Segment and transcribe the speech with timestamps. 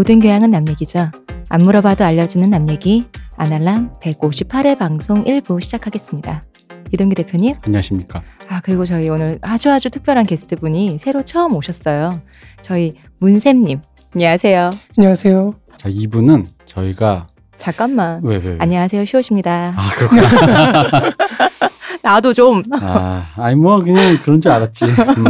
[0.00, 1.10] 모든 교양은 남 얘기죠.
[1.50, 3.04] 안 물어봐도 알려주는 남 얘기
[3.36, 6.42] 아날람 158회 방송 1부 시작하겠습니다.
[6.90, 7.56] 이동규 대표님.
[7.60, 8.22] 안녕하십니까.
[8.48, 12.18] 아 그리고 저희 오늘 아주 아주 특별한 게스트분이 새로 처음 오셨어요.
[12.62, 13.82] 저희 문샘님.
[14.14, 14.70] 안녕하세요.
[14.96, 15.54] 안녕하세요.
[15.76, 17.26] 자, 이분은 저희가
[17.58, 18.22] 잠깐만.
[18.24, 18.56] 왜, 왜, 왜?
[18.58, 19.04] 안녕하세요.
[19.04, 19.74] 시옷입니다.
[19.76, 21.12] 아, 그렇구나.
[22.02, 24.86] 나도 좀 아, 아니, 뭐, 그냥 그런 줄 알았지.
[24.86, 25.24] 음.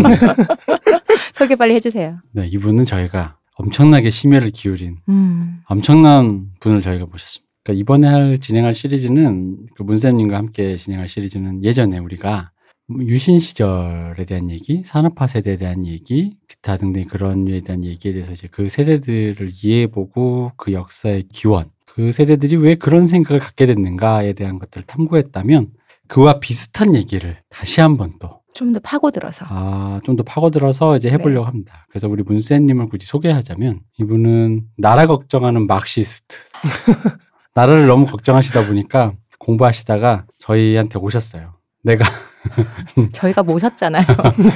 [1.34, 2.18] 소개 빨리 해주세요.
[2.30, 5.60] 네, 이분은 저희가 엄청나게 심혈을 기울인 음.
[5.66, 7.48] 엄청난 분을 저희가 모셨습니다.
[7.62, 12.52] 그러니까 이번에 할, 진행할 시리즈는 그 문쌤님과 함께 진행할 시리즈는 예전에 우리가
[13.00, 18.32] 유신 시절에 대한 얘기, 산업화 세대에 대한 얘기, 기타 등등 그런 류에 대한 얘기에 대해서
[18.32, 24.58] 이제 그 세대들을 이해해보고 그 역사의 기원, 그 세대들이 왜 그런 생각을 갖게 됐는가에 대한
[24.58, 25.68] 것들을 탐구했다면
[26.08, 29.46] 그와 비슷한 얘기를 다시 한번 또, 좀 더 파고들어서.
[29.48, 31.86] 아, 좀 더 파고들어서 이제 해보려고 합니다.
[31.90, 36.36] 그래서 우리 문쌤님을 굳이 소개하자면 이분은 나라 걱정하는 막시스트.
[37.54, 41.54] 나라를 너무 걱정하시다 보니까 공부하시다가 저희한테 오셨어요.
[41.82, 42.04] 내가
[43.12, 44.04] 저희가 모셨잖아요.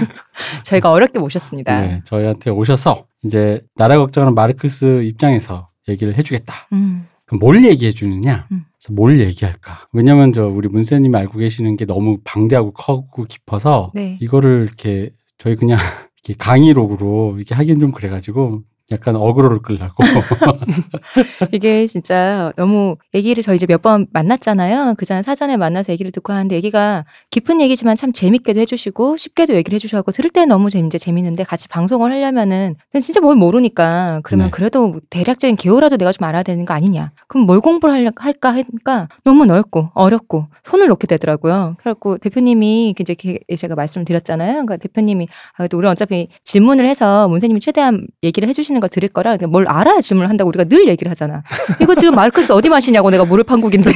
[0.65, 1.81] 저희가 어렵게 모셨습니다.
[1.81, 6.55] 네, 저희한테 오셔서 이제 나라 걱정하는 마르크스 입장에서 얘기를 해주겠다.
[6.73, 7.07] 음.
[7.33, 8.47] 뭘 얘기해 주느냐?
[8.53, 8.65] 음.
[8.79, 9.89] 그래서 뭘 얘기할까?
[9.93, 14.19] 왜냐면 저 우리 문쌤님이 알고 계시는 게 너무 방대하고 크고 깊어서 네.
[14.21, 15.79] 이거를 이렇게 저희 그냥
[16.25, 20.05] 이렇게 강의록으로 이렇게 하긴 좀 그래가지고 약간 어그로를 끌라고
[21.53, 24.95] 이게 진짜 너무 얘기를 저희 이제 몇 번 만났잖아요.
[24.97, 30.11] 그전 사전에 만나서 얘기를 듣고 하는데 얘기가 깊은 얘기지만 참 재밌게도 해주시고 쉽게도 얘기를 해주셔서
[30.11, 34.51] 들을 때 너무 이제 재밌는데 같이 방송을 하려면은 진짜 뭘 모르니까 그러면 네.
[34.51, 37.13] 그래도 뭐 대략적인 개요라도 내가 좀 알아야 되는 거 아니냐.
[37.29, 41.75] 그럼 뭘 공부를 할까 하니까 너무 넓고 어렵고 손을 놓게 되더라고요.
[41.79, 44.53] 그래갖고 대표님이 이제 게- 제가 말씀을 드렸잖아요.
[44.53, 49.37] 그러니까 대표님이 아, 그래도 우리 어차피 질문을 해서 문세님이 최대한 얘기를 해주시는 걸 들을 거라
[49.37, 51.43] 그러니까 뭘 알아야 질문을 한다고 우리가 늘 얘기를 하잖아.
[51.81, 53.93] 이거 지금 마르크스 어디 마시냐고 내가 물을 판국인데.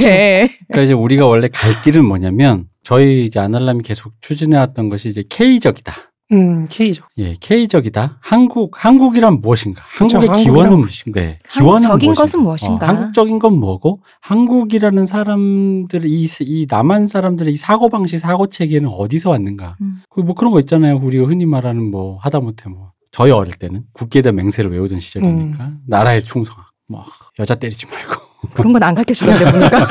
[0.69, 5.93] 그러니까 이제 우리가 원래 갈 길은 뭐냐면 저희 이제 아날람이 계속 추진해왔던 것이 이제 K적이다.
[6.31, 7.05] 음, K죠.
[7.17, 8.19] 예, K적이다.
[8.21, 9.83] 한국, 한국이란 무엇인가?
[9.97, 11.21] 그쵸, 한국의 기원은 무엇인가?
[11.21, 12.23] 네, 기원은 한국적인 무엇인가?
[12.23, 12.85] 것은 무엇인가?
[12.85, 18.91] 어, 한국적인 건 뭐고 한국이라는 사람들 이, 이 남한 사람들의 이 사고 방식, 사고 체계는
[18.91, 19.77] 어디서 왔는가?
[19.81, 20.03] 음.
[20.11, 20.99] 그뭐 그런 거 있잖아요.
[21.03, 25.79] 우리가 흔히 말하는 뭐 하다못해 뭐 저희 어릴 때는 국기에 대한 맹세를 외우던 시절이니까 음.
[25.89, 27.05] 나라에 충성하고 뭐
[27.41, 28.15] 여자 때리지 말고
[28.55, 29.89] 그런 건 안 가르쳐 주던데 보니까.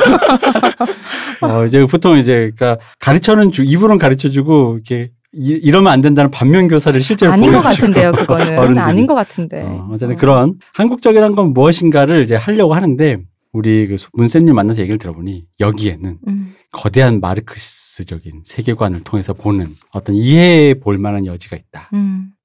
[1.43, 6.31] 어 이제 보통 이제 그러니까 가르쳐는 주 입으로는 가르쳐 주고 이렇게 이, 이러면 안 된다는
[6.31, 7.59] 반면 교사를 실제로 아닌 것.
[7.59, 8.47] 같은데요, 그거는.
[8.57, 8.79] 어른들이.
[8.79, 9.61] 아닌 것 같은데.
[9.61, 13.17] 어, 어쨌든 그런 한국적이란 건 무엇인가를 이제 하려고 하는데
[13.51, 16.53] 우리 그 문쌤님 만나서 얘기를 들어보니 여기에는 음.
[16.71, 21.59] 거대한 마르크스적인 세계관을 통해서 보는 어떤 이해해 볼 만한 여지가 음.
[21.59, 21.89] 있다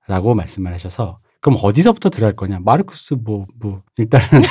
[0.08, 2.60] 라고 말씀을 하셔서 그럼 어디서부터 들어갈 거냐?
[2.64, 4.26] 마르크스 뭐 뭐 일단은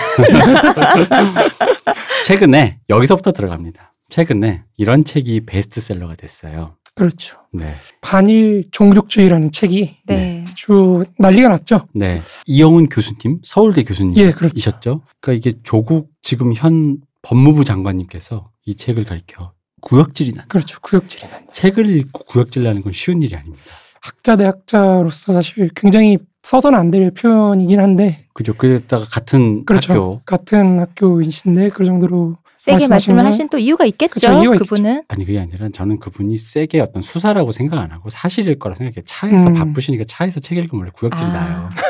[2.26, 3.94] 최근에 여기서부터 들어갑니다.
[4.10, 6.76] 최근에 이런 책이 베스트셀러가 됐어요.
[6.94, 7.38] 그렇죠.
[7.54, 7.74] 네.
[8.02, 10.46] 반일 종족주의라는 책이 네.
[10.50, 11.88] 아주 난리가 났죠.
[11.94, 12.22] 네.
[12.46, 14.18] 이영훈 교수님, 서울대 교수님.
[14.18, 14.54] 예, 그렇죠.
[14.58, 15.02] 이셨죠?
[15.22, 20.80] 그러니까 이게 조국 지금 현 법무부 장관님께서 이 책을 가리켜 구역질이 난 그렇죠.
[20.82, 21.48] 구역질이 난.
[21.52, 23.64] 책을 읽고 구역질 나는 건 쉬운 일이 아닙니다.
[24.02, 28.54] 학자 대 학자로서 사실 굉장히 써서는 안 될 표현이긴 한데 그죠?
[28.56, 29.94] 그랬다가 같은 그렇죠.
[29.94, 34.14] 학교 같은 학교이신데 그 정도로 세게 말씀을 하신 또 이유가 있겠죠.
[34.14, 35.04] 그쵸, 이유가 그분은.
[35.08, 39.04] 아니 그게 아니라 저는 그분이 세게 어떤 수사라고 생각 안 하고 사실일 거라 생각해.
[39.06, 39.54] 차에서 음.
[39.54, 41.30] 바쁘시니까 차에서 책 읽으면 원래 구역질 아.
[41.32, 41.70] 나요.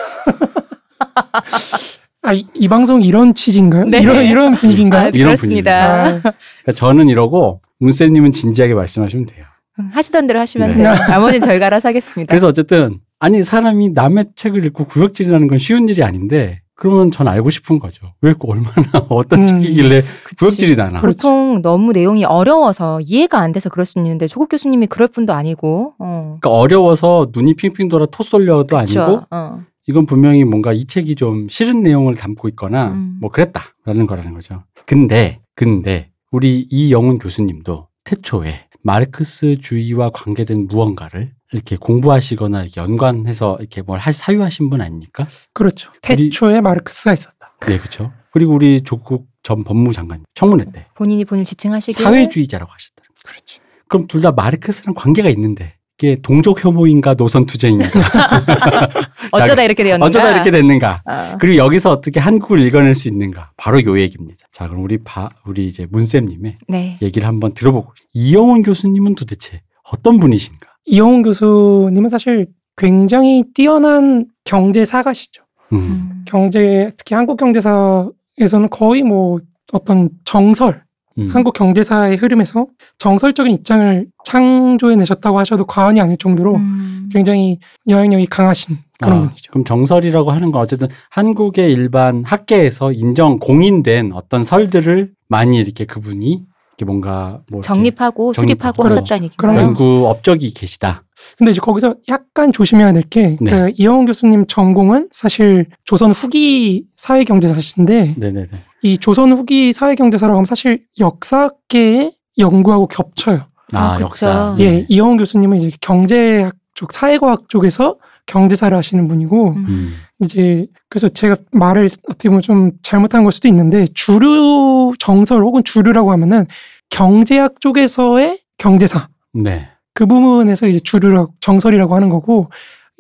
[2.24, 3.86] 아, 이, 이 방송 이런 취지인가요?
[3.86, 4.00] 네.
[4.02, 5.06] 이런 이런 분위기인가요?
[5.08, 6.04] 아, 이런 그렇습니다.
[6.04, 9.46] 아, 그러니까 저는 이러고 문쌤님은 진지하게 말씀하시면 돼요.
[9.92, 10.76] 하시던 대로 하시면 네.
[10.84, 10.94] 돼요.
[11.10, 12.30] 나머지는 저희가 알아서 하겠습니다.
[12.32, 17.28] 그래서 어쨌든 아니 사람이 남의 책을 읽고 구역질이 나는 건 쉬운 일이 아닌데 그러면 전
[17.28, 18.14] 알고 싶은 거죠.
[18.22, 19.46] 왜 얼마나 어떤 음.
[19.46, 20.02] 책이길래.
[20.40, 21.02] 구역질이 나나.
[21.02, 25.94] 보통 너무 내용이 어려워서 이해가 안 돼서 그럴 수 있는데 조국 교수님이 그럴 분도 아니고.
[26.00, 26.38] 어.
[26.42, 29.00] 그러니까 어려워서 눈이 핑핑 돌아 토 쏠려도 그쵸.
[29.04, 29.60] 아니고 어.
[29.88, 33.18] 이건 분명히 뭔가 이 책이 좀 싫은 내용을 담고 있거나 음.
[33.22, 34.64] 뭐 그랬다라는 거라는 거죠.
[34.88, 44.14] 근데 근데 우리 이영훈 교수님도 태초에 마르크스주의와 관계된 무언가를 이렇게 공부하시거나 이렇게 연관해서 이렇게 뭘할
[44.14, 45.28] 사유하신 분 아닙니까?
[45.54, 45.92] 그렇죠.
[46.02, 47.56] 태초에 마르크스가 있었다.
[47.68, 48.12] 네, 그렇죠.
[48.32, 53.16] 그리고 우리 조국 전 법무장관 청문회 때 본인이 본인 지칭하시길 사회주의자라고 하셨더라고요.
[53.26, 53.62] 그렇죠.
[53.88, 57.88] 그럼 둘 다 마르크스랑 관계가 있는데 이게 동족 혐오인가 노선 투쟁인가
[59.32, 60.08] 어쩌다 이렇게 되었는가?
[60.08, 61.04] 어쩌다 이렇게 됐는가?
[61.06, 61.38] 아.
[61.38, 63.52] 그리고 여기서 어떻게 한국을 읽어낼 수 있는가?
[63.56, 64.48] 바로 요 얘기입니다.
[64.52, 66.98] 자, 그럼 우리 바, 우리 이제 문쌤님의 네.
[67.04, 69.62] 얘기를 한번 들어보고 이영훈 교수님은 도대체
[69.92, 70.68] 어떤 분이신가?
[70.86, 75.44] 이영훈 교수님은 사실 굉장히 뛰어난 경제 사가시죠.
[75.74, 76.24] 음.
[76.26, 79.40] 경제 특히 한국 경제사에서는 거의 뭐
[79.72, 80.84] 어떤 정설
[81.22, 81.30] 음.
[81.32, 87.10] 한국 경제사의 흐름에서 정설적인 입장을 창조해내셨다고 하셔도 과언이 아닐 정도로 음.
[87.12, 89.52] 굉장히 영향력이 강하신 그런 아, 분이죠.
[89.52, 96.44] 그럼 정설이라고 하는 건 어쨌든 한국의 일반 학계에서 인정 공인된 어떤 설들을 많이 이렇게 그분이
[96.78, 98.86] 이렇게 뭔가 뭐 이렇게 정립하고 수립하고 정립하고.
[98.86, 99.68] 하셨다는 그런 얘기인가요?
[99.68, 101.04] 연구 업적이 계시다.
[101.38, 103.52] 근데 이제 거기서 약간 조심해야 될게 네.
[103.52, 108.50] 그 이영훈 교수님 전공은 사실 조선 후기 사회경제사신데 네네네.
[108.84, 113.46] 이 조선 후기 사회 경제사라고 하면 사실 역사계의 연구하고 겹쳐요.
[113.74, 114.06] 아, 아, 그쵸.
[114.06, 114.56] 역사.
[114.60, 114.86] 예, 네.
[114.90, 119.66] 이영훈 교수님은 이제 경제학 쪽, 사회과학 쪽에서 경제사를 하시는 분이고 음.
[119.68, 119.94] 음.
[120.20, 126.12] 이제 그래서 제가 말을 어떻게 보면 좀 잘못한 걸 수도 있는데 주류 정설 혹은 주류라고
[126.12, 126.46] 하면은
[126.90, 129.68] 경제학 쪽에서의 경제사 네.
[129.94, 132.50] 그 부분에서 이제 주류라고 정설이라고 하는 거고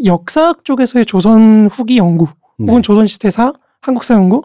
[0.04, 2.27] 역사학 쪽에서의 조선 후기 연구
[2.57, 2.68] 네.
[2.68, 4.44] 혹은 조선 시대사 한국사 연구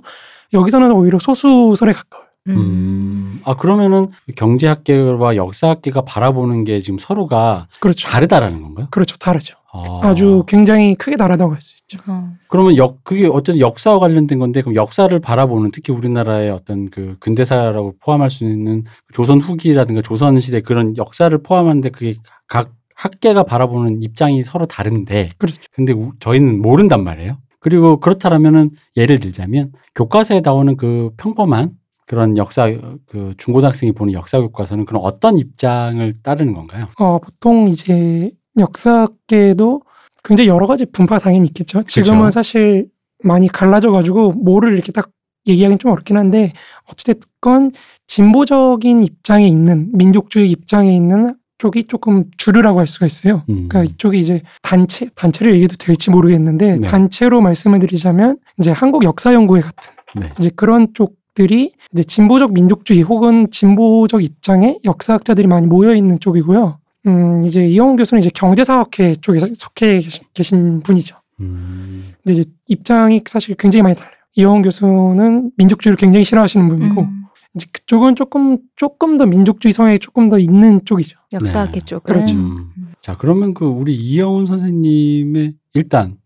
[0.56, 2.26] 여기서는 오히려 소수설에 가까워요.
[2.48, 3.40] 음.
[3.44, 8.08] 아 그러면은 경제학계와 역사학계가 바라보는 게 지금 서로가 그렇죠.
[8.08, 8.86] 다르다라는 건가요?
[8.90, 9.16] 그렇죠.
[9.18, 9.56] 다르죠.
[9.72, 10.00] 아.
[10.02, 11.98] 아주 굉장히 크게 다르다고 할 수 있죠.
[12.06, 12.30] 어.
[12.48, 17.96] 그러면 역 그게 어쨌든 역사와 관련된 건데 그럼 역사를 바라보는 특히 우리나라의 어떤 그 근대사라고
[18.00, 22.14] 포함할 수 있는 조선 후기라든가 조선 시대 그런 역사를 포함하는데 그게
[22.48, 25.58] 각 학계가 바라보는 입장이 서로 다른데 그렇죠.
[25.72, 27.36] 근데 우- 저희는 모른단 말이에요.
[27.66, 31.72] 그리고 그렇다라면은 예를 들자면 교과서에 나오는 그 평범한
[32.06, 32.70] 그런 역사
[33.06, 36.86] 그 중고등학생이 보는 역사 교과서는 그런 어떤 입장을 따르는 건가요?
[36.96, 39.82] 어, 보통 이제 역사계도
[40.22, 41.82] 굉장히 여러 가지 분파가 당연히 있겠죠.
[41.82, 42.30] 지금은 그렇죠.
[42.30, 42.88] 사실
[43.24, 45.10] 많이 갈라져 가지고 뭐를 이렇게 딱
[45.48, 46.52] 얘기하기는 좀 어렵긴 한데
[46.84, 47.72] 어찌됐건
[48.06, 53.42] 진보적인 입장에 있는 민족주의 입장에 있는 쪽이 조금 주류라고 할 수가 있어요.
[53.48, 53.68] 음.
[53.68, 56.86] 그러니까 이쪽이 이제 단체 단체를 얘기해도 될지 모르겠는데 네.
[56.86, 60.32] 단체로 말씀을 드리자면 이제 한국 역사 연구회 같은 네.
[60.38, 66.78] 이제 그런 쪽들이 이제 진보적 민족주의 혹은 진보적 입장의 역사학자들이 많이 모여 있는 쪽이고요.
[67.06, 71.16] 음 이제 이영훈 교수는 이제 경제사학회 쪽에 속해 계신, 계신 분이죠.
[71.40, 72.12] 음.
[72.22, 74.12] 근데 이제 입장이 사실 굉장히 많이 달라요.
[74.34, 77.25] 이영훈 교수는 민족주의를 굉장히 싫어하시는 분이고 음.
[77.56, 81.18] 이제 그쪽은 조금 조금 더 민족주의 성향이 조금 더 있는 쪽이죠.
[81.32, 81.84] 역사학계 네.
[81.84, 82.34] 쪽은 그렇죠.
[82.34, 82.70] 음.
[83.00, 86.18] 자, 그러면 그 우리 이영훈 선생님의 일단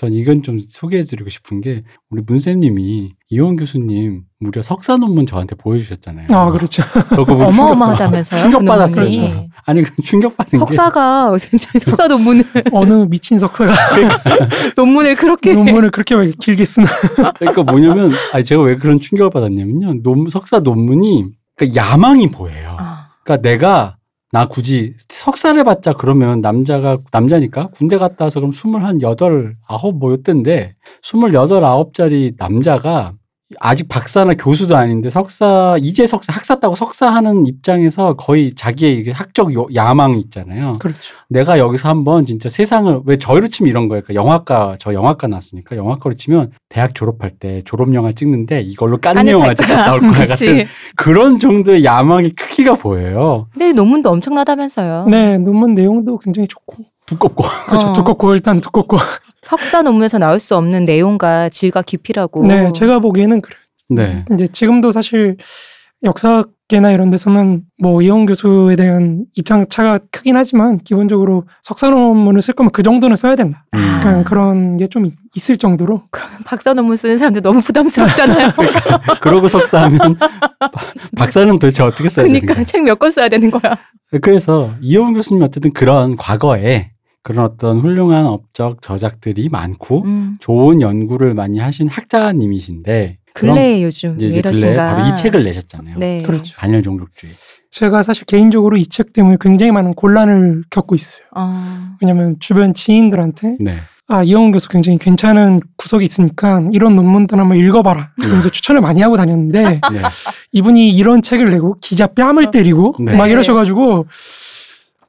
[0.00, 5.54] 전 이건 좀 소개해 드리고 싶은 게 우리 문쌤님이 이영훈 교수님 무려 석사 논문 저한테
[5.56, 6.28] 보여주셨잖아요.
[6.30, 6.82] 아 그렇죠.
[7.10, 8.40] 저 그거 충격- 어마어마하다면서요?
[8.40, 9.04] 충격 받았어요.
[9.10, 9.34] 그 논문이.
[9.34, 9.46] 저.
[9.66, 13.74] 아니 그 충격 받은 게 석사가 진짜 석사 논문을 어느 미친 석사가
[14.74, 16.86] 논문을 그렇게 논문을 그렇게 막 길게 쓰나.
[17.38, 20.00] 그러니까 뭐냐면 아니 제가 왜 그런 충격을 받았냐면요.
[20.02, 21.26] 논 석사 논문이
[21.56, 22.74] 그러니까 야망이 보여요.
[22.78, 23.96] 아, 그러니까 내가
[24.32, 29.98] 나 굳이 석사를 해봤자 그러면 남자가 남자니까 군대 갔다 와서 그럼 스물 한 여덟 아홉
[29.98, 33.14] 뭐였던데 스물여덟 아홉짜리 남자가
[33.58, 39.52] 아직 박사나 교수도 아닌데 석사 이제 석사 학사 따고 석사하는 입장에서 거의 자기의 이게 학적
[39.54, 40.74] 요- 야망 있잖아요.
[40.78, 41.00] 그렇죠.
[41.28, 44.02] 내가 여기서 한번 진짜 세상을 왜 저희로 치면 이런 거예요.
[44.04, 49.16] 그러니까 영화과 저 영화과 나왔으니까 영화과로 치면 대학 졸업할 때 졸업 영화 찍는데 이걸로 깐느
[49.18, 49.84] 깐느 영화 찍다 거야.
[49.86, 50.26] 나올 거야.
[50.28, 53.48] 같은 그런 정도의 야망의 크기가 보여요.
[53.52, 55.06] 근데 논문도 엄청나다면서요.
[55.08, 57.88] 네 논문 내용도 굉장히 좋고 두껍고 그렇죠.
[57.88, 57.92] 어.
[57.92, 58.96] 두껍고 일단 두껍고.
[59.50, 62.46] 석사 논문에서 나올 수 없는 내용과 질과 깊이라고.
[62.46, 63.58] 네 제가 보기에는 그래요.
[63.88, 64.24] 네.
[64.32, 65.36] 이제 지금도 사실
[66.02, 72.54] 역사계나 이런 데서는 뭐 이영 교수에 대한 입장 차가 크긴 하지만 기본적으로 석사 논문을 쓸
[72.54, 73.66] 거면 그 정도는 써야 된다.
[73.74, 73.78] 음.
[73.80, 76.02] 약간 그런 게 좀 있을 정도로
[76.44, 78.50] 박사 논문 쓰는 사람들 너무 부담스럽잖아요.
[79.20, 80.28] 그러고 석사하면 바-
[81.16, 82.64] 박사는 도대체 어떻게 써야 되는 그러니까 거야?
[82.64, 83.76] 책몇 권 써야 되는 거야.
[84.22, 86.92] 그래서 이호훈 교수님이 어쨌든 그런 과거에
[87.22, 90.36] 그런 어떤 훌륭한 업적 저작들이 많고 음.
[90.40, 94.76] 좋은 연구를 많이 하신 학자님이신데 근래에 요즘 이제 왜 이제 근래.
[94.76, 95.98] 바로 이 책을 내셨잖아요.
[95.98, 96.18] 네.
[96.22, 96.56] 그렇죠.
[96.56, 97.32] 단일 종족주의.
[97.70, 101.26] 제가 사실 개인적으로 이 책 때문에 굉장히 많은 곤란을 겪고 있어요.
[101.36, 101.94] 어.
[102.00, 103.78] 왜냐면 주변 지인들한테 네.
[104.08, 108.10] 아 이영훈 교수 굉장히 괜찮은 구석이 있으니까 이런 논문들 한번 읽어봐라.
[108.20, 109.80] 그러면서 추천을 많이 하고 다녔는데 네.
[110.50, 113.14] 이분이 이런 책을 내고 기자 뺨을 때리고 네.
[113.16, 114.06] 막 이러셔가지고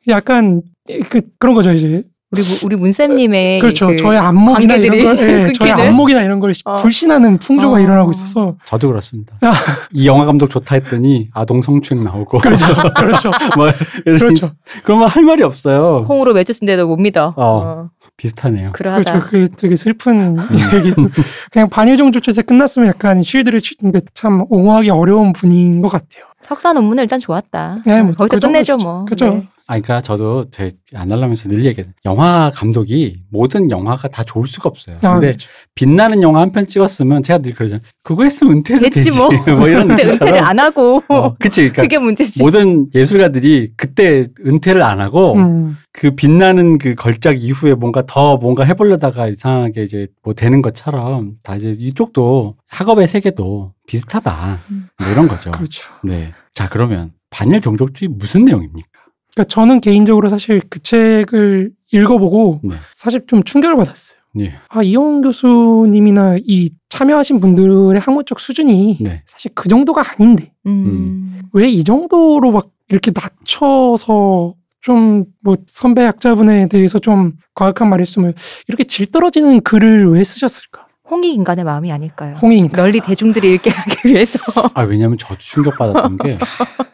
[0.09, 0.61] 약간
[1.09, 5.29] 그 그런 거죠 이제 우리 무- 우리 문쌤님의 그렇죠 그 저의 안목이나 이런 관계들이 걸
[5.47, 5.71] 예, 저의?
[5.73, 6.75] 안목이나 이런 걸 어.
[6.77, 7.79] 불신하는 풍조가 어.
[7.81, 9.35] 일어나고 있어서 저도 그렇습니다.
[9.43, 9.51] 야.
[9.91, 13.69] 이 영화 감독 좋다 했더니 아동 성추행 나오고 그렇죠 그렇죠 뭐
[14.05, 14.51] 그렇죠
[14.83, 16.05] 그러면 할 말이 없어요.
[16.07, 17.33] 홍으로 맺혔는데도 못 믿어.
[17.35, 17.43] 어.
[17.45, 17.89] 어.
[18.15, 18.71] 비슷하네요.
[18.73, 19.03] 그러하다.
[19.03, 20.47] 그렇죠 그게 되게 슬픈 음.
[20.75, 21.09] 얘기도
[21.51, 27.03] 그냥 반일종 조치에서 끝났으면 약간 쉴드를 치는 게참 옹호하기 어려운 분인 것 같아요 석사 논문은
[27.03, 27.79] 일단 좋았다.
[27.85, 28.87] 네, 뭐 거기서 그 끝내죠 정도죠.
[28.89, 29.05] 뭐.
[29.05, 29.25] 그죠.
[29.33, 29.47] 네.
[29.71, 31.91] 아, 그러니까 저도 제 안날라면서 늘 얘기해요.
[32.03, 34.97] 영화 감독이 모든 영화가 다 좋을 수가 없어요.
[35.01, 35.49] 아, 근데 그렇죠.
[35.75, 37.81] 빛나는 영화 한 편 찍었으면 제가 늘 그러잖아요.
[38.03, 39.11] 그거 했으면 은퇴해도 되지.
[39.17, 39.29] 뭐.
[39.57, 40.39] 뭐 이런 근데 은퇴를.
[40.39, 41.61] 안 하고 어, 그치.
[41.61, 42.43] 그러니까 그게 문제지.
[42.43, 48.65] 모든 예술가들이 그때 은퇴를 안 하고 음, 그 빛나는 그 걸작 이후에 뭔가 더 뭔가
[48.65, 54.59] 해보려다가 이상하게 이제 뭐 되는 것처럼 다 이제 이쪽도 학업의 세계도 비슷하다.
[54.71, 54.89] 음.
[54.99, 55.51] 뭐 이런 거죠.
[55.51, 55.93] 그렇죠.
[56.03, 56.33] 네.
[56.53, 58.89] 자, 그러면 반일 종족주의 무슨 내용입니까?
[59.41, 62.75] 그러니까 저는 개인적으로 사실 그 책을 읽어보고 네.
[62.93, 64.19] 사실 좀 충격을 받았어요.
[64.33, 64.53] 네.
[64.69, 69.23] 아, 이영 교수님이나 이 참여하신 분들의 학문적 수준이 네.
[69.25, 71.41] 사실 그 정도가 아닌데 음.
[71.53, 78.33] 왜이 정도로 막 이렇게 낮춰서 좀 뭐 선배 학자분에 대해서 좀 과학한 말했으면
[78.67, 80.80] 이렇게 질 떨어지는 글을 왜 쓰셨을까?
[81.11, 82.35] 홍익 인간의 마음이 아닐까요?
[82.41, 84.39] 홍익 널리 대중들이 읽게 하기 위해서.
[84.73, 86.37] 아, 왜냐면 저도 충격 받았던 게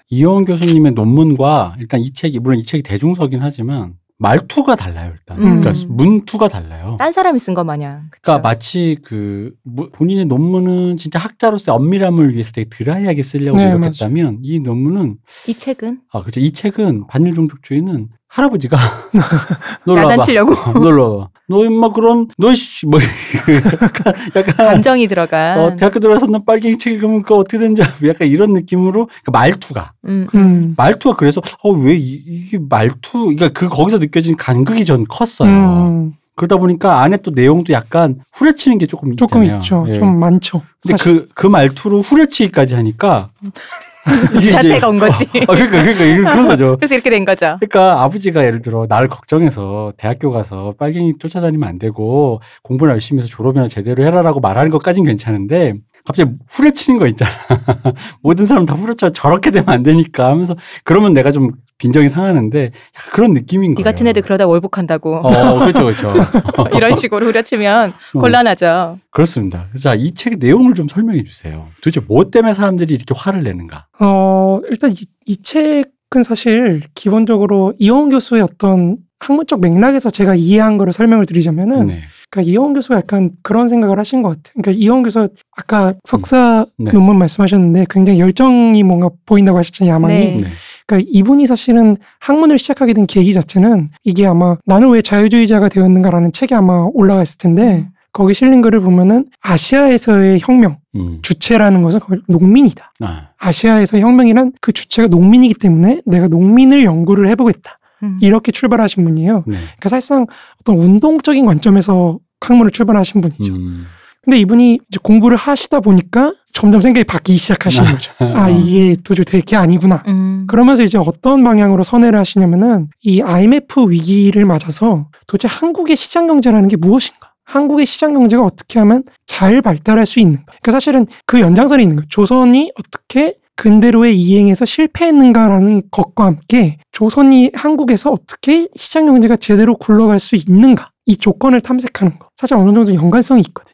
[0.09, 5.37] 이영원 교수님의 논문과 일단 이 책이 물론 이 책이 대중서긴 하지만 말투가 달라요, 일단.
[5.39, 5.59] 음.
[5.61, 6.95] 그러니까 문투가 달라요.
[6.97, 8.07] 딴 사람이 쓴것 마냥.
[8.09, 8.19] 그쵸?
[8.23, 14.39] 그러니까 마치 그 뭐- 본인의 논문은 진짜 학자로서의 엄밀함을 위해서 되게 드라이하게 쓰려고 네, 노력했다면
[14.41, 18.75] 이 논문은 이 책은 아 그렇죠 이 책은 반일 종족주의는 할아버지가
[19.85, 22.51] 놀러 와봐 야단치려고 어, 놀러 와봐 너 임마 그럼 너뭐
[23.81, 25.59] 약간, 약간 감정이 들어간.
[25.59, 27.93] 어, 대학교 들어가서 너 빨갱이 책 읽으면 그거 어떻게 되는지 알아?
[28.07, 30.73] 약간 이런 느낌으로 그러니까 말투가 음, 음.
[30.75, 35.49] 말투가 그래서 어왜 이게 말투 그러니까 그 거기서 느껴진 간극이 전 컸어요.
[35.49, 39.61] 음, 그러다 보니까 안에 또 내용도 약간 후려치는 게 조금 조금 있잖아요.
[39.61, 39.85] 있죠.
[39.87, 39.99] 예.
[39.99, 40.61] 좀 많죠.
[40.81, 41.21] 근데 사실.
[41.21, 43.29] 그, 그 말투로 후려치기까지 하니까.
[44.53, 45.25] 사태가 온 거지.
[45.25, 46.75] 어, 그러니까, 그러니까, 그런 거죠.
[46.77, 47.57] 그래서 이렇게 된 거죠.
[47.59, 53.29] 그러니까 아버지가 예를 들어 나를 걱정해서 대학교 가서 빨갱이 쫓아다니면 안 되고 공부를 열심히 해서
[53.29, 55.75] 졸업이나 제대로 해라라고 말하는 것까진 괜찮은데
[56.07, 57.31] 갑자기 후려치는 거 있잖아.
[58.23, 63.11] 모든 사람 다 후려쳐 저렇게 되면 안 되니까 하면서 그러면 내가 좀 빈정이 상하는데 약간
[63.11, 63.83] 그런 느낌인 니 거예요.
[63.83, 65.17] 같은 애들 그러다 월북한다고.
[65.17, 66.13] 어, 그렇죠, 그렇죠.
[66.73, 68.19] 이런 식으로 후려치면 어.
[68.19, 68.99] 곤란하죠.
[69.11, 69.65] 그렇습니다.
[69.69, 71.67] 그래서 이 책의 내용을 좀 설명해 주세요.
[71.81, 73.87] 도대체 뭐 때문에 사람들이 이렇게 화를 내는가?
[73.99, 74.95] 어, 일단 이,
[75.25, 82.01] 이 책은 사실 기본적으로 이원 교수의 어떤 학문적 맥락에서 제가 이해한 거를 설명을 드리자면은 네.
[82.29, 84.53] 그러니까 이원 교수가 약간 그런 생각을 하신 것 같아요.
[84.61, 86.91] 그러니까 이원 교수 아까 석사 네.
[86.91, 89.93] 논문 말씀하셨는데 굉장히 열정이 뭔가 보인다고 하셨잖아요.
[89.93, 90.13] 야망이.
[90.13, 90.41] 네.
[90.41, 90.47] 네.
[90.85, 96.53] 그러니까 이분이 사실은 학문을 시작하게 된 계기 자체는 이게 아마 나는 왜 자유주의자가 되었는가라는 책이
[96.53, 101.19] 아마 올라가 있을 텐데 거기 실린 글을 보면은 아시아에서의 혁명 음.
[101.21, 102.93] 주체라는 것은 거의 농민이다.
[103.01, 107.76] 아, 아시아에서 혁명이란 그 주체가 농민이기 때문에 내가 농민을 연구를 해보겠다.
[108.03, 108.17] 음.
[108.21, 109.43] 이렇게 출발하신 분이에요.
[109.47, 109.57] 네.
[109.57, 110.25] 그러니까 사실상
[110.61, 113.53] 어떤 운동적인 관점에서 학문을 출발하신 분이죠.
[113.53, 113.85] 음.
[114.23, 118.11] 근데 이분이 이제 공부를 하시다 보니까 점점 생각이 바뀌기 시작하시는 거죠.
[118.19, 120.03] 아, 이게 도저히 될 게 아니구나.
[120.07, 120.45] 음.
[120.47, 126.75] 그러면서 이제 어떤 방향으로 선회를 하시냐면은 이 IMF 위기를 맞아서 도대체 한국의 시장 경제라는 게
[126.75, 127.31] 무엇인가?
[127.45, 130.43] 한국의 시장 경제가 어떻게 하면 잘 발달할 수 있는가?
[130.45, 132.07] 그러니까 사실은 그 연장선에 있는 거예요.
[132.09, 140.35] 조선이 어떻게 근대로의 이행에서 실패했는가라는 것과 함께 조선이 한국에서 어떻게 시장 경제가 제대로 굴러갈 수
[140.35, 140.91] 있는가?
[141.07, 142.29] 이 조건을 탐색하는 거.
[142.35, 143.73] 사실 어느 정도 연관성이 있거든요.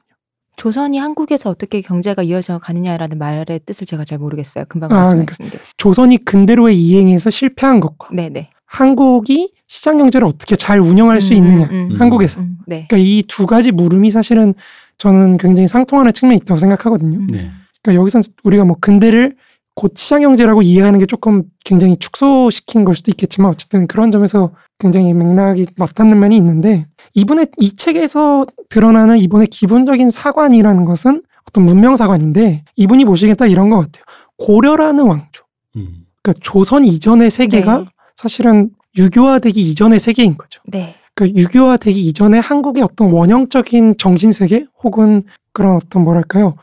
[0.55, 4.65] 조선이 한국에서 어떻게 경제가 이어져 가느냐라는 말의 뜻을 제가 잘 모르겠어요.
[4.69, 5.57] 금방 아, 말씀하신 게.
[5.77, 8.51] 조선이 근대로의 이행에서 실패한 것과 네네.
[8.65, 11.65] 한국이 시장 경제를 어떻게 잘 운영할 수 음, 있느냐.
[11.71, 11.95] 음, 음.
[11.99, 12.39] 한국에서.
[12.41, 12.85] 음, 네.
[12.87, 14.53] 그러니까 이 두 가지 물음이 사실은
[14.97, 17.17] 저는 굉장히 상통하는 측면이 있다고 생각하거든요.
[17.19, 17.27] 음.
[17.27, 17.49] 네.
[17.81, 19.35] 그러니까 여기서 우리가 뭐 근대를
[19.75, 25.13] 곧 시장 경제라고 이해하는 게 조금 굉장히 축소시킨 걸 수도 있겠지만 어쨌든 그런 점에서 굉장히
[25.13, 32.63] 맥락이 맞닿는 면이 있는데 이분의 이 책에서 드러나는 이분의 기본적인 사관이라는 것은 어떤 문명 사관인데
[32.75, 34.03] 이분이 보시기엔 이런 것 같아요.
[34.37, 35.43] 고려라는 왕조.
[35.75, 36.05] 음.
[36.21, 37.85] 그러니까 조선 이전의 세계가 네.
[38.15, 40.61] 사실은 유교화되기 이전의 세계인 거죠.
[40.67, 40.95] 네.
[41.15, 46.55] 그 유교화되기 이전에 한국의 어떤 원형적인 정신 세계 혹은 그런 어떤 뭐랄까요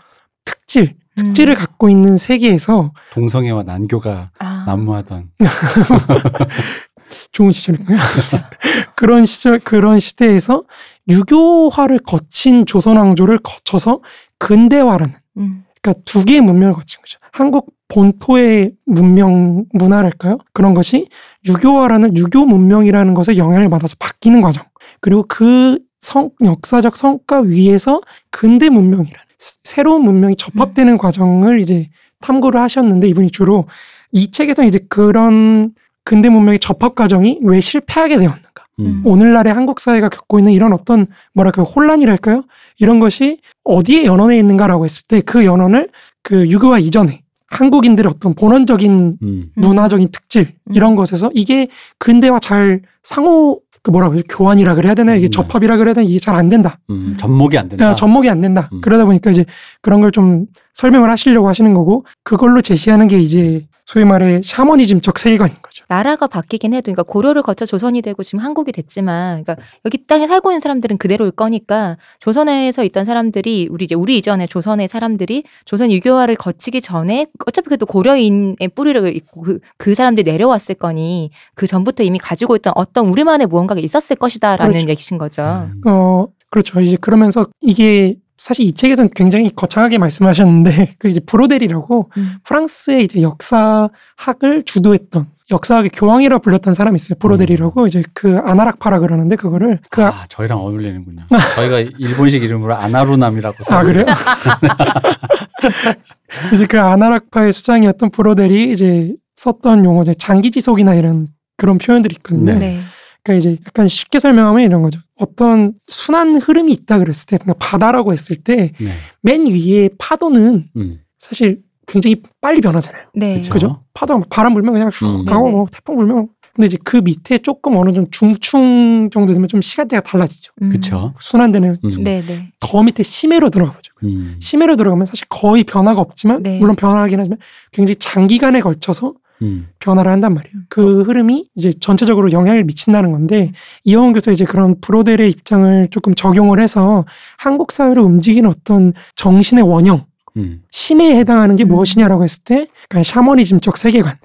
[0.44, 1.58] 특질 특질을 음.
[1.58, 4.64] 갖고 있는 세계에서 동성애와 난교가 아.
[4.66, 5.30] 난무하던
[7.32, 7.98] 좋은 시절인가요?
[8.96, 10.62] 그런 시절 그런 시대에서
[11.08, 14.00] 유교화를 거친 조선 왕조를 거쳐서
[14.38, 15.64] 근대화라는 음.
[15.82, 17.18] 그러니까 두 개의 문명을 거친 거죠.
[17.32, 20.38] 한국 본토의 문명 문화랄까요?
[20.52, 21.08] 그런 것이
[21.48, 24.64] 유교화라는 유교 문명이라는 것에 영향을 받아서 바뀌는 과정.
[25.00, 28.00] 그리고 그 성, 역사적 성과 위에서
[28.30, 29.29] 근대 문명이라는 스-
[29.64, 31.88] 새로운 문명이 접합되는 과정을 이제
[32.20, 33.66] 탐구를 하셨는데 이분이 주로
[34.12, 35.72] 이 책에서 이제 그런
[36.04, 38.50] 근대 문명의 접합 과정이 왜 실패하게 되었는가?
[38.80, 39.02] 음.
[39.04, 42.44] 오늘날의 한국 사회가 겪고 있는 이런 어떤 뭐랄까요 혼란이랄까요?
[42.78, 45.88] 이런 것이 어디에 연원해 있는가라고 했을 때 그 연원을
[46.22, 49.16] 그 유교화 이전에 한국인들의 어떤 본원적인 음.
[49.22, 49.50] 음.
[49.56, 50.74] 문화적인 특질 음.
[50.74, 55.30] 이런 것에서 이게 근대와 잘 상호 그 뭐라고 해요 교환이라 그래야 되나 이게 음.
[55.30, 56.78] 접합이라 그래야 되나 이게 잘 안 된다.
[56.90, 57.16] 음.
[57.18, 57.84] 접목이 안 된다.
[57.86, 58.68] 야, 접목이 안 된다.
[58.72, 58.80] 음.
[58.82, 59.44] 그러다 보니까 이제
[59.82, 65.56] 그런 걸 좀 설명을 하시려고 하시는 거고 그걸로 제시하는 게 이제 소위 말해 샤머니즘적 세계관인
[65.60, 65.84] 거죠.
[65.88, 70.52] 나라가 바뀌긴 해도 그러니까 고려를 거쳐 조선이 되고 지금 한국이 됐지만 그러니까 여기 땅에 살고
[70.52, 76.36] 있는 사람들은 그대로일 거니까 조선에서 있던 사람들이 우리 이제 우리 이전에 조선의 사람들이 조선 유교화를
[76.36, 82.20] 거치기 전에 어차피 그래도 고려인의 뿌리를 있고 그, 그 사람들이 내려왔을 거니 그 전부터 이미
[82.20, 84.88] 가지고 있던 어떤 우리만의 무언가가 있었을 것이다라는 그렇죠.
[84.88, 85.42] 얘기신 거죠.
[85.42, 85.82] 음.
[85.88, 86.80] 어 그렇죠.
[86.80, 92.36] 이제 그러면서 이게 사실 이 책에서는 굉장히 거창하게 말씀하셨는데 그 이제 브로델이라고 음.
[92.42, 97.18] 프랑스의 이제 역사학을 주도했던 역사학의 교황이라 불렸던 사람이 있어요.
[97.18, 101.24] 브로델이라고 이제 그 아나락파라 그러는데 그거를 그 아, 저희랑 어울리는군요.
[101.56, 104.06] 저희가 일본식 이름으로 아나루남이라고 아 그래요?
[106.54, 111.28] 이제 그 아나락파의 수장이었던 브로델이 이제 썼던 용어 이제 장기지속이나 이런
[111.58, 112.54] 그런 표현들이 있거든요.
[112.54, 112.58] 네.
[112.58, 112.80] 네.
[113.22, 115.00] 그러니까 이제 약간 쉽게 설명하면 이런 거죠.
[115.16, 118.74] 어떤 순환 흐름이 있다 그랬을 때, 그러니까 바다라고 했을 때맨
[119.22, 119.50] 네.
[119.50, 121.00] 위에 파도는 음.
[121.18, 123.08] 사실 굉장히 빨리 변하잖아요.
[123.14, 123.42] 네.
[123.50, 123.82] 그죠?
[123.92, 125.24] 파도 바람 불면 그냥 슉 음.
[125.24, 125.56] 가고 네네.
[125.56, 126.28] 뭐 태풍 불면
[126.60, 130.52] 근데 이제 그 밑에 조금 어느 정도 중충 정도 되면 좀 시간대가 달라지죠.
[130.60, 130.68] 음.
[130.68, 131.14] 그쵸.
[131.18, 131.90] 순환되는 음.
[132.04, 132.52] 네, 네.
[132.60, 133.94] 더 밑에 심해로 들어가 보죠.
[134.02, 134.36] 음.
[134.40, 136.58] 심해로 들어가면 사실 거의 변화가 없지만 네.
[136.58, 137.38] 물론 변화하긴 하지만
[137.72, 139.68] 굉장히 장기간에 걸쳐서 음.
[139.78, 140.54] 변화를 한단 말이에요.
[140.68, 143.52] 그 흐름이 이제 전체적으로 영향을 미친다는 건데
[143.84, 147.06] 이영훈 교수 이제 그런 브로델의 입장을 조금 적용을 해서
[147.38, 150.04] 한국 사회를 움직이는 어떤 정신의 원형
[150.36, 150.62] 음.
[150.70, 151.68] 심해에 해당하는 게 음.
[151.68, 154.16] 무엇이냐라고 했을 때 약간 샤머니즘적 세계관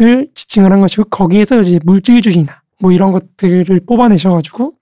[0.00, 0.26] 을 음.
[0.34, 4.74] 지칭을 한 것이고 거기에서 이제 물질주의나 뭐 이런 것들을 뽑아내셔가지고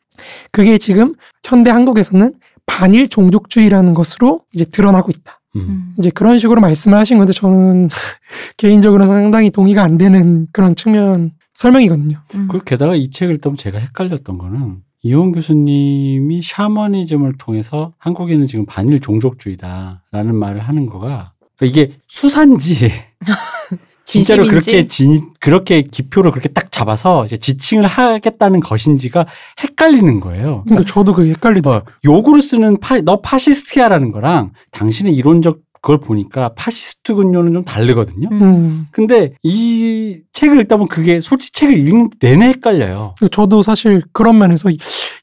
[0.51, 2.35] 그게 지금 현대 한국에서는
[2.67, 5.41] 반일 종족주의라는 것으로 이제 드러나고 있다.
[5.57, 5.61] 음.
[5.61, 5.95] 음.
[5.99, 7.89] 이제 그런 식으로 말씀을 하신 건데 저는
[8.57, 12.21] 개인적으로 상당히 동의가 안 되는 그런 측면 설명이거든요.
[12.35, 12.49] 음.
[12.49, 18.67] 그 게다가 이 책을 읽다 보면 제가 헷갈렸던 거는 이영훈 교수님이 샤머니즘을 통해서 한국인은 지금
[18.67, 22.91] 반일 종족주의다라는 말을 하는 거가 그러니까 이게 수사인지
[24.07, 24.71] 진짜로 진심인지?
[24.71, 29.27] 그렇게 진 그렇게 기표를 그렇게 딱 잡아서 이제 지칭을 하겠다는 것인지가
[29.63, 30.63] 헷갈리는 거예요.
[30.65, 31.91] 그러니까 저도 그게 헷갈리더라고요.
[31.93, 38.29] 어, 욕으로 쓰는 파, 너 파시스트야라는 거랑 당신의 이론적 그걸 보니까 파시스트군요는 좀 다르거든요.
[38.33, 38.43] 음.
[38.43, 38.87] 음.
[38.91, 43.15] 근데 이 책을 읽다 보면 그게 솔직히 책을 읽는 내내 헷갈려요.
[43.31, 44.79] 저도 사실 그런 면에서 이-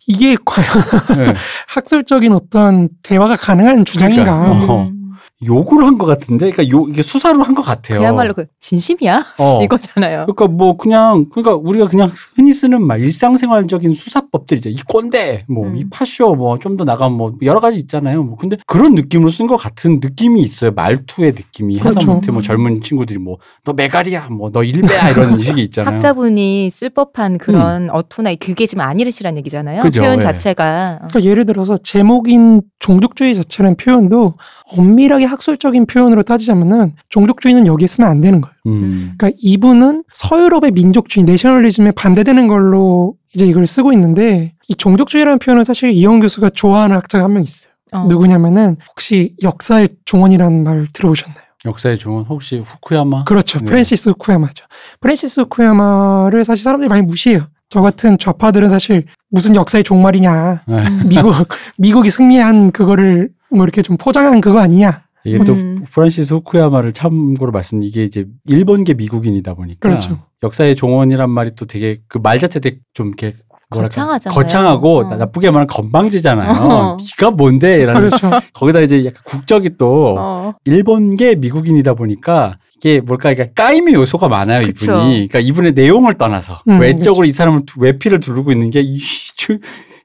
[0.07, 0.69] 이게 과연
[1.17, 1.33] 네.
[1.67, 4.23] 학술적인 어떤 대화가 가능한 주장인가?
[4.43, 4.91] 그러니까, 어.
[5.45, 7.99] 욕을 한 것 같은데, 그러니까 요, 이게 수사로 한 것 같아요.
[7.99, 9.61] 그야말로 그 진심이야 어.
[9.63, 10.25] 이거잖아요.
[10.25, 14.69] 그러니까 뭐 그냥 그러니까 우리가 그냥 흔히 쓰는 말 일상생활적인 수사법들이죠.
[14.69, 15.75] 이 꼰대, 뭐 음.
[15.77, 18.23] 이 파쇼, 뭐 좀 더 나가면 뭐 여러 가지 있잖아요.
[18.23, 20.71] 뭐 근데 그런 느낌으로 쓴 것 같은 느낌이 있어요.
[20.71, 21.99] 말투의 느낌이 그렇죠.
[21.99, 25.93] 하다못해 뭐 젊은 친구들이 뭐 너 메가리야, 뭐 너 일배야 이런 식이 있잖아요.
[25.95, 29.81] 학자분이 쓸 법한 그런 어투나 그게 지금 아니르시란 얘기잖아요.
[29.81, 30.21] 그죠, 표현 예.
[30.21, 30.99] 자체가.
[31.03, 31.07] 어.
[31.09, 34.33] 그러니까 예를 들어서 제목인 종족주의 자체라는 표현도
[34.75, 38.53] 엄밀하게 학술적인 표현으로 따지자면은 종족주의는 여기에 쓰면 안 되는 거예요.
[38.67, 39.13] 음.
[39.17, 45.91] 그러니까 이분은 서유럽의 민족주의, 내셔널리즘에 반대되는 걸로 이제 이걸 쓰고 있는데 이 종족주의라는 표현은 사실
[45.91, 47.71] 이영 교수가 좋아하는 학자가 한 명 있어요.
[47.91, 48.05] 어.
[48.07, 51.43] 누구냐면은 혹시 역사의 종언이라는 말 들어보셨나요?
[51.65, 53.23] 역사의 종언 혹시 후쿠야마?
[53.25, 53.59] 그렇죠.
[53.59, 53.65] 네.
[53.65, 54.65] 프랜시스 후쿠야마죠.
[54.99, 57.41] 프랜시스 후쿠야마를 사실 사람들이 많이 무시해요.
[57.69, 60.63] 저 같은 좌파들은 사실 무슨 역사의 종말이냐.
[60.67, 60.83] 네.
[61.07, 61.33] 미국,
[61.77, 65.03] 미국이 승리한 그거를 뭐 이렇게 좀 포장한 그거 아니냐.
[65.25, 65.83] 이게 또 음.
[65.89, 70.19] 프란시스 후쿠야마를 참고로 말씀 이게 이제 일본계 미국인이다 보니까 그렇죠.
[70.43, 73.33] 역사의 종언이란 말이 또 되게 그 말 자체 되게 좀 이렇게
[73.69, 74.35] 거창하잖아요.
[74.35, 75.15] 거창하고 어.
[75.15, 76.51] 나쁘게 말하면 건방지잖아요.
[76.51, 76.97] 어.
[77.19, 77.85] 네가 뭔데?
[77.85, 78.29] 라는 그렇죠.
[78.53, 80.53] 거기다 이제 약간 국적이 또 어.
[80.65, 84.91] 일본계 미국인이다 보니까 이게 뭘까 이게 까임의 요소가 많아요 그쵸.
[84.91, 85.09] 이분이.
[85.29, 88.95] 그러니까 이분의 내용을 떠나서 음, 외적으로 이 사람을 두- 외피를 두르고 있는 게 이,
[89.37, 89.53] 저-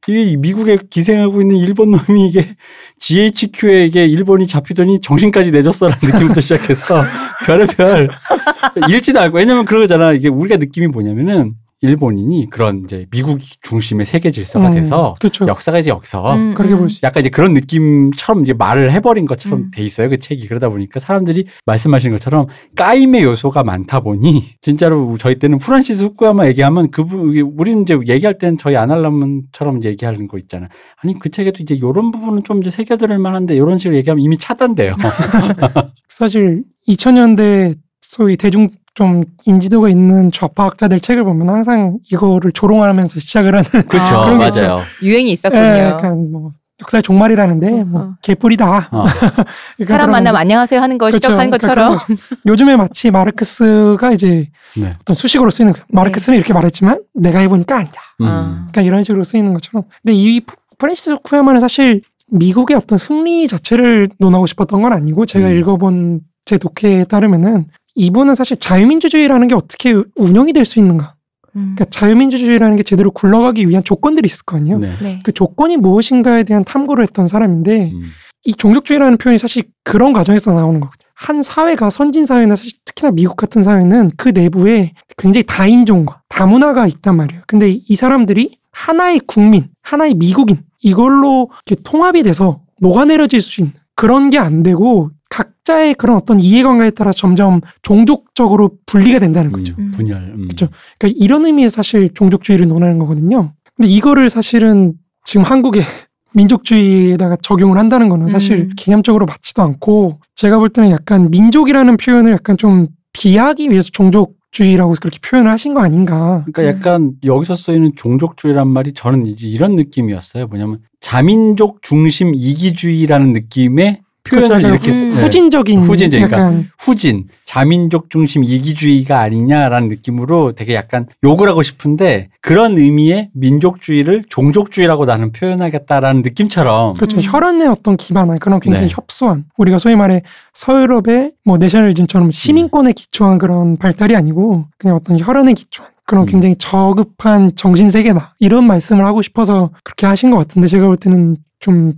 [0.07, 2.55] 이게 미국에 기생하고 있는 일본 놈이 이게
[2.99, 7.05] GHQ에게 일본이 잡히더니 정신까지 내줬어라는 느낌부터 시작해서
[7.45, 8.09] 별의별
[8.91, 9.39] 읽지도 않고.
[9.39, 10.13] 왜냐면 그러잖아.
[10.13, 15.47] 이게 우리가 느낌이 뭐냐면은 일본인이 그런 이제 미국 중심의 세계 질서가 음, 돼서 그렇죠.
[15.47, 16.79] 역사가 이제 여기서 음, 그렇게 음.
[16.81, 17.01] 볼 수.
[17.05, 19.71] 약간 이제 그런 느낌처럼 이제 말을 해버린 것처럼 음.
[19.73, 20.09] 돼 있어요.
[20.09, 20.49] 그 책이.
[20.49, 26.91] 그러다 보니까 사람들이 말씀하신 것처럼 까임의 요소가 많다 보니 진짜로 저희 때는 프란시스 후쿠야마 얘기하면
[26.91, 30.69] 그분, 우리는 이제 얘기할 때는 저희 아날람처럼 얘기하는 거 있잖아.
[30.97, 34.97] 아니 그 책에도 이제 요런 부분은 좀 이제 새겨들을 만한데 이런 식으로 얘기하면 이미 차단돼요.
[36.09, 43.87] 사실 2000년대 소위 대중 좀 인지도가 있는 좌파학자들 책을 보면 항상 이거를 조롱하면서 시작을 하는
[43.87, 44.03] 그렇죠.
[44.19, 44.81] 아, 맞아요.
[45.01, 45.63] 유행이 있었군요.
[45.63, 48.15] 예, 약간 뭐 역사의 종말이라는데 뭐 어.
[48.23, 48.89] 개뿔이다.
[48.91, 49.05] 어.
[49.79, 50.41] 그러니까 사람 만나면.
[50.41, 51.29] 안녕하세요 하는 걸 그렇죠.
[51.29, 51.99] 시작하는 그러니까 것처럼.
[51.99, 52.23] 거죠.
[52.47, 54.97] 요즘에 마치 마르크스가 이제 네.
[55.01, 55.85] 어떤 수식어로 쓰이는 거예요.
[55.93, 58.01] 마르크스는 이렇게 말했지만 내가 해보니까 아니다.
[58.21, 58.27] 음.
[58.27, 58.67] 아.
[58.73, 59.85] 그러니까 이런 식으로 쓰이는 것처럼.
[60.03, 60.41] 근데 이
[60.77, 62.01] 프랜시스 쿠야마는 사실
[62.33, 65.57] 미국의 어떤 승리 자체를 논하고 싶었던 건 아니고 제가 음.
[65.57, 67.67] 읽어본 제 독해에 따르면은
[67.99, 71.15] 이분은 사실 자유민주주의라는 게 어떻게 운영이 될 수 있는가.
[71.57, 71.75] 음.
[71.75, 74.79] 그러니까 자유민주주의라는 게 제대로 굴러가기 위한 조건들이 있을 거 아니에요.
[74.79, 74.93] 네.
[75.03, 75.19] 네.
[75.25, 78.11] 그 조건이 무엇인가에 대한 탐구를 했던 사람인데 음.
[78.45, 81.09] 이 종족주의라는 표현이 사실 그런 과정에서 나오는 거거든요.
[81.15, 87.17] 한 사회가 선진 사회나 사실 특히나 미국 같은 사회는 그 내부에 굉장히 다인종과 다문화가 있단
[87.17, 87.43] 말이에요.
[87.49, 94.31] 근데 이 사람들이 하나의 국민, 하나의 미국인 이걸로 이렇게 통합이 돼서 녹아내려질 수 있는 그런
[94.31, 99.75] 게 안 되고 각자의 그런 어떤 이해관계에 따라 점점 종족적으로 분리가 된다는 거죠.
[99.79, 99.91] 음.
[99.93, 100.23] 분열.
[100.37, 100.43] 음.
[100.45, 100.69] 그렇죠.
[100.99, 103.53] 그러니까 이런 의미에서 사실 종족주의를 논하는 거거든요.
[103.77, 105.83] 근데 이거를 사실은 지금 한국의
[106.35, 108.71] 민족주의에다가 적용을 한다는 거는 사실 음.
[108.77, 115.19] 개념적으로 맞지도 않고 제가 볼 때는 약간 민족이라는 표현을 약간 좀 비하기 위해서 종족주의라고 그렇게
[115.25, 116.45] 표현을 하신 거 아닌가.
[116.53, 116.67] 그러니까 음.
[116.69, 120.47] 약간 여기서 쓰이는 종족주의란 말이 저는 이제 이런 느낌이었어요.
[120.47, 124.69] 뭐냐면 자민족 중심 이기주의라는 느낌의 표현을 그렇죠.
[124.69, 125.13] 이렇게 음.
[125.13, 132.77] 후진적인 후진적인, 약간 후진, 자민족 중심 이기주의가 아니냐라는 느낌으로 되게 약간 욕을 하고 싶은데 그런
[132.77, 137.17] 의미의 민족주의를 종족주의라고 나는 표현하겠다라는 느낌처럼 그렇죠.
[137.17, 137.23] 음.
[137.23, 138.95] 혈연의 어떤 기반한 그런 굉장히 네.
[138.95, 145.55] 협소한 우리가 소위 말해 서유럽의 뭐 내셔널리즘처럼 시민권에 기초한 그런 발달이 아니고 그냥 어떤 혈연에
[145.55, 146.27] 기초한 그런 음.
[146.27, 151.37] 굉장히 저급한 정신 세계다 이런 말씀을 하고 싶어서 그렇게 하신 것 같은데 제가 볼 때는
[151.61, 151.93] 좀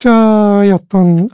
[0.00, 1.28] 학자의 어떤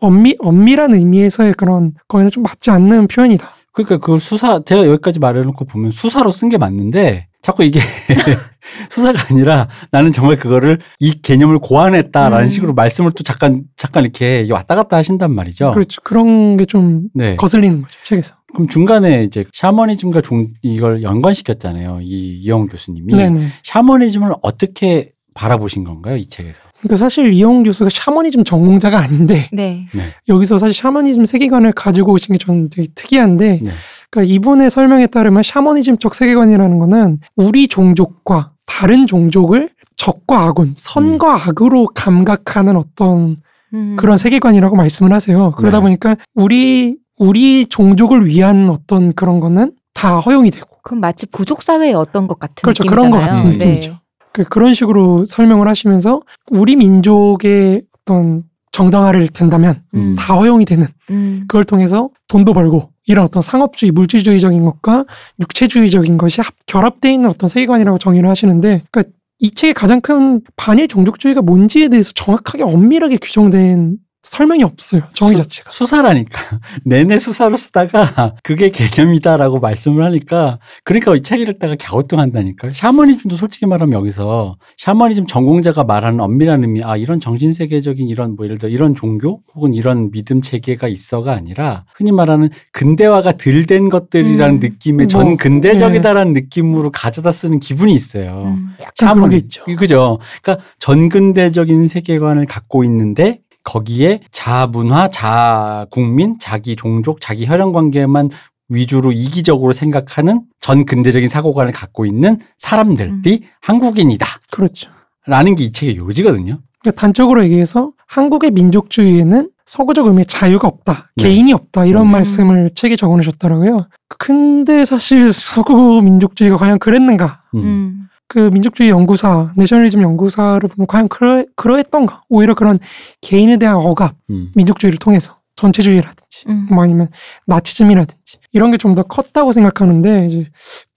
[0.00, 3.48] 엄밀 엄밀한 의미에서의 그런 거에는 좀 맞지 않는 표현이다.
[3.72, 7.78] 그러니까 그 수사 제가 여기까지 말해놓고 보면 수사로 쓴 게 맞는데 자꾸 이게
[8.90, 12.50] 수사가 아니라 나는 정말 그거를 이 개념을 고안했다라는 음.
[12.50, 15.72] 식으로 말씀을 또 잠깐 잠깐 이렇게 왔다 갔다 하신단 말이죠.
[15.72, 16.00] 그렇죠.
[16.02, 17.36] 그런 게좀 네.
[17.36, 18.34] 거슬리는 거죠 책에서.
[18.54, 22.00] 그럼 중간에 이제 샤머니즘과 종 이걸 연관시켰잖아요.
[22.02, 23.48] 이 이영 교수님이 네네.
[23.62, 26.16] 샤머니즘을 어떻게 바라보신 건가요?
[26.16, 26.62] 이 책에서.
[26.78, 29.86] 그러니까 사실 이용 교수가 샤머니즘 전공자가 아닌데 네.
[30.28, 33.70] 여기서 사실 샤머니즘 세계관을 가지고 오신 게 저는 되게 특이한데 네.
[34.10, 41.88] 그러니까 이분의 설명에 따르면 샤머니즘적 세계관이라는 거는 우리 종족과 다른 종족을 적과 악운, 선과 악으로
[41.94, 43.36] 감각하는 어떤
[43.74, 43.96] 음.
[43.96, 45.52] 그런 세계관이라고 말씀을 하세요.
[45.52, 45.82] 그러다 네.
[45.82, 51.94] 보니까 우리 우리 종족을 위한 어떤 그런 거는 다 허용이 되고 그럼 마치 부족 사회의
[51.94, 52.84] 어떤 것 같은 그렇죠.
[52.84, 53.10] 느낌이잖아요.
[53.10, 53.66] 그런 것 같은 네.
[53.66, 53.98] 느낌이죠.
[54.36, 56.20] 그- 그런 식으로 설명을 하시면서
[56.50, 60.14] 우리 민족의 어떤 정당화를 된다면 음.
[60.18, 61.44] 다 허용이 되는 음.
[61.48, 65.06] 그걸 통해서 돈도 벌고 이런 어떤 상업주의, 물질주의적인 것과
[65.40, 70.88] 육체주의적인 것이 합, 결합되어 있는 어떤 세계관이라고 정의를 하시는데, 그러니까 이 책의 가장 큰 반일
[70.88, 73.96] 종족주의가 뭔지에 대해서 정확하게 엄밀하게 규정된
[74.30, 75.02] 설명이 없어요.
[75.12, 75.70] 정의 수- 자체가.
[75.70, 76.60] 수사라니까.
[76.84, 82.70] 내내 수사로 쓰다가 그게 개념이다라고 말씀을 하니까 그러니까 이 책을 읽다가 갸우뚱한다니까.
[82.70, 88.58] 샤머니즘도 솔직히 말하면 여기서 샤머니즘 전공자가 말하는 엄밀한 의미 아 이런 정신세계적인 이런 뭐 예를
[88.58, 94.56] 들어 이런 종교 혹은 이런 믿음 체계가 있어가 아니라 흔히 말하는 근대화가 덜 된 것들이라는
[94.56, 94.58] 음.
[94.60, 98.44] 느낌의 뭐, 전 근대적이다라는 느낌으로 가져다 쓰는 기분이 있어요.
[98.46, 98.68] 음.
[98.80, 99.64] 약간 그런 게 있죠.
[99.64, 100.18] 그죠.
[100.42, 108.30] 그러니까 전 근대적인 세계관을 갖고 있는데 거기에 자문화, 자국민, 자기 종족, 자기 혈연 관계만
[108.68, 114.26] 위주로 이기적으로 생각하는 전 근대적인 사고관을 갖고 있는 사람들이 한국인이다.
[114.50, 114.90] 그렇죠.
[115.26, 116.60] 라는 게 이 책의 요지거든요.
[116.80, 121.10] 그러니까 단적으로 얘기해서 한국의 민족주의에는 서구적 의미의 자유가 없다.
[121.16, 121.24] 네.
[121.24, 121.86] 개인이 없다.
[121.86, 122.12] 이런 음.
[122.12, 123.88] 말씀을 책에 적어 놓으셨더라고요.
[124.18, 127.42] 근데 사실 서구 민족주의가 과연 그랬는가?
[127.56, 128.08] 음.
[128.26, 128.28] 음.
[128.28, 132.22] 그 민족주의 연구사, 내셔널리즘 연구사를 보면 과연 그러, 그러했던가?
[132.28, 132.78] 오히려 그런
[133.20, 134.50] 개인에 대한 억압, 음.
[134.54, 136.66] 민족주의를 통해서 전체주의라든지, 음.
[136.70, 137.08] 뭐 아니면
[137.46, 140.46] 나치즘이라든지 이런 게 좀 더 컸다고 생각하는데 이제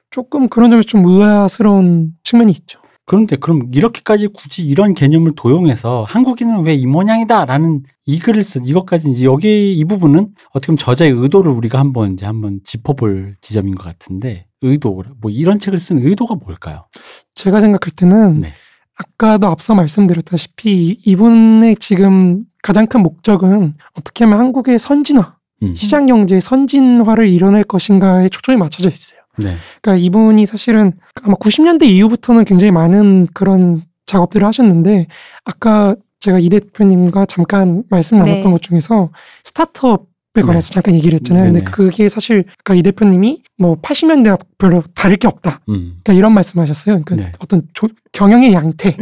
[0.10, 2.80] 조금 그런 점에서 좀 의아스러운 측면이 있죠.
[3.10, 9.10] 그런데 그럼 이렇게까지 굳이 이런 개념을 도용해서 한국인은 왜 이 모양이다라는 이 글을 쓴 이것까지
[9.10, 13.84] 이제 여기 이 부분은 어떻게 보면 저자의 의도를 우리가 한번 이제 한번 짚어볼 지점인 것
[13.86, 16.86] 같은데 의도 뭐 이런 책을 쓴 의도가 뭘까요?
[17.34, 18.54] 제가 생각할 때는 네.
[18.96, 25.74] 아까도 앞서 말씀드렸다시피 이분의 지금 가장 큰 목적은 어떻게 하면 한국의 선진화, 음.
[25.74, 29.19] 시장 경제의 선진화를 이뤄낼 것인가에 초점이 맞춰져 있어요.
[29.40, 29.56] 네.
[29.82, 35.08] 그러니까 이분이 사실은 아마 90년대 이후부터는 굉장히 많은 그런 작업들을 하셨는데
[35.46, 38.52] 아까 제가 이 대표님과 잠깐 말씀 나눴던 네.
[38.52, 39.10] 것 중에서
[39.44, 41.46] 스타트업에 관해서 잠깐 얘기를 했잖아요.
[41.46, 41.60] 네네.
[41.60, 45.62] 근데 그게 사실 아까 이 대표님이 뭐 80년대와 별로 다를 게 없다.
[45.70, 45.98] 음.
[46.04, 47.02] 그러니까 이런 말씀하셨어요.
[47.04, 47.34] 그러니까 네.
[47.40, 49.00] 어떤 조- 경영의 양태라고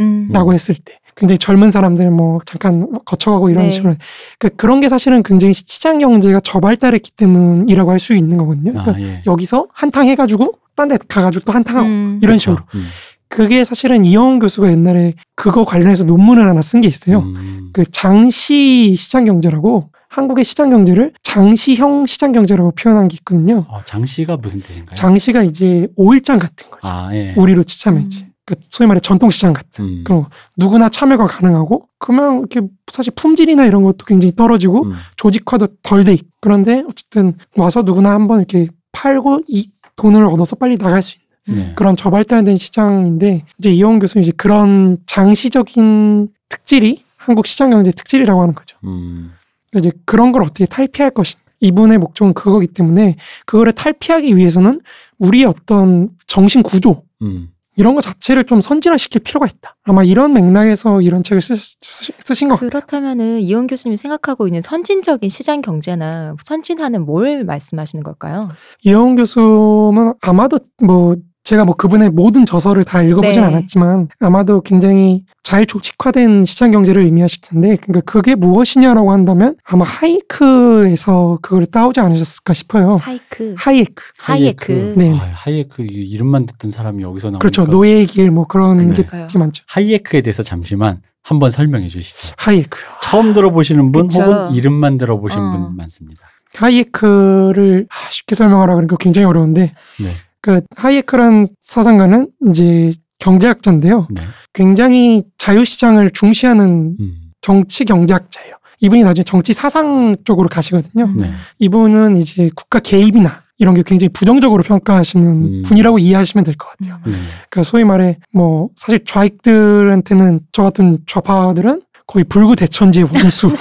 [0.50, 0.54] 음.
[0.54, 0.98] 했을 때.
[1.18, 3.70] 굉장히 젊은 사람들 뭐 잠깐 거쳐가고 이런 네.
[3.70, 3.94] 식으로
[4.38, 8.78] 그러니까 그런 게 사실은 굉장히 시장 경제가 저발달했기 때문이라고 할 수 있는 거거든요.
[8.78, 9.22] 아, 그러니까 예.
[9.26, 12.20] 여기서 한탕 해가지고 딴 데 가가지고 또 한탕하고 음.
[12.22, 12.38] 이런 그렇죠.
[12.38, 12.86] 식으로 음.
[13.28, 17.18] 그게 사실은 이영훈 교수가 옛날에 그거 관련해서 논문을 하나 쓴 게 있어요.
[17.18, 17.70] 음.
[17.72, 23.66] 그 장시 시장 경제라고 한국의 시장 경제를 장시형 시장 경제라고 표현한 게 있거든요.
[23.68, 24.94] 어, 장씨가 무슨 뜻인가요?
[24.94, 26.80] 장시가 이제 오일장 같은 거죠.
[26.88, 27.34] 아, 예.
[27.36, 29.84] 우리로 치자면 이제 그 소위 말해 전통 시장 같은.
[29.84, 30.04] 음.
[30.04, 30.24] 그럼
[30.56, 34.94] 누구나 참여가 가능하고 그러면 이렇게 사실 품질이나 이런 것도 굉장히 떨어지고 음.
[35.16, 40.78] 조직화도 덜 돼 있고 그런데 어쨌든 와서 누구나 한번 이렇게 팔고 이 돈을 얻어서 빨리
[40.78, 41.72] 나갈 수 있는 네.
[41.76, 48.54] 그런 저발달된 시장인데 이제 이용 교수는 이제 그런 장시적인 특질이 한국 시장 경제의 특질이라고 하는
[48.54, 48.78] 거죠.
[48.84, 49.32] 음.
[49.76, 51.44] 이제 그런 걸 어떻게 탈피할 것인가.
[51.60, 54.80] 이분의 목적은 그거기 때문에 그거를 탈피하기 위해서는
[55.18, 57.50] 우리의 어떤 정신 구조 음.
[57.78, 59.76] 이런 거 자체를 좀 선진화시킬 필요가 있다.
[59.84, 62.68] 아마 이런 맥락에서 이런 책을 쓰, 쓰 신 것 같아요.
[62.70, 68.50] 그렇다면은 이영훈 교수님이 생각하고 있는 선진적인 시장 경제나 선진화는 뭘 말씀하시는 걸까요?
[68.84, 71.16] 이영훈 교수는 아마도 뭐
[71.48, 73.46] 제가 뭐 그분의 모든 저서를 다 읽어보진 네.
[73.46, 81.38] 않았지만 아마도 굉장히 잘 조직화된 시장 경제를 의미하실 텐데 그러니까 그게 무엇이냐라고 한다면 아마 하이크에서
[81.40, 82.96] 그걸 따오지 않으셨을까 싶어요.
[82.96, 84.02] 하이크, 하이에크.
[84.18, 84.92] 하이에크.
[84.98, 85.14] 네.
[85.14, 87.64] 아, 하이에크 이- 이름만 듣던 사람이 여기서 나오니까 그렇죠.
[87.64, 89.26] 노예의 길 뭐 그런 게 그러니까요.
[89.26, 89.64] 되게 많죠.
[89.68, 92.34] 하이에크에 대해서 잠시만 한번 설명해 주시죠.
[92.36, 92.78] 하이에크.
[93.00, 94.20] 처음 들어보시는 분 그쵸.
[94.22, 95.50] 혹은 이름만 들어보신 어.
[95.52, 96.20] 분 많습니다.
[96.56, 100.12] 하이에크를 아, 쉽게 설명하라 그러니까 굉장히 어려운데 네.
[100.40, 104.06] 그 하이에크란 사상가는 이제 경제학자인데요.
[104.10, 104.22] 네.
[104.52, 107.14] 굉장히 자유시장을 중시하는 음.
[107.40, 108.54] 정치 경제학자예요.
[108.80, 111.04] 이분이 나중에 정치 사상 쪽으로 가시거든요.
[111.04, 111.20] 음.
[111.20, 111.32] 네.
[111.58, 115.62] 이분은 이제 국가 개입이나 이런 게 굉장히 부정적으로 평가하시는 음.
[115.66, 117.00] 분이라고 이해하시면 될 것 같아요.
[117.06, 117.10] 음.
[117.10, 117.18] 네.
[117.50, 123.48] 그러니까 소위 말해 뭐 사실 좌익들한테는 저 같은 좌파들은 거의 불구 대천지의 원수.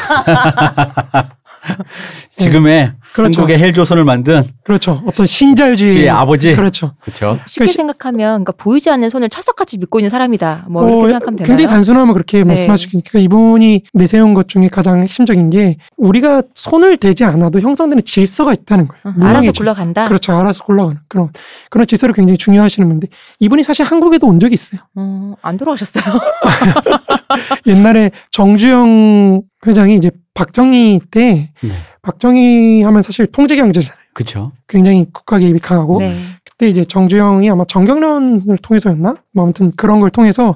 [2.32, 3.42] 지금의 그렇죠.
[3.42, 5.02] 한국의 헬조선을 만든 그렇죠.
[5.08, 6.56] 어떤 신자유주의 의 아버지.
[6.56, 6.94] 그렇죠.
[7.02, 7.40] 그렇죠.
[7.48, 10.66] 쉽게 시- 생각하면 그러니까 보이지 않는 손을 철석같이 믿고 있는 사람이다.
[10.70, 11.48] 뭐 어, 이렇게 생각하면 되나요?
[11.48, 12.56] 굉장히 단순하면 그렇게 네.
[12.56, 18.54] 수 있으니까 이분이 내세운 것 중에 가장 핵심적인 게 우리가 손을 대지 않아도 형성되는 질서가
[18.54, 19.02] 있다는 거예요.
[19.06, 19.60] 어, 알아서 질서.
[19.74, 20.08] 굴러간다?
[20.08, 20.34] 그렇죠.
[20.34, 21.30] 알아서 굴러가는 그런
[21.70, 23.08] 그런 질서를 굉장히 중요하시는 분인데
[23.40, 24.82] 이분이 사실 한국에도 온 적이 있어요.
[24.96, 26.04] 어, 안 돌아가셨어요.
[27.66, 31.72] 옛날에 정주영 회장이 이제 박정희 때 네.
[32.04, 33.98] 박정희 하면 사실 통제 경제잖아요.
[34.14, 34.52] 그렇죠.
[34.68, 36.16] 굉장히 국가 개입이 강하고 네.
[36.44, 39.16] 그때 이제 정주영이 아마 정경련을 통해서였나?
[39.34, 40.56] 뭐 아무튼 그런 걸 통해서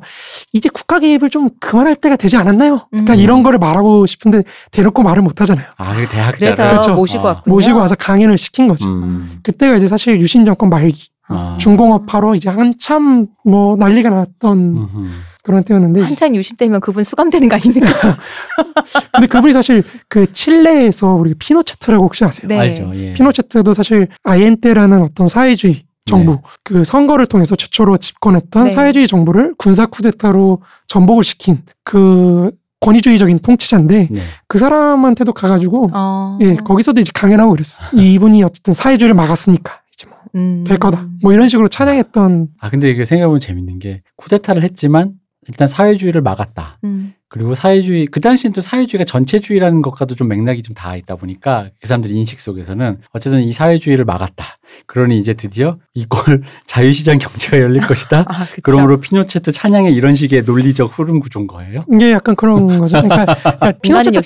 [0.53, 2.87] 이제 국가 개입을 좀 그만할 때가 되지 않았나요?
[2.91, 3.19] 그러니까 음.
[3.19, 5.65] 이런 거를 말하고 싶은데 대놓고 말을 못 하잖아요.
[5.77, 6.93] 아, 그 대학자를 그래서 그렇죠.
[6.93, 7.31] 모시고 아.
[7.31, 7.55] 왔군요.
[7.55, 8.87] 모시고 와서 강연을 시킨 거죠.
[8.87, 9.39] 음.
[9.41, 11.57] 그때가 이제 사실 유신 정권 말기 아.
[11.59, 15.09] 중공업화로 이제 한참 뭐 난리가 났던 음흠.
[15.43, 17.87] 그런 때였는데 한창 유신 때면 그분 수감되는 거 아닙니까?
[19.13, 22.47] 근데 그분이 사실 그 칠레에서 우리 피노체트라고 혹시 아세요?
[22.47, 22.59] 네.
[22.59, 22.91] 알죠.
[22.95, 23.13] 예.
[23.13, 28.71] 피노체트도 사실 아이엔테라는 어떤 사회주의 정부 그 선거를 통해서 최초로 집권했던 네.
[28.71, 32.51] 사회주의 정부를 군사 쿠데타로 전복을 시킨 그
[32.81, 34.21] 권위주의적인 통치자인데 네.
[34.47, 36.37] 그 사람한테도 가가지고 어.
[36.41, 37.81] 예 거기서도 이제 강연하고 그랬어.
[37.95, 40.79] 이분이 어쨌든 사회주의를 막았으니까 이제 뭐될 음.
[40.79, 41.07] 거다.
[41.21, 45.13] 뭐 이런 식으로 찬양했던 아, 근데 이게 생각해보면 재밌는 게 쿠데타를 했지만
[45.47, 46.79] 일단 사회주의를 막았다.
[46.83, 47.13] 음.
[47.27, 51.87] 그리고 사회주의 그 당시엔 또 사회주의가 전체주의라는 것과도 좀 맥락이 좀 닿아 있다 보니까 그
[51.87, 54.45] 사람들 인식 속에서는 어쨌든 이 사회주의를 막았다.
[54.85, 58.25] 그러니 이제 드디어 이꼴 자유시장 경제가 열릴 것이다.
[58.29, 58.47] 아.
[58.61, 61.85] 그러므로 피노체트 찬양의 이런 식의 논리적 흐름 구조인 거예요.
[61.91, 63.01] 이게 약간 그런 거죠.
[63.01, 64.21] 그러니까, 그러니까 피노체트.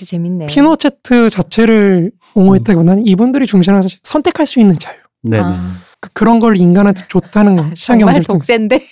[0.47, 4.97] 피노체트 자체를 옹호했다기보다는 이분들이 중시하는 사실 선택할 수 있는 자유.
[5.21, 5.43] 네네.
[5.43, 7.65] 아, 그- 그런 걸 인간한테 줬다는 거.
[7.73, 8.23] 시장 경제를.
[8.25, 8.85] 독재인데.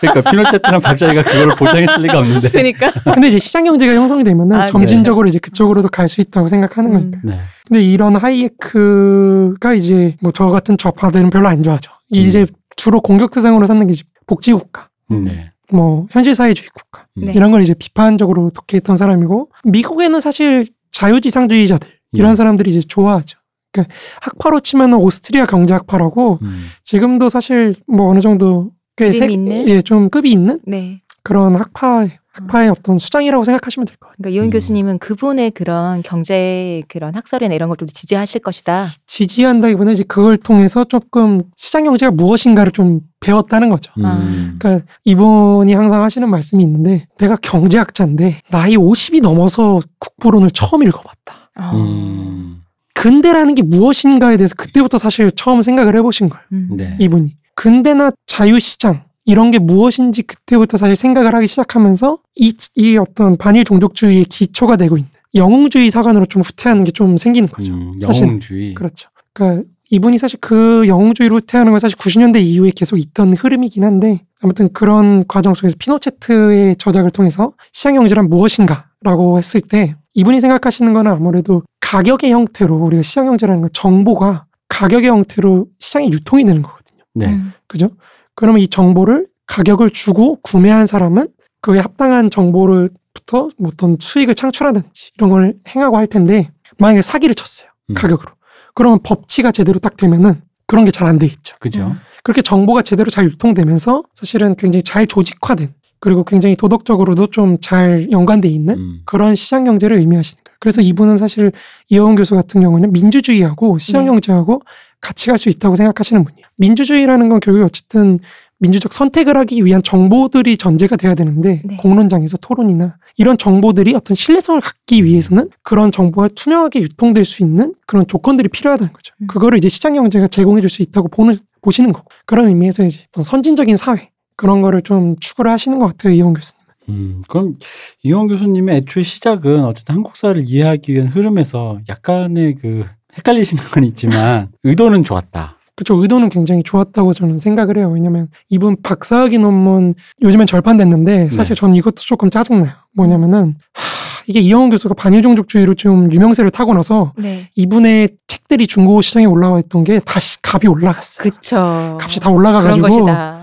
[0.00, 2.48] 그러니까 피노체트랑 박정희가 그걸 보장했을 리가 없는데.
[2.50, 2.90] 그러니까.
[3.14, 6.94] 근데 이제 시장 경제가 형성이 되면은 아, 점진적으로 이제 그쪽으로도 갈 수 있다고 생각하는 음.
[6.94, 7.18] 거니까.
[7.24, 7.38] 네.
[7.66, 11.92] 근데 이런 하이에크가 이제 뭐 저 같은 좌파들은 별로 안 좋아하죠.
[12.10, 12.46] 이제 음.
[12.76, 15.24] 주로 공격 대상으로 삼는 게 이제 복지국가, 음.
[15.24, 15.50] 네.
[15.72, 17.26] 뭐 현실사회주의 국가 음.
[17.26, 17.32] 네.
[17.32, 22.34] 이런 걸 이제 비판적으로 독해했던 사람이고 미국에는 사실 자유지상주의자들 이런 예.
[22.34, 23.38] 사람들이 이제 좋아하죠.
[23.74, 26.66] 그러니까 학파로 치면은 오스트리아 경제학파라고 음.
[26.84, 29.68] 지금도 사실 뭐 어느 정도 꽤 이름이 있는?
[29.68, 31.02] 예, 좀 급이 있는 네.
[31.24, 32.06] 그런 학파
[32.36, 34.16] 학파의 어떤 수장이라고 생각하시면 될 것 같아요.
[34.18, 34.50] 그러니까 이원 음.
[34.50, 38.86] 교수님은 그분의 그런 경제 그런 학설이나 이런 걸 좀 지지하실 것이다.
[39.06, 43.92] 지지한다기보다 이제 그걸 통해서 조금 시장 경제가 무엇인가를 좀 배웠다는 거죠.
[43.98, 44.56] 음.
[44.58, 51.50] 그러니까 이분이 항상 하시는 말씀이 있는데 내가 경제학자인데 나이 50이 넘어서 국부론을 처음 읽어봤다.
[51.60, 51.70] 어.
[51.74, 52.63] 음.
[52.94, 56.44] 근대라는 게 무엇인가에 대해서 그때부터 사실 처음 생각을 해보신 거예요.
[56.52, 56.68] 음.
[56.76, 56.96] 네.
[56.98, 63.64] 이분이 근대나 자유시장 이런 게 무엇인지 그때부터 사실 생각을 하기 시작하면서 이, 이 어떤 반일
[63.64, 67.72] 종족주의의 기초가 되고 있는 영웅주의 사관으로 좀 후퇴하는 게 좀 생기는 거죠.
[67.72, 68.28] 음, 사실은.
[68.28, 68.74] 영웅주의.
[68.74, 69.08] 그렇죠.
[69.32, 74.68] 그러니까 이분이 사실 그 영웅주의로 후퇴하는 건 사실 90년대 이후에 계속 있던 흐름이긴 한데 아무튼
[74.72, 81.62] 그런 과정 속에서 피노체트의 저작을 통해서 시장 경제란 무엇인가라고 했을 때 이분이 생각하시는 거는 아무래도
[81.94, 87.04] 가격의 형태로 우리가 시장 경제라는 건 정보가 가격의 형태로 시장에 유통이 되는 거거든요.
[87.14, 87.26] 네.
[87.28, 87.52] 음.
[87.68, 87.90] 그죠?
[88.34, 91.28] 그러면 이 정보를 가격을 주고 구매한 사람은
[91.60, 97.70] 그에 합당한 정보를부터 뭐 어떤 수익을 창출하든지 이런 걸 행하고 할 텐데 만약에 사기를 쳤어요.
[97.90, 97.94] 음.
[97.94, 98.32] 가격으로.
[98.74, 101.54] 그러면 법치가 제대로 딱 되면은 그런 게 잘 안 돼 있죠.
[101.60, 101.86] 그죠.
[101.86, 101.98] 음.
[102.24, 108.48] 그렇게 정보가 제대로 잘 유통되면서 사실은 굉장히 잘 조직화된 그리고 굉장히 도덕적으로도 좀 잘 연관돼
[108.48, 109.00] 있는 음.
[109.04, 110.42] 그런 시장 경제를 의미하시는.
[110.64, 111.52] 그래서 이분은 사실
[111.90, 114.10] 이영훈 교수 같은 경우는 민주주의하고 시장 네.
[114.10, 114.62] 경제하고
[115.02, 116.46] 같이 갈 수 있다고 생각하시는 분이에요.
[116.56, 118.18] 민주주의라는 건 결국 어쨌든
[118.60, 121.76] 민주적 선택을 하기 위한 정보들이 전제가 돼야 되는데 네.
[121.76, 128.06] 공론장에서 토론이나 이런 정보들이 어떤 신뢰성을 갖기 위해서는 그런 정보가 투명하게 유통될 수 있는 그런
[128.06, 129.12] 조건들이 필요하다는 거죠.
[129.20, 129.26] 음.
[129.26, 133.22] 그거를 이제 시장 경제가 제공해 줄 수 있다고 보는 보시는 거고 그런 의미에서 이제 어떤
[133.22, 136.53] 선진적인 사회 그런 거를 좀 추구를 하시는 것 같아요 이영 교수님.
[136.88, 137.56] 음, 그럼
[138.02, 142.84] 이원 교수님의 애초에 시작은 어쨌든 한국사를 이해하기 위한 흐름에서 약간의 그
[143.16, 145.58] 헷갈리시는 건 있지만 의도는 좋았다.
[145.76, 147.90] 그쵸 의도는 굉장히 좋았다고 저는 생각을 해요.
[147.92, 151.60] 왜냐면 이분 박사학위 논문 요즘엔 절판됐는데 사실 네.
[151.60, 152.72] 저는 이것도 조금 짜증나요.
[152.92, 157.50] 뭐냐면은 하, 이게 이영훈 교수가 반일종족주의로 좀 유명세를 타고 나서 네.
[157.56, 161.28] 이분의 책들이 중고 시장에 올라와 있던 게 다시 값이 올라갔어요.
[161.30, 161.98] 그쵸.
[162.00, 163.33] 값이 다 올라가가지고 것이다.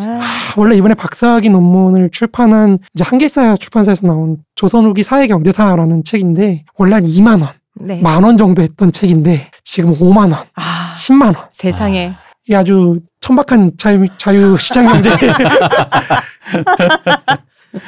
[0.00, 0.20] 아,
[0.56, 6.94] 원래 이번에 박사학위 논문을 출판한 이제 한길사 출판사에서 나온 조선 후기 사회 경제사라는 책인데 원래
[6.94, 8.00] 한 2만 원, 네.
[8.00, 11.34] 만원 정도 했던 책인데 지금 5만 원, 아, 10만 원.
[11.52, 12.12] 세상에.
[12.48, 15.10] 이 아주 천박한 자유, 자유 시장 경제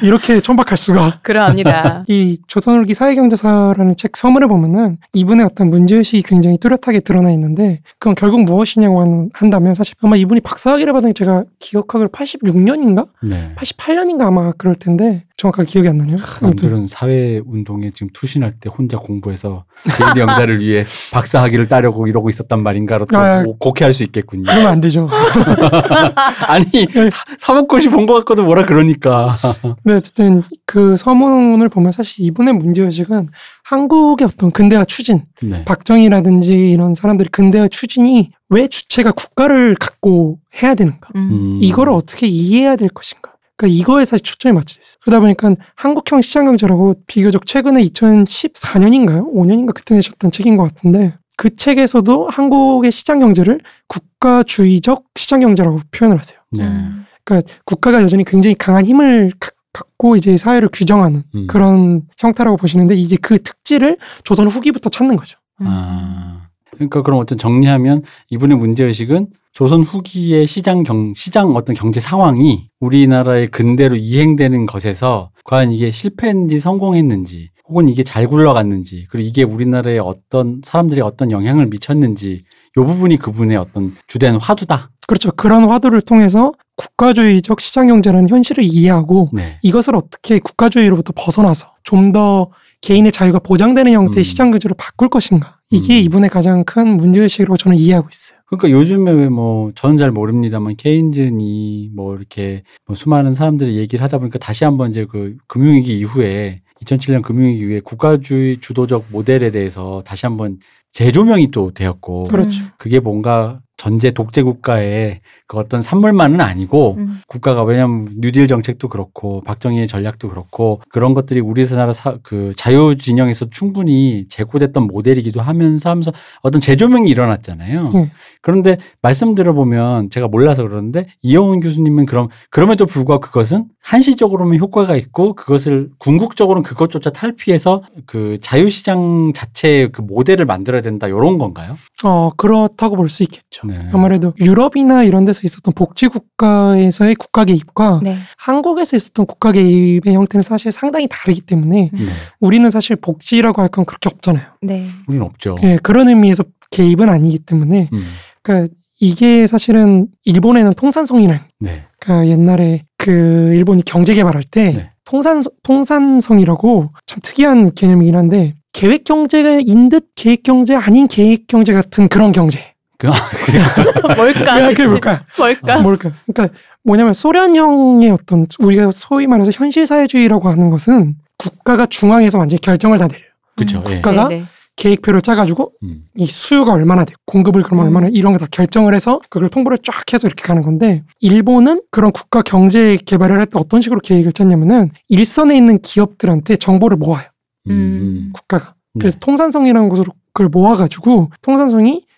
[0.01, 1.19] 이렇게 천박할 수가.
[1.23, 2.03] 그러합니다.
[2.09, 8.43] 이 조선후기 사회경제사라는 책 서문을 보면은 이분의 어떤 문제의식이 굉장히 뚜렷하게 드러나 있는데 그건 결국
[8.43, 13.07] 무엇이냐고 한- 한다면 사실 아마 이분이 박사학위를 받은 게 제가 기억하기로 86년인가?
[13.23, 13.53] 네.
[13.55, 16.17] 88년인가 아마 그럴 텐데 정확하게 기억이 안 나네요.
[16.17, 19.63] 아무튼 남들은 사회 운동에 지금 투신할 때 혼자 공부해서
[19.97, 24.43] 개인 영달을 위해 박사학위를 따려고 이러고 있었단 말인가로 또 아, 고- 곡해할 수 있겠군요.
[24.43, 25.07] 그러면 안 되죠.
[26.47, 26.65] 아니
[27.11, 29.35] 사- 사법고시 본 것 같고도 뭐라 그러니까.
[29.85, 33.29] 네, 어쨌든 그 서문을 보면 사실 이분의 문제의식은
[33.63, 35.63] 한국의 어떤 근대화 추진, 네.
[35.65, 41.07] 박정희라든지 이런 사람들이 근대화 추진이 왜 주체가 국가를 갖고 해야 되는가?
[41.15, 41.21] 음.
[41.31, 41.59] 음.
[41.61, 43.31] 이거를 어떻게 이해해야 될 것인가?
[43.59, 44.95] 그러니까 이거에 사실 초점이 맞춰져 있어요.
[45.03, 49.29] 그러다 보니까 한국형 시장경제라고 비교적 최근에 2014년인가요?
[49.33, 56.39] 5년인가 그때 내셨던 책인 것 같은데 그 책에서도 한국의 시장경제를 국가주의적 시장경제라고 표현을 하세요.
[56.51, 56.63] 네.
[56.63, 57.05] 음.
[57.25, 61.47] 그러니까 국가가 여전히 굉장히 강한 힘을 가- 갖고 이제 사회를 규정하는 음.
[61.47, 65.37] 그런 형태라고 보시는데 이제 그 특질을 조선 후기부터 찾는 거죠.
[65.61, 65.65] 음.
[65.67, 66.48] 아.
[66.71, 72.69] 그러니까 그럼 어떤 정리하면 이분의 문제 의식은 조선 후기의 시장 경 시장 어떤 경제 상황이
[72.79, 79.99] 우리나라의 근대로 이행되는 것에서 과연 이게 실패했는지 성공했는지 혹은 이게 잘 굴러갔는지 그리고 이게 우리나라에
[79.99, 82.43] 어떤 사람들이 어떤 영향을 미쳤는지
[82.77, 84.91] 요 부분이 그분의 어떤 주된 화두다.
[85.07, 85.31] 그렇죠.
[85.31, 89.57] 그런 화두를 통해서 국가주의적 시장 경제라는 현실을 이해하고 네.
[89.63, 94.23] 이것을 어떻게 국가주의로부터 벗어나서 좀 더 개인의 자유가 보장되는 형태의 음.
[94.23, 95.57] 시장 경제로 바꿀 것인가.
[95.71, 96.03] 이게 음.
[96.03, 98.39] 이분의 가장 큰 문제의식으로 저는 이해하고 있어요.
[98.47, 104.17] 그러니까 요즘에 왜 뭐 저는 잘 모릅니다만 케인즈니 뭐 이렇게 뭐 수많은 사람들이 얘기를 하다
[104.19, 110.25] 보니까 다시 한번 이제 그 금융위기 이후에 2007년 금융위기 이후에 국가주의 주도적 모델에 대해서 다시
[110.25, 110.57] 한번
[110.93, 112.63] 재조명이 또 되었고 그렇죠.
[112.63, 112.69] 음.
[112.77, 117.21] 그게 뭔가 전제 독재 국가의 그 어떤 산물만은 아니고 음.
[117.27, 122.97] 국가가 왜냐하면 뉴딜 정책도 그렇고 박정희의 전략도 그렇고 그런 것들이 우리 나라 사, 그 자유
[122.97, 126.11] 진영에서 충분히 제고됐던 모델이기도 하면서 하면서
[126.41, 127.91] 어떤 재조명이 일어났잖아요.
[127.95, 128.11] 예.
[128.41, 135.33] 그런데 말씀 들어보면 제가 몰라서 그러는데 이영훈 교수님은 그럼 그럼에도 불구하고 그것은 한시적으로는 효과가 있고
[135.35, 141.77] 그것을 궁극적으로는 그것조차 탈피해서 그 자유시장 자체의 그 모델을 만들어야 된다 이런 건가요?
[142.03, 143.68] 어, 그렇다고 볼 수 있겠죠.
[143.69, 143.89] 네.
[143.93, 148.17] 아무래도 유럽이나 이런 데서 있었던 복지 국가에서의 국가 개입과 네.
[148.37, 152.05] 한국에서 있었던 국가 개입의 형태는 사실 상당히 다르기 때문에 네.
[152.39, 154.45] 우리는 사실 복지라고 할 건 그렇게 없잖아요.
[154.63, 154.89] 네.
[155.07, 155.55] 우리는 없죠.
[155.63, 158.05] 예, 그런 의미에서 개입은 아니기 때문에 음.
[158.41, 161.83] 그러니까 이게 사실은 일본에는 통산성이라는 네.
[161.99, 164.91] 그러니까 옛날에 그 일본이 경제 개발할 때 네.
[165.05, 172.07] 통산 통산성이라고 참 특이한 개념이긴 한데 계획 경제인 듯 계획 경제 아닌 계획 경제 같은
[172.07, 172.59] 그런 경제.
[172.99, 173.07] 그,
[174.17, 174.67] 뭘까?
[174.67, 175.23] 그게 뭘까?
[175.37, 175.81] 뭘까?
[175.81, 176.11] 뭘까?
[176.31, 182.97] 그러니까 뭐냐면 소련형의 어떤 우리가 소위 말해서 현실 사회주의라고 하는 것은 국가가 중앙에서 완전히 결정을
[182.97, 183.29] 다 내려요.
[183.55, 183.81] 그쵸.
[183.89, 183.95] 예.
[183.95, 184.45] 국가가 네, 네.
[184.75, 186.03] 계획표를 짜가지고 음.
[186.17, 187.85] 이 수요가 얼마나 돼, 공급을 그럼 음.
[187.85, 192.11] 얼마나 이런 거 다 결정을 해서 그걸 통보를 쫙 해서 이렇게 가는 건데 일본은 그런
[192.11, 197.25] 국가 경제 개발을 할 때 어떤 식으로 계획을 짰냐면은 일선에 있는 기업들한테 정보를 모아요.
[197.69, 198.31] 음.
[198.33, 198.73] 국가가.
[198.95, 198.99] 네.
[199.01, 202.08] 그래서 통산성이라는 곳으로 그걸 모아가지고 통산성이 아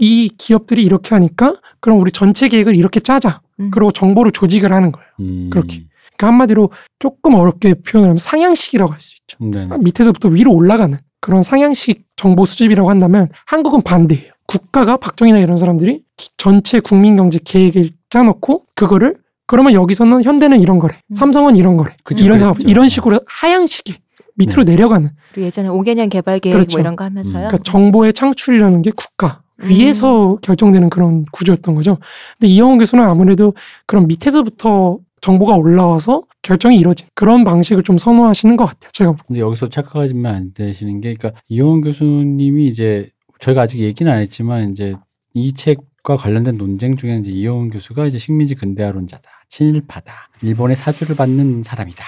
[0.00, 3.40] 이 기업들이 이렇게 하니까 그럼 우리 전체 계획을 이렇게 짜자.
[3.60, 3.70] 음.
[3.70, 5.06] 그리고 정보를 조직을 하는 거예요.
[5.20, 5.50] 음.
[5.50, 5.84] 그렇게.
[6.16, 9.36] 그러니까 한마디로 조금 어렵게 표현하면 상향식이라고 할 수 있죠.
[9.44, 9.68] 네.
[9.78, 14.32] 밑에서부터 위로 올라가는 그런 상향식 정보 수집이라고 한다면 한국은 반대예요.
[14.46, 20.78] 국가가 박정희나 이런 사람들이 기- 전체 국민 경제 계획을 짜놓고 그거를 그러면 여기서는 현대는 이런
[20.78, 21.14] 거래, 음.
[21.14, 22.38] 삼성은 이런 거래, 그쵸, 이런.
[22.38, 23.94] 상업 이런 식으로 하향식에
[24.36, 26.76] 밑으로 내려가는 그리고 예전에 5개년 개발 계획 그렇죠.
[26.76, 27.34] 뭐 이런 거 하면서요.
[27.48, 31.98] 그러니까 정보의 창출이라는 게 국가 위에서 결정되는 그런 구조였던 거죠.
[32.38, 33.54] 근데 이영훈 교수는 아무래도
[33.86, 38.90] 그런 밑에서부터 정보가 올라와서 결정이 이루어진 그런 방식을 좀 선호하시는 것 같아요.
[38.92, 39.16] 제가.
[39.26, 44.70] 근데 여기서 착각하시면 안 되시는 게, 그러니까 이용훈 교수님이 이제 저희가 아직 얘기는 안 했지만
[44.70, 44.94] 이제
[45.34, 51.62] 이 책과 관련된 논쟁 중에 이제 이용훈 교수가 이제 식민지 근대화론자다, 친일파다, 일본의 사주를 받는
[51.64, 52.04] 사람이다,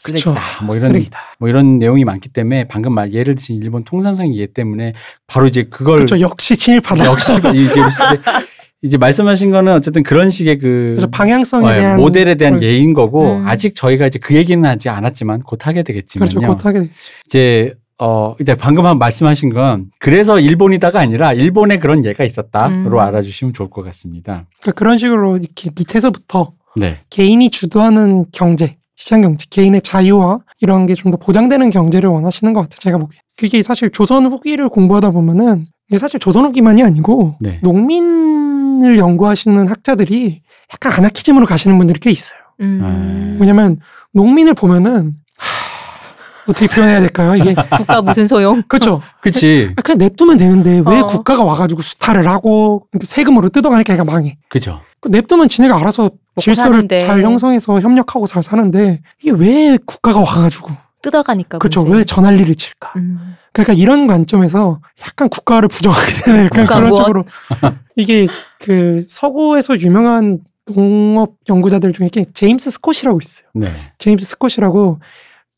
[0.00, 0.32] 쓰레기다,
[0.64, 1.18] 뭐 이런 쓰레기다.
[1.38, 4.92] 뭐 이런 내용이 많기 때문에 방금 말 예를 드신 일본 통상성 이해 때문에
[5.26, 6.20] 바로 이제 그걸 그렇죠.
[6.20, 7.06] 역시 친일파다.
[7.06, 7.80] 역시 이제
[8.84, 12.74] 이제 말씀하신 거는 어쨌든 그런 식의 그 방향성에 어, 예, 대한 모델에 대한 그렇죠.
[12.74, 13.46] 예인 거고 음.
[13.46, 16.30] 아직 저희가 이제 그 얘기는 하지 않았지만 곧 하게 되겠지만요.
[16.30, 16.46] 그렇죠.
[16.48, 16.88] 곧 하게 돼.
[17.26, 22.98] 이제 어 이제 방금 한 말씀하신 건 그래서 일본이다가 아니라 일본에 그런 예가 있었다로 음.
[22.98, 24.46] 알아주시면 좋을 것 같습니다.
[24.60, 27.00] 그러니까 그런 식으로 이렇게 밑에서부터 네.
[27.10, 32.60] 개인이 주도하는 경제, 시장 경제, 개인의 자유와 이런 게 좀 더 보장되는 경제를 원하시는 것
[32.62, 32.78] 같아요.
[32.80, 33.20] 제가 보기엔.
[33.36, 37.58] 그게 사실 조선 후기를 공부하다 보면은 이게 사실 조선 후기만이 아니고 네.
[37.62, 40.42] 농민을 연구하시는 학자들이
[40.72, 42.40] 약간 아나키즘으로 가시는 분들이 꽤 있어요.
[42.60, 43.36] 음.
[43.40, 43.78] 왜냐면
[44.12, 47.34] 농민을 보면은 하, 어떻게 표현해야 될까요?
[47.36, 48.62] 이게 국가 무슨 소용?
[48.68, 49.00] 그렇죠.
[49.20, 49.70] 그치.
[49.82, 51.06] 그냥 냅두면 되는데 왜 어.
[51.06, 54.38] 국가가 와가지고 수탈을 하고 세금으로 뜯어가니까 얘가 망해.
[54.48, 54.80] 그죠.
[55.08, 57.00] 냅두면 지네가 알아서 질서를 사는데.
[57.00, 60.70] 잘 형성해서 협력하고 잘 사는데 이게 왜 국가가 와가지고
[61.02, 61.98] 뜯어가니까 그렇죠 문제.
[61.98, 63.36] 왜 전할일을 칠까 음.
[63.52, 66.96] 그러니까 이런 관점에서 약간 국가를 부정하게 되는 약간 국가 그런 무엇?
[66.98, 67.24] 쪽으로
[67.96, 68.26] 이게
[68.60, 73.72] 그 서구에서 유명한 농업 연구자들 중에 제임스 스콧이라고 있어요 네.
[73.98, 75.00] 제임스 스콧이라고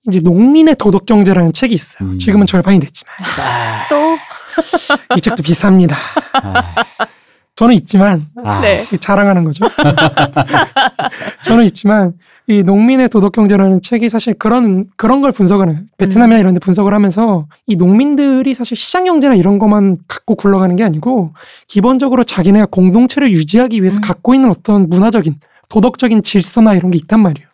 [0.09, 2.18] 이제 농민의 도덕 경제라는 책이 있어요 음.
[2.18, 3.14] 지금은 절반이 됐지만
[3.91, 5.95] 또이 책도 비쌉니다
[6.33, 6.75] 아,
[7.57, 8.85] 저는 있지만 아, 네.
[9.01, 9.65] 자랑하는 거죠.
[11.45, 12.15] 저는 있지만
[12.47, 15.79] 이 농민의 도덕 경제라는 책이 사실 그런 그런 걸 분석을 해요.
[15.97, 20.83] 베트남이나 이런 데 분석을 하면서 이 농민들이 사실 시장 경제나 이런 것만 갖고 굴러가는 게
[20.83, 21.33] 아니고
[21.69, 24.01] 기본적으로 자기네가 공동체를 유지하기 위해서 음.
[24.03, 25.37] 갖고 있는 어떤 문화적인
[25.69, 27.49] 도덕적인 질서나 이런 게 있단 말이에요.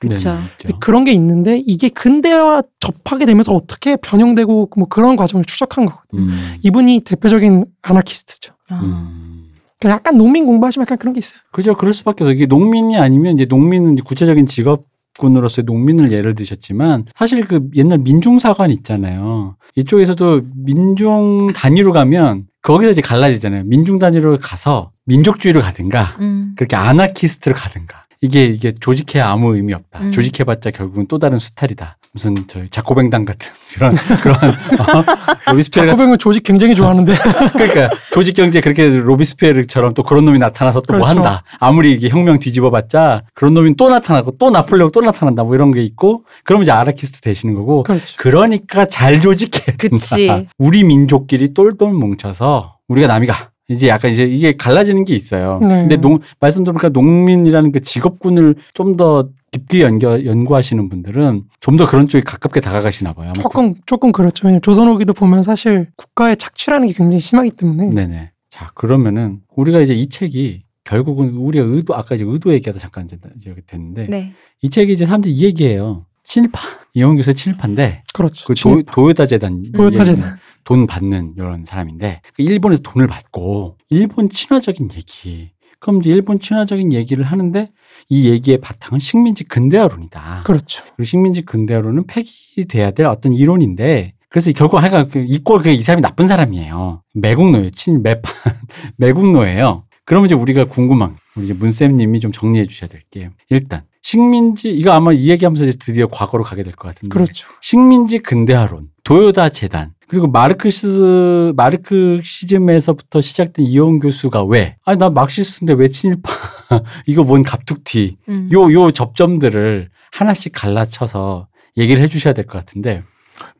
[0.59, 6.23] 근데 그런 게 있는데 이게 근대와 접하게 되면서 어떻게 변형되고 뭐 그런 과정을 추적한 거거든요.
[6.23, 6.57] 음.
[6.63, 8.55] 이분이 대표적인 아나키스트죠.
[8.71, 8.81] 아.
[8.83, 9.40] 음.
[9.81, 11.41] 그러니까 약간 농민 공부하시면 약간 그런 게 있어요.
[11.51, 11.75] 그죠.
[11.75, 12.35] 그럴 수밖에 없어요.
[12.35, 14.85] 이게 농민이 아니면 이제 농민은 구체적인 직업
[15.19, 19.57] 군으로서의 농민을 예를 드셨지만 사실 그 옛날 민중사관 있잖아요.
[19.77, 23.65] 이쪽에서도 민중 단위로 가면 거기서 이제 갈라지잖아요.
[23.65, 26.53] 민중 단위로 가서 민족주의로 가든가 음.
[26.57, 28.00] 그렇게 아나키스트로 가든가.
[28.23, 30.01] 이게 이게 조직해야 아무 의미 없다.
[30.01, 30.13] 음.
[30.13, 31.97] 조직해봤자 결국은 또 다른 수탈이다.
[32.13, 35.05] 무슨 저 자코뱅당 같은 그런 그런 어?
[35.47, 37.15] 로비스피에르 같은 자코뱅을 조직 굉장히 좋아하는데
[37.55, 41.21] 그러니까 조직 경제 그렇게 로비스피에르처럼 또 그런 놈이 나타나서 또뭐 그렇죠.
[41.21, 41.45] 한다.
[41.61, 45.45] 아무리 이게 혁명 뒤집어봤자 그런 놈이 또 나타나고 또 나폴레옹 또 나타난다.
[45.45, 47.85] 뭐 이런 게 있고 그러면 이제 아라키스트 되시는 거고.
[47.85, 48.05] 그렇죠.
[48.19, 49.97] 그러니까 잘 조직해야 된다.
[49.97, 50.49] 그치.
[50.59, 55.59] 우리 민족끼리 똘똘 뭉쳐서 우리가 남이가 이제 약간 이제 이게 갈라지는 게 있어요.
[55.63, 55.69] 네.
[55.69, 61.87] 근데 농 말씀 들으니까 농민이라는 그 직업군을 좀 더 깊게 연겨, 연구하시는 분들은 좀 더
[61.89, 63.27] 그런 쪽에 가깝게 다가가시나 봐요.
[63.35, 64.47] 아마 조금 조금 그렇죠.
[64.47, 68.31] 왜냐면 조선 후기도 보면 사실 국가의 착취라는 게 굉장히 심하기 때문에 네네.
[68.51, 73.17] 자, 그러면은 우리가 이제 이 책이 결국은 우리가 의도, 아까 이제 의도 얘기하다 잠깐 이제
[73.39, 74.33] 이제 됐는데 네.
[74.63, 76.07] 이 책이 이제 사람들이 이 얘기해요.
[76.25, 76.61] 친일파.
[76.95, 78.45] 이용훈 교수의 친일파인데 그렇죠.
[78.47, 79.71] 그 진- 도, 도요타 재단.
[79.73, 80.37] 도요타 재단.
[80.65, 85.51] 돈 받는 이런 사람인데 그 일본에서 돈을 받고 일본 친화적인 얘기.
[85.79, 87.71] 그럼 이제 일본 친화적인 얘기를 하는데
[88.11, 90.43] 이 얘기의 바탕은 식민지 근대화론이다.
[90.45, 90.85] 그렇죠.
[90.97, 96.29] 그리고 식민지 근대화론은 폐기돼야 될 어떤 이론인데 그래서 결국 하여간 그 이꼴 그이 사람이 나쁜
[96.29, 97.03] 사람이에요.
[97.15, 97.71] 매국노예요.
[97.71, 98.33] 친 매판
[98.97, 99.85] 매국노예요.
[100.05, 104.93] 그러면 이제 우리가 궁금한 우리 이제 문쌤님이 좀 정리해 주셔야 될 게 일단 식민지 이거
[104.93, 107.49] 아마 이 얘기하면서 이제 드디어 과거로 가게 될 것 같은데 그렇죠.
[107.61, 114.77] 식민지 근대화론 도요다 재단 그리고 마르크시즈 마르크시즘에서부터 시작된 이용 교수가 왜?
[114.85, 116.31] 아니 나 막시스인데 왜 친일파?
[117.07, 118.17] 이거 뭔 갑툭튀?
[118.29, 118.49] 음.
[118.53, 121.47] 요요 접점들을 하나씩 갈라쳐서
[121.77, 123.03] 얘기를 해주셔야 될 것 같은데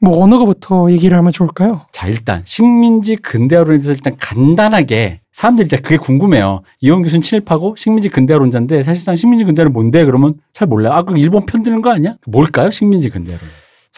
[0.01, 1.83] 뭐 어느 거부터 얘기를 하면 좋을까요?
[1.93, 6.63] 자 일단 식민지 근대화론에 대해서 일단 간단하게 사람들이 일단 그게 궁금해요.
[6.81, 10.05] 이용 교수는 친일파고 식민지 근대화론자인데 사실상 식민지 근대화론 뭔데?
[10.05, 10.93] 그러면 잘 몰라요.
[10.93, 12.17] 아, 그 일본 편드는 거 아니야?
[12.27, 12.71] 뭘까요?
[12.71, 13.49] 식민지 근대화론.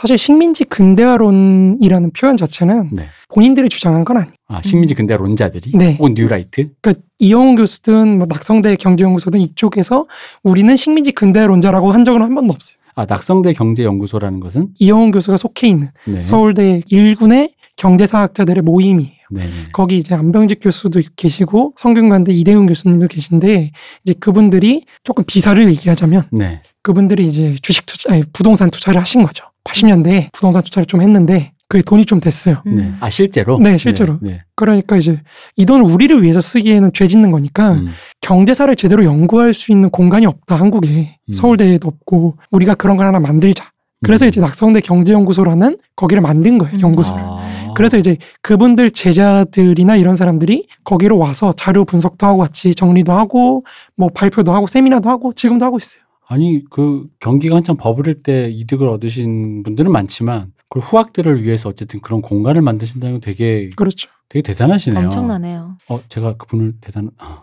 [0.02, 3.06] 사실 식민지 근대화론이라는 표현 자체는 네.
[3.28, 4.32] 본인들이 주장한 건 아니에요.
[4.48, 5.94] 아, 식민지 근대화론자들이 네.
[5.94, 6.70] 혹은 뉴라이트.
[6.80, 10.08] 그러니까 이영훈 교수든 뭐 낙성대 경제연구소든 이쪽에서
[10.42, 12.78] 우리는 식민지 근대화론자라고 한 적은 한 번도 없어요.
[12.96, 16.20] 아, 낙성대 경제연구소라는 것은 이영훈 교수가 속해 있는 네.
[16.20, 19.12] 서울대 일군의 경제사학자들의 모임이에요.
[19.30, 19.44] 네.
[19.44, 19.50] 네.
[19.72, 23.70] 거기 이제 안병직 교수도 계시고 성균관대 이대훈 교수님도 계신데
[24.04, 26.60] 이제 그분들이 조금 비사를 얘기하자면 네.
[26.82, 29.44] 그분들이 이제 주식 투자, 아니 부동산 투자를 하신 거죠.
[29.64, 32.62] 80년대에 부동산 투자를 좀 했는데 그게 돈이 좀 됐어요.
[32.66, 32.76] 음.
[32.76, 32.92] 네.
[33.00, 33.58] 아, 실제로?
[33.58, 34.18] 네, 실제로.
[34.20, 34.42] 네.
[34.54, 35.18] 그러니까 이제
[35.56, 37.88] 이 돈을 우리를 위해서 쓰기에는 죄 짓는 거니까 음.
[38.20, 41.32] 경제사를 제대로 연구할 수 있는 공간이 없다 한국에 음.
[41.32, 43.70] 서울대에도 없고 우리가 그런 걸 하나 만들자.
[44.04, 44.28] 그래서 음.
[44.28, 46.80] 이제 낙성대 경제연구소라는 거기를 만든 거예요 음.
[46.80, 47.22] 연구소를.
[47.24, 47.72] 아.
[47.74, 53.64] 그래서 이제 그분들 제자들이나 이런 사람들이 거기로 와서 자료 분석도 하고 같이 정리도 하고
[53.96, 56.01] 뭐 발표도 하고 세미나도 하고 지금도 하고 있어요.
[56.28, 62.22] 아니 그 경기가 한창 버블일 때 이득을 얻으신 분들은 많지만 그 후학들을 위해서 어쨌든 그런
[62.22, 64.08] 공간을 만드신다는 건 되게 그렇죠.
[64.30, 65.04] 되게 대단하시네요.
[65.04, 65.76] 엄청나네요.
[65.90, 67.10] 어 제가 그분을 대단.
[67.18, 67.42] 아.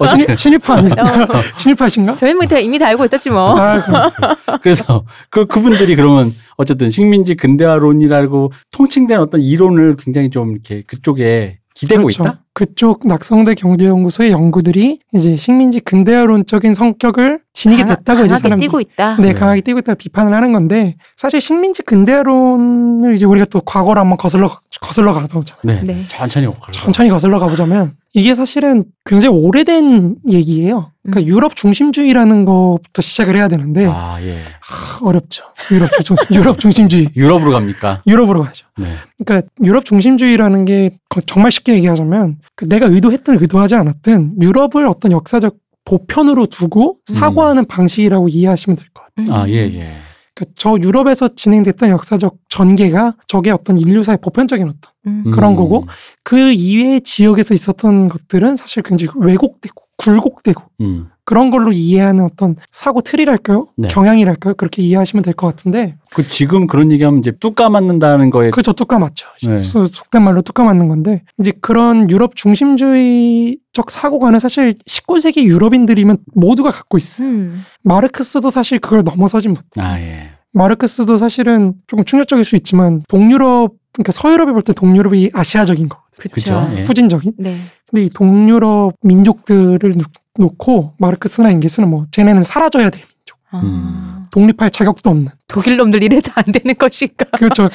[0.00, 0.06] 어쨌든
[0.36, 1.04] 신입, 신입파 아니세요?
[1.04, 2.14] 어, 신입파신가?
[2.16, 3.54] 저희 뭐 다- 이미 다 알고 있었지 뭐.
[3.58, 4.08] 아.
[4.62, 12.02] 그래서 그 그분들이 그러면 어쨌든 식민지 근대화론이라고 통칭된 어떤 이론을 굉장히 좀 이렇게 그쪽에 기대고
[12.04, 12.22] 그렇죠.
[12.24, 12.40] 있다.
[12.54, 18.80] 그쪽 낙성대 경제연구소의 연구들이 이제 식민지 근대화론적인 성격을 지니게 강하- 됐다고 이제 강하게 사람들이 뛰고
[18.80, 19.16] 있다.
[19.16, 19.32] 네, 네.
[19.32, 24.50] 강하게 띄고 있다 비판을 하는 건데 사실 식민지 근대화론을 이제 우리가 또 과거를 한번 거슬러
[24.80, 25.54] 거슬러 가보자.
[25.62, 25.80] 네.
[25.82, 26.02] 네.
[26.08, 30.92] 천천히 오고 천천히 거슬러 가보자면 이게 사실은 굉장히 오래된 얘기예요.
[31.02, 31.26] 그러니까 음.
[31.34, 34.40] 유럽 중심주의라는 것부터 시작을 해야 되는데 아 예.
[34.60, 35.44] 하, 어렵죠.
[35.70, 37.08] 유럽 중 유럽 중심주의.
[37.16, 38.02] 유럽으로 갑니까?
[38.06, 38.66] 유럽으로 가죠.
[38.78, 38.86] 네.
[39.24, 45.12] 그러니까 유럽 중심주의라는 게 거- 정말 쉽게 얘기하자면 그 내가 의도했든 의도하지 않았든 유럽을 어떤
[45.12, 49.26] 역사적 보편으로 두고 사고하는 방식이라고 이해하시면 될 것 같아요.
[49.28, 49.32] 음.
[49.32, 49.92] 아예 예.
[50.38, 55.30] 그러니까 저 유럽에서 진행됐던 역사적 전개가 저게 어떤 인류사의 보편적인 어떤 음.
[55.32, 55.86] 그런 거고,
[56.22, 61.08] 그 이외의 지역에서 있었던 것들은 사실 굉장히 왜곡되고 굴곡되고 음.
[61.28, 63.66] 그런 걸로 이해하는 어떤 사고 틀이랄까요?
[63.76, 63.88] 네.
[63.88, 64.54] 경향이랄까요?
[64.54, 68.98] 그렇게 이해하시면 될 것 같은데 그 지금 그런 얘기하면 이제 뚜까 맞는다는 거에 그저 뚜까
[68.98, 69.28] 맞죠.
[69.46, 69.58] 네.
[69.58, 76.70] 소- 속된 말로 뚜까 맞는 건데 이제 그런 유럽 중심주의적 사고관은 사실 19세기 유럽인들이면 모두가
[76.70, 77.28] 갖고 있어요.
[77.28, 77.62] 음.
[77.82, 79.60] 마르크스도 사실 그걸 넘어서진 못.
[79.76, 80.30] 아 예.
[80.54, 86.30] 마르크스도 사실은 조금 충격적일 수 있지만 동유럽 그러니까 서유럽이 볼 때 동유럽이 아시아적인 거, 그쵸.
[86.32, 86.68] 그죠?
[86.76, 86.82] 예.
[86.82, 87.32] 후진적인.
[87.38, 87.56] 네.
[87.90, 89.94] 근데 이 동유럽 민족들을
[90.38, 93.60] 놓- 놓고 마르크스나 엥게스는 뭐 쟤네는 사라져야 될 민족, 아.
[93.60, 94.26] 음.
[94.30, 95.28] 독립할 자격도 없는.
[95.48, 97.24] 독일 놈들 이래도 안 되는 것인가?
[97.38, 97.68] 그렇죠.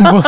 [0.00, 0.22] 뭐,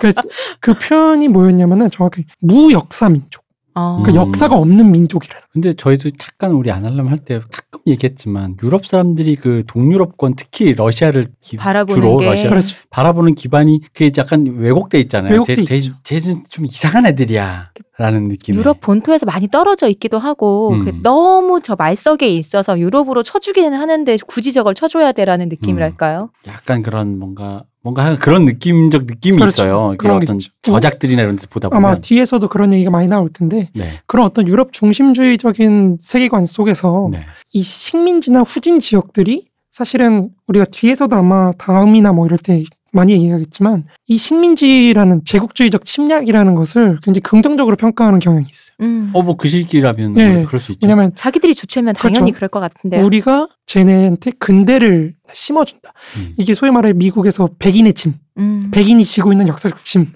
[0.00, 0.12] 그,
[0.60, 3.44] 그 표현이 뭐였냐면은 정확히 무역사 민족.
[3.74, 4.00] 어.
[4.02, 4.28] 그러니까 음.
[4.28, 5.43] 역사가 없는 민족이라는.
[5.54, 11.28] 근데 저희도 잠깐 우리 아날람 할 때 가끔 얘기했지만 유럽 사람들이 그 동유럽권 특히 러시아를
[11.40, 12.76] 기- 바라보는 주로 게 러시아 그렇죠.
[12.90, 15.32] 바라보는 기반이 그게 약간 왜곡돼 있잖아요.
[15.32, 18.56] 왜곡돼 쟤- 쟤- 쟤는 좀 이상한 애들이야 라는 느낌.
[18.56, 20.84] 유럽 본토에서 많이 떨어져 있기도 하고 음.
[20.84, 26.30] 그 너무 저 말석에 있어서 유럽으로 쳐주기는 하는데 굳이 저걸 쳐줘야 돼라는 느낌이랄까요?
[26.48, 29.62] 약간 그런 뭔가 뭔가 그런 느낌적 느낌이 그렇죠.
[29.64, 29.88] 있어요.
[29.90, 30.50] 그 그런 게 어떤 있죠.
[30.62, 34.00] 저작들이나 이런 데서 보다 보면 아마 뒤에서도 그런 얘기가 많이 나올 텐데 네.
[34.06, 37.20] 그런 어떤 유럽 중심주의 적인 세계관 속에서 네.
[37.52, 44.16] 이 식민지나 후진 지역들이 사실은 우리가 뒤에서도 아마 다음이나 뭐 이럴 때 많이 얘기하겠지만 이
[44.16, 48.76] 식민지라는 제국주의적 침략이라는 것을 굉장히 긍정적으로 평가하는 경향이 있어요.
[48.80, 49.10] 음.
[49.12, 50.24] 어뭐 그 시기라면 예.
[50.24, 50.86] 아무래도 그럴 수 있죠.
[50.86, 52.36] 왜냐하면 자기들이 주체면 당연히 그렇죠.
[52.36, 53.02] 그럴 것 같은데.
[53.02, 55.92] 우리가 쟤네한테 근대를 심어준다.
[56.16, 56.34] 음.
[56.36, 58.70] 이게 소위 말해 미국에서 백인의 짐, 음.
[58.70, 60.12] 백인이 지고 있는 역사적 짐,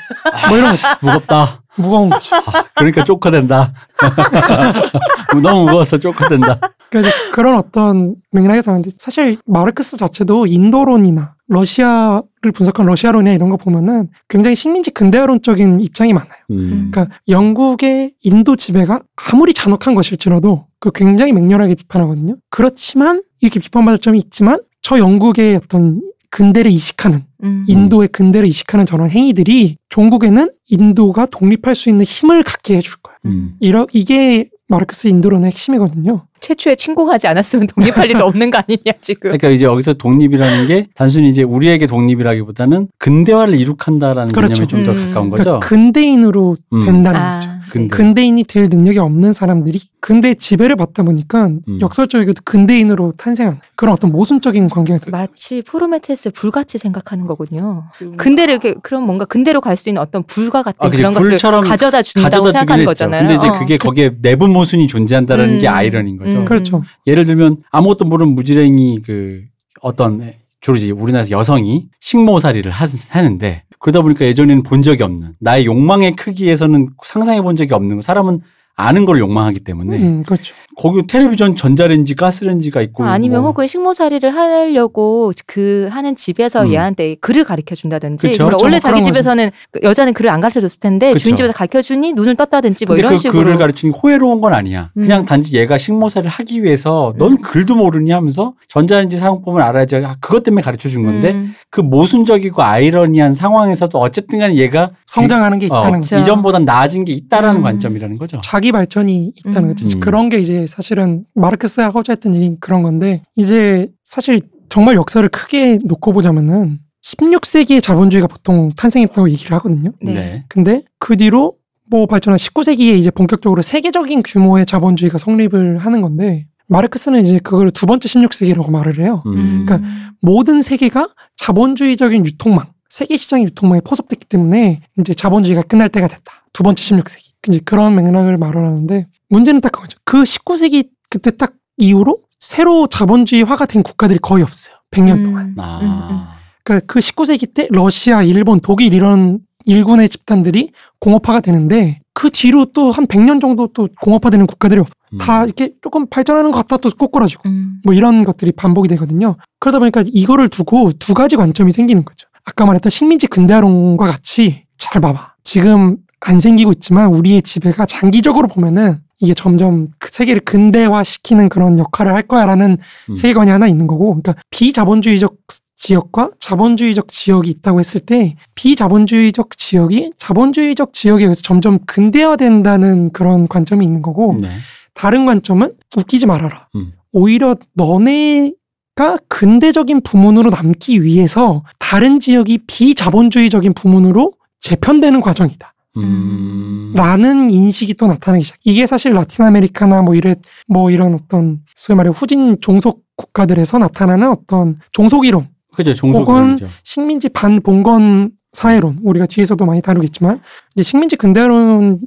[0.49, 0.87] 뭐 이런 거죠.
[1.03, 1.63] 무겁다.
[1.77, 2.37] 무거운 거죠.
[2.37, 3.73] 아, 그러니까 쪼커된다.
[5.43, 6.59] 너무 무거워서 쪼커된다.
[6.91, 13.57] 그러니까 이제 그런 어떤 맥락에서 하는데 사실 마르크스 자체도 인도론이나 러시아를 분석한 러시아론이나 이런 거
[13.57, 16.39] 보면은 굉장히 식민지 근대화론적인 입장이 많아요.
[16.51, 16.91] 음.
[16.91, 19.01] 그러니까 영국의 인도 지배가
[19.31, 22.37] 아무리 잔혹한 것일지라도 그 굉장히 맹렬하게 비판하거든요.
[22.51, 27.65] 그렇지만 이렇게 비판받을 점이 있지만 저 영국의 어떤 근대를 이식하는 음.
[27.67, 33.19] 인도의 근대를 이식하는 저런 행위들이 종국에는 인도가 독립할 수 있는 힘을 갖게 해줄 거예요.
[33.27, 33.57] 음.
[33.61, 36.27] 이러 이게 마르크스 인도론의 핵심이거든요.
[36.41, 39.21] 최초에 침공하지 않았으면 독립할 리도 없는 거 아니냐 지금.
[39.31, 44.55] 그러니까 이제 여기서 독립이라는 게 단순히 이제 우리에게 독립이라기보다는 근대화를 이룩한다라는 그렇죠.
[44.55, 45.07] 개념에 좀더 음.
[45.07, 45.43] 가까운 거죠.
[45.45, 46.81] 그러니까 근대인으로 음.
[46.81, 47.51] 된다는 아, 거죠.
[47.71, 47.95] 근대.
[47.95, 51.79] 근대인이 될 능력이 없는 사람들이 근대 지배를 받다 보니까 음.
[51.81, 55.11] 역설적이게도 근대인으로 탄생하는 그런 어떤 모순적인 관계가 돼요.
[55.13, 57.85] 마치 프로메테스 불같이 생각하는 거군요.
[58.17, 60.91] 근대를 이렇게 그럼 뭔가 근대로 갈 수 있는 어떤 불과 같은 아.
[60.91, 62.85] 그런 것을 가져다 준다고 가져다 생각하는.
[62.85, 63.21] 거잖아요.
[63.21, 63.59] 근데 이제 어.
[63.59, 65.59] 그게 거기에 내부 모순이 존재한다는 음.
[65.61, 66.28] 게 아이러니인 거죠.
[66.37, 66.45] 음.
[66.45, 66.83] 그렇죠.
[67.07, 69.45] 예를 들면 아무것도 모르는 무지랭이 그
[69.81, 75.67] 어떤 주로 이제 우리나라에서 여성이 식모살이를 하, 하는데 그러다 보니까 예전에는 본 적이 없는 나의
[75.67, 78.41] 욕망의 크기에서는 상상해 본 적이 없는 거 사람은
[78.79, 80.55] 아는 걸 욕망하기 때문에 음, 그렇죠.
[80.77, 86.73] 거기 텔레비전 전자레인지 가스레인지가 있고 아, 아니면 뭐 혹은 식모살이를 하려고 그 하는 집에서 음.
[86.73, 88.29] 얘한테 글을 가르쳐 준다든지.
[88.29, 88.65] 그러니까 그렇죠.
[88.65, 91.25] 원래 뭐 자기 집에서는 그 여자는 글을 안 가르쳐 줬을 텐데 그쵸.
[91.25, 93.43] 주인 집에서 가르쳐 주니 눈을 떴다든지 뭐 근데 이런 그 식으로.
[93.43, 94.93] 글을 가르치는 게 호혜로운 건 아니야.
[94.97, 95.03] 음.
[95.03, 97.41] 그냥 단지 얘가 식모살이를 하기 위해서 넌 음.
[97.41, 101.57] 글도 모르니 하면서 전자레인지 사용법을 알아야지 그것 때문에 가르쳐 준 건데 음.
[101.71, 106.17] 그 모순적이고 아이러니한 상황에서도 어쨌든 간에 얘가 성장하는 게 어, 있다는 거죠.
[106.17, 106.23] 그쵸.
[106.23, 107.63] 이전보단 나아진 게 있다라는 음.
[107.65, 108.41] 관점이라는 거죠.
[108.45, 109.75] 자기 발전이 있다는 음.
[109.75, 109.97] 거죠.
[109.97, 110.01] 음.
[110.01, 115.79] 그런 게 이제 사실은 마르크스가 하고자 했던 얘기 그런 건데 이제 사실 정말 역사를 크게
[115.85, 119.93] 놓고 보자면은 16세기에 자본주의가 보통 탄생했다고 얘기를 하거든요.
[120.03, 120.45] 네.
[120.49, 121.55] 근데 그 뒤로
[121.91, 127.87] 뭐 발전한 19세기에 이제 본격적으로 세계적인 규모의 자본주의가 성립을 하는 건데 마르크스는 이제 그걸 두
[127.87, 129.23] 번째 16세기라고 말을 해요.
[129.27, 129.65] 음.
[129.65, 129.89] 그러니까
[130.21, 136.45] 모든 세계가 자본주의적인 유통망, 세계 시장 유통망에 포섭됐기 때문에 이제 자본주의가 끝날 때가 됐다.
[136.53, 137.28] 두 번째 16세기.
[137.47, 139.99] 이제 그런 맥락을 말을 하는데 문제는 딱 그거죠.
[140.05, 144.75] 그 19세기 그때 딱 이후로 새로 자본주의화가 된 국가들이 거의 없어요.
[144.91, 145.47] 100년 동안.
[145.49, 145.55] 음.
[145.59, 146.35] 아.
[146.65, 152.91] 그러니까 그 19세기 때 러시아, 일본, 독일 이런 일군의 집단들이 공업화가 되는데 그 뒤로 또
[152.91, 155.19] 한 100년 정도 또 공업화되는 국가들이 없- 음.
[155.19, 157.81] 다 이렇게 조금 발전하는 것 같다 또 꼬꾸라지고 음.
[157.85, 159.37] 뭐 이런 것들이 반복이 되거든요.
[159.61, 162.27] 그러다 보니까 이거를 두고 두 가지 관점이 생기는 거죠.
[162.45, 165.35] 아까 말했던 식민지 근대화론과 같이 잘 봐봐.
[165.45, 172.15] 지금 안 생기고 있지만 우리의 지배가 장기적으로 보면은 이게 점점 그 세계를 근대화시키는 그런 역할을
[172.15, 172.79] 할 거야라는
[173.11, 173.15] 음.
[173.15, 175.37] 세계관이 하나 있는 거고, 그러니까 비자본주의적
[175.77, 183.85] 지역과 자본주의적 지역이 있다고 했을 때 비자본주의적 지역이 자본주의적 지역에 의해서 점점 근대화된다는 그런 관점이
[183.85, 184.51] 있는 거고, 네.
[184.95, 186.69] 다른 관점은 웃기지 말아라.
[186.75, 186.93] 음.
[187.13, 195.73] 오히려 너네가 근대적인 부문으로 남기 위해서 다른 지역이 비자본주의적인 부문으로 재편되는 과정이다.
[196.03, 196.93] 음.
[196.95, 198.59] 라는 인식이 또 나타나기 시작.
[198.65, 200.37] 이게 사실 라틴 아메리카나 뭐 이래
[200.67, 205.95] 뭐 이런 어떤 소위 말해 후진 종속 국가들에서 나타나는 어떤 종속 이론, 그죠.
[205.95, 206.69] 종속 혹은 이론이죠.
[206.85, 210.41] 식민지 반봉건 사회론 우리가 뒤에서도 많이 다루겠지만
[210.75, 212.01] 이제 식민지 근대론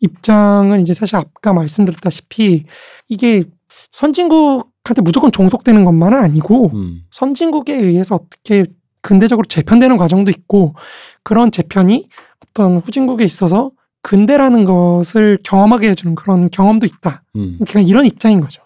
[0.00, 2.64] 입장은 이제 사실 아까 말씀드렸다시피
[3.08, 3.44] 이게
[3.92, 7.02] 선진국한테 무조건 종속되는 것만은 아니고 음.
[7.10, 8.64] 선진국에 의해서 어떻게
[9.02, 10.74] 근대적으로 재편되는 과정도 있고
[11.22, 12.08] 그런 재편이
[12.50, 13.70] 어떤 후진국에 있어서
[14.02, 17.22] 근대라는 것을 경험하게 해주는 그런 경험도 있다.
[17.36, 17.58] 음.
[17.58, 18.62] 그러니까 이런 입장인 거죠.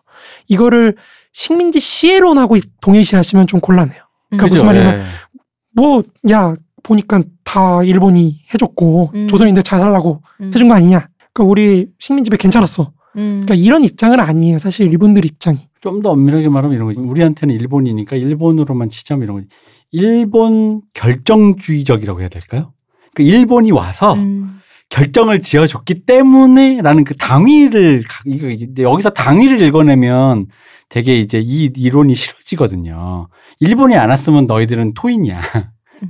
[0.48, 0.96] 이거를
[1.32, 4.00] 식민지 시혜론하고 동일시하시면 좀 곤란해요.
[4.30, 4.54] 그러니까 그죠.
[4.54, 5.04] 무슨 말이냐면 예.
[5.74, 9.28] 뭐야 보니까 다 일본이 해줬고 음.
[9.28, 10.52] 조선인들 잘 살라고 음.
[10.54, 11.08] 해준 거 아니냐.
[11.32, 12.92] 그러니까 우리 식민지배 괜찮았어.
[13.16, 13.42] 음.
[13.44, 14.58] 그러니까 이런 입장은 아니에요.
[14.58, 15.68] 사실 일본들 입장이.
[15.80, 16.98] 좀 더 엄밀하게 말하면 이런 거지.
[17.00, 19.48] 우리한테는 일본이니까 일본으로만 치자면 이런 거지.
[19.90, 22.72] 일본 결정주의적이라고 해야 될까요?
[23.14, 24.58] 그 일본이 와서 음.
[24.90, 30.46] 결정을 지어줬기 때문에라는 그 당위를 가- 이거 이제 여기서 당위를 읽어내면
[30.88, 33.28] 되게 이제 이 이론이 싫어지거든요.
[33.60, 35.40] 일본이 안 왔으면 너희들은 토인이야,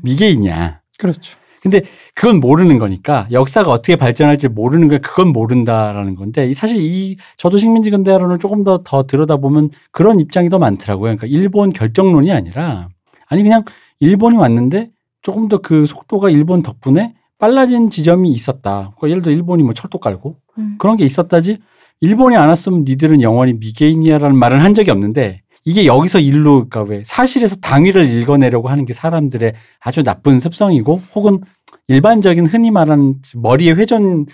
[0.02, 0.80] 미개이냐.
[0.98, 1.38] 그렇죠.
[1.62, 1.80] 근데
[2.14, 4.98] 그건 모르는 거니까 역사가 어떻게 발전할지 모르는 거야.
[4.98, 10.50] 그건 모른다라는 건데 이 사실 이 저도 식민지 근대화론을 조금 더 더 들여다보면 그런 입장이
[10.50, 11.16] 더 많더라고요.
[11.16, 12.88] 그러니까 일본 결정론이 아니라
[13.28, 13.64] 아니 그냥
[13.98, 14.90] 일본이 왔는데
[15.25, 18.93] 조금 더 그 속도가 일본 덕분에 빨라진 지점이 있었다.
[18.97, 20.77] 그러니까 예를 들어 일본이 뭐 철도 깔고 음.
[20.79, 21.59] 그런 게 있었다지
[22.01, 27.03] 일본이 안 왔으면 니들은 영원히 미개인이야라는 말을 한 적이 없는데 이게 여기서 일로 그러니까 왜
[27.05, 31.41] 사실에서 당위를 읽어내려고 하는 게 사람들의 아주 나쁜 습성이고 혹은
[31.89, 34.27] 일반적인 흔히 말하는 머리의 회전이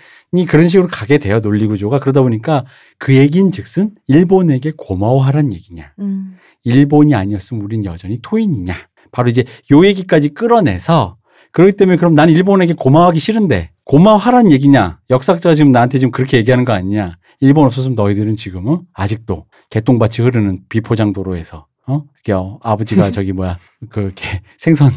[0.47, 2.65] 그런 식으로 가게 돼요 논리 구조가 그러다 보니까
[2.97, 6.35] 그 얘기인 즉슨 일본에게 고마워하란 얘기냐 음.
[6.63, 8.75] 일본이 아니었으면 우린 여전히 토인이냐
[9.11, 11.17] 바로 이제 요 얘기까지 끌어내서
[11.51, 16.63] 그렇기 때문에 그럼 난 일본에게 고마워하기 싫은데 고마워하란 얘기냐 역사학자가 지금 나한테 지금 그렇게 얘기하는
[16.65, 22.03] 거 아니냐 일본 없었으면 너희들은 지금은 아직도 개똥밭이 흐르는 비포장 도로에서 어?
[22.33, 23.57] 어, 아버지가 저기 뭐야
[23.89, 24.91] 그 개- 생선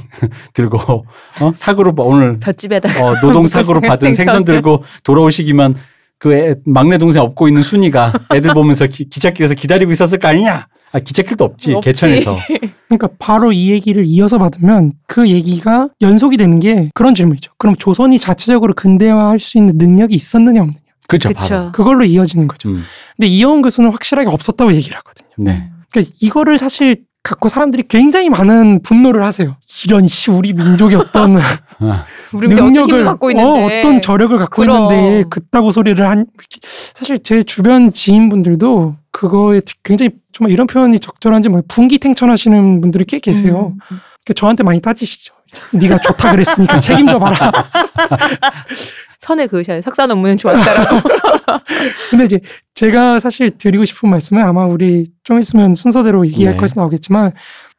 [0.52, 0.78] 들고
[1.40, 1.52] 어?
[1.54, 4.12] 사고로 오늘 볏집에다 어, 노동 사고로 받은.
[4.12, 5.74] 생선 들고 돌아오시기만
[6.24, 10.68] 그 애- 막내 동생 업고 있는 순이가 애들 보면서 기, 기찻길에서 기다리고 있었을 거 아니냐?
[10.92, 11.84] 아 기찻길도 없지 없지.
[11.86, 12.38] 개천에서.
[12.88, 17.52] 그러니까 바로 이 얘기를 이어서 받으면 그 얘기가 연속이 되는 게 그런 질문이죠.
[17.58, 20.78] 그럼 조선이 자체적으로 근대화할 수 있는 능력이 있었느냐 없느냐.
[21.08, 21.28] 그렇죠.
[21.34, 21.72] 바로.
[21.72, 22.70] 그걸로 이어지는 거죠.
[22.70, 22.82] 음,
[23.18, 25.28] 근데 이영훈 교수는 확실하게 없었다고 얘기를 하거든요.
[25.36, 25.68] 네.
[25.90, 29.56] 그러니까 이거를 사실 갖고 사람들이 굉장히 많은 분노를 하세요.
[29.86, 31.38] 이런 씨 우리 민족이 어떤
[31.80, 33.48] 아, 우리 힘을 갖고 있는데.
[33.48, 34.92] 어, 어떤 저력을 갖고 그럼.
[34.92, 36.26] 있는데 그따구 소리를 한
[36.94, 43.72] 사실 제 주변 지인분들도 그거에 굉장히 정말 이런 표현이 적절한지 뭐 분기탱천하시는 분들이 꽤 계세요.
[43.74, 44.00] 음, 음.
[44.22, 45.32] 그러니까 저한테 많이 따지시죠.
[45.72, 47.50] 네가 좋다 그랬으니까 책임져 봐라.
[49.24, 51.08] 선에 그으셔야 석사 논문은 좋았다라고.
[52.10, 52.40] 근데 이제
[52.74, 56.60] 제가 사실 드리고 싶은 말씀은 아마 우리 좀 있으면 순서대로 얘기할 네.
[56.60, 57.32] 것이 나오겠지만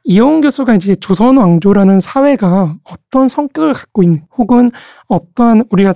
[0.05, 4.71] 이영훈 교수가 이제 조선 왕조라는 사회가 어떤 성격을 갖고 있는 혹은
[5.07, 5.93] 어떠한 우리가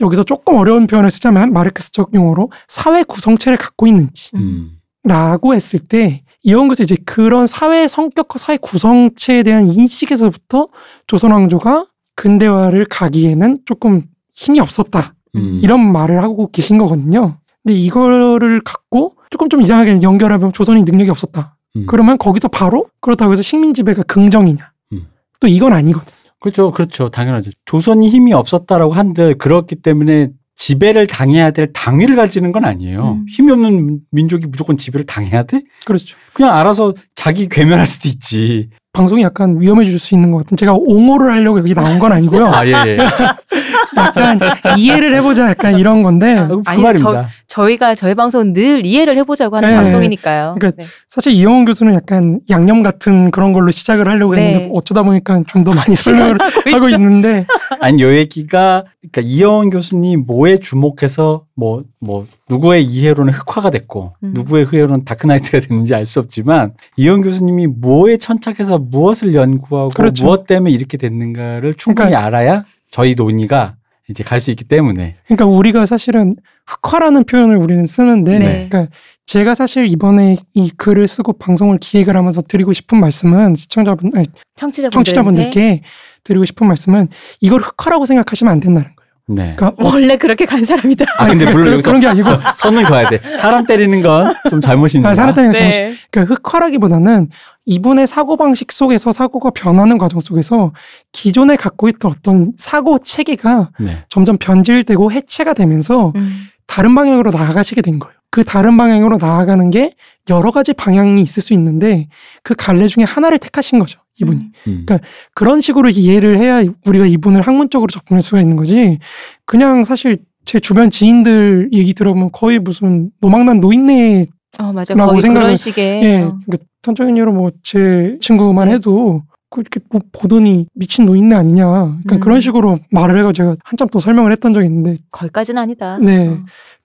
[0.00, 4.72] 여기서 조금 어려운 표현을 쓰자면 마르크스적 용어로 사회 구성체를 갖고 있는지 음,
[5.04, 10.68] 라고 했을 때 이영훈 교수 이제 그런 사회 성격과 사회 구성체에 대한 인식에서부터
[11.06, 14.02] 조선 왕조가 근대화를 가기에는 조금
[14.36, 15.14] 힘이 없었다.
[15.34, 15.60] 음.
[15.62, 17.38] 이런 말을 하고 계신 거거든요.
[17.64, 21.56] 근데 이거를 갖고 조금 좀 이상하게 연결하면 조선이 능력이 없었다.
[21.76, 21.86] 음.
[21.86, 24.70] 그러면 거기서 바로 그렇다고 해서 식민 지배가 긍정이냐?
[24.92, 25.06] 음.
[25.40, 26.16] 또 이건 아니거든요.
[26.38, 27.50] 그렇죠, 그렇죠, 당연하죠.
[27.64, 33.18] 조선이 힘이 없었다라고 한들 그렇기 때문에 지배를 당해야 될 당위를 가지는 건 아니에요.
[33.20, 33.26] 음.
[33.28, 35.62] 힘이 없는 민족이 무조건 지배를 당해야 돼?
[35.84, 36.16] 그렇죠.
[36.32, 38.70] 그냥 알아서 자기 괴멸할 수도 있지.
[38.96, 40.56] 방송이 약간 위험해질 수 있는 것 같은.
[40.56, 42.46] 제가 옹호를 하려고 여기 나온 건 아니고요.
[42.46, 42.98] 아, 예, 예.
[43.96, 44.38] 약간
[44.78, 47.28] 이해를 해보자 약간 이런 건데 그 아니, 말입니다.
[47.46, 49.76] 저 희가 저희 방송은 늘 이해를 해보자고 하는 네.
[49.76, 50.56] 방송이니까요.
[50.58, 50.88] 그러니까 네.
[51.08, 54.48] 사실 이영훈 교수는 약간 양념 같은 그런 걸로 시작을 하려고 네.
[54.48, 56.38] 했는데 어쩌다 보니까 좀 더 많이 설명을
[56.72, 57.44] 하고 있는데
[57.80, 64.32] 아니 요 얘기가 그러니까 이영원 교수님 뭐에 주목해서 뭐 뭐 누구의 이해로는 흑화가 됐고 음.
[64.34, 70.24] 누구의 이해로는 다크나이트가 됐는지 알 수 없지만 이영원 교수님이 뭐에 천착해서 무엇을 연구하고 그렇죠.
[70.24, 73.76] 무엇 때문에 이렇게 됐는가를 충분히 그러니까- 알아야 저희 논의가
[74.08, 76.36] 이제 갈 수 있기 때문에 그러니까 우리가 사실은
[76.66, 78.68] 흑화라는 표현을 우리는 쓰는데 네.
[78.68, 78.92] 그러니까
[79.24, 84.94] 제가 사실 이번에 이 글을 쓰고 방송을 기획을 하면서 드리고 싶은 말씀은 시청자분 아니, 청취자분들께
[84.94, 85.80] 청취자분들께
[86.22, 87.08] 드리고 싶은 말씀은
[87.40, 88.90] 이걸 흑화라고 생각하시면 안 된다는.
[89.28, 89.54] 네.
[89.56, 91.04] 그러니까 어, 원래 그렇게 간 사람이다.
[91.18, 93.18] 아 근데 물론 그런- 여기서 그런 게 아니고 선을 그어야 돼.
[93.38, 95.10] 사람 때리는 건 좀 잘못입니다.
[95.10, 95.94] 아, 사람다는 게 잘못 네.
[96.10, 97.28] 그러니까 흑화라기보다는
[97.64, 100.72] 이분의 사고 방식 속에서 사고가 변하는 과정 속에서
[101.10, 104.04] 기존에 갖고 있던 어떤 사고 체계가 네.
[104.08, 106.44] 점점 변질되고 해체가 되면서 음.
[106.68, 108.14] 다른 방향으로 나아가시게 된 거예요.
[108.30, 109.94] 그 다른 방향으로 나아가는 게
[110.30, 112.08] 여러 가지 방향이 있을 수 있는데
[112.44, 113.98] 그 갈래 중에 하나를 택하신 거죠.
[114.20, 114.40] 이분이.
[114.42, 114.50] 음.
[114.68, 114.82] 음.
[114.86, 118.98] 그러니까 그런 식으로 이해를 해야 우리가 이분을 학문적으로 접근할 수가 있는 거지.
[119.44, 124.26] 그냥 사실 제 주변 지인들 얘기 들어보면 거의 무슨 노망난 노인네
[124.58, 124.94] 어 맞아.
[124.94, 126.38] 라고 거의 생각을- 그런 식의 예, 어.
[126.46, 128.74] 그러니까 선정인으로 뭐 제 친구만 네.
[128.74, 131.66] 해도 그렇게 뭐 보더니 미친 노인네 아니냐.
[131.66, 132.20] 그러니까 음.
[132.20, 135.98] 그런 식으로 말을 해가 제가 한참 또 설명을 했던 적이 있는데 거기까지는 아니다.
[136.00, 136.28] 네.
[136.28, 136.38] 어.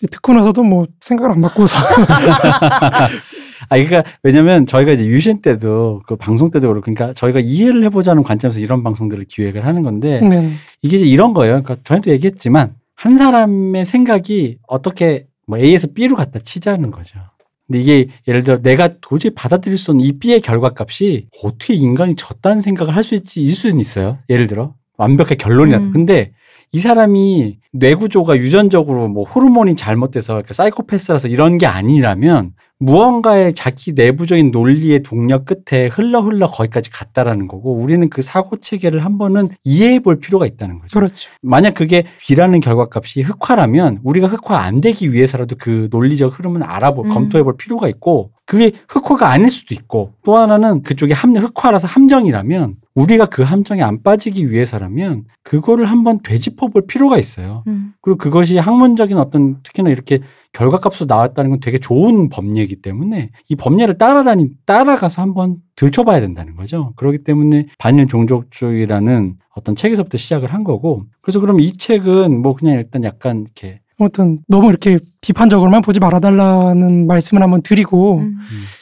[0.10, 1.78] 듣고 나서도 뭐 생각을 안 바꾸어서
[3.70, 8.24] 아, 그러니까 왜냐면 저희가 이제 유신 때도 그 방송 때도 그렇고 그러니까 저희가 이해를 해보자는
[8.24, 10.52] 관점에서 이런 방송들을 기획을 하는 건데 네.
[10.82, 11.62] 이게 이제 이런 거예요.
[11.64, 17.20] 그러니까 저희도 얘기했지만 한 사람의 생각이 어떻게 뭐 A에서 B로 갔다 치자는 거죠.
[17.68, 22.62] 근데 이게 예를 들어 내가 도저히 받아들일 수 없는 이 B의 결과값이 어떻게 인간이 졌다는
[22.62, 24.18] 생각을 할 수 있지 일 수는 있어요.
[24.30, 25.86] 예를 들어 완벽한 결론이 났다.
[25.86, 25.92] 음.
[25.94, 26.32] 근데
[26.74, 34.52] 이 사람이 뇌구조가 유전적으로 뭐 호르몬이 잘못돼서 이렇게 사이코패스라서 이런 게 아니라면 무언가의 자기 내부적인
[34.52, 40.20] 논리의 동력 끝에 흘러 흘러 거기까지 갔다라는 거고 우리는 그 사고 체계를 한번은 이해해 볼
[40.20, 40.98] 필요가 있다는 거죠.
[40.98, 41.30] 그렇죠.
[41.42, 47.14] 만약 그게 B라는 결과값이 흑화라면 우리가 흑화 안 되기 위해서라도 그 논리적 흐름은 알아볼 음.
[47.14, 52.78] 검토해 볼 필요가 있고 그게 흑화가 아닐 수도 있고 또 하나는 그쪽이 함, 흑화라서 함정이라면
[52.96, 57.64] 우리가 그 함정에 안 빠지기 위해서라면 그거를 한번 되짚어 볼 필요가 있어요.
[57.68, 57.94] 음.
[58.02, 60.20] 그리고 그것이 학문적인 어떤 특히나 이렇게
[60.54, 66.94] 결과값으로 나왔다는 건 되게 좋은 법례이기 때문에 이 법례를 따라다니 따라가서 한번 들춰봐야 된다는 거죠.
[66.98, 72.76] 그렇기 때문에 반일 종족주의라는 어떤 책에서부터 시작을 한 거고 그래서 그럼 이 책은 뭐 그냥
[72.76, 78.38] 일단 약간 이렇게 아무튼 너무 이렇게 비판적으로만 보지 말아달라는 말씀을 한번 드리고 음.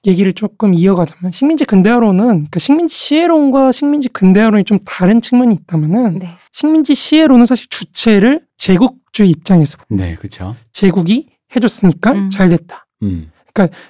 [0.07, 6.29] 얘기를 조금 이어가자면 식민지 근대화론은 그러니까 식민지 시혜론과 식민지 근대화론이 좀 다른 측면이 있다면은 네.
[6.53, 10.55] 식민지 시혜론은 사실 주체를 제국주의 입장에서 네 그렇죠.
[10.71, 12.29] 제국이 해줬으니까 음.
[12.29, 12.85] 잘 됐다.
[13.03, 13.31] 음.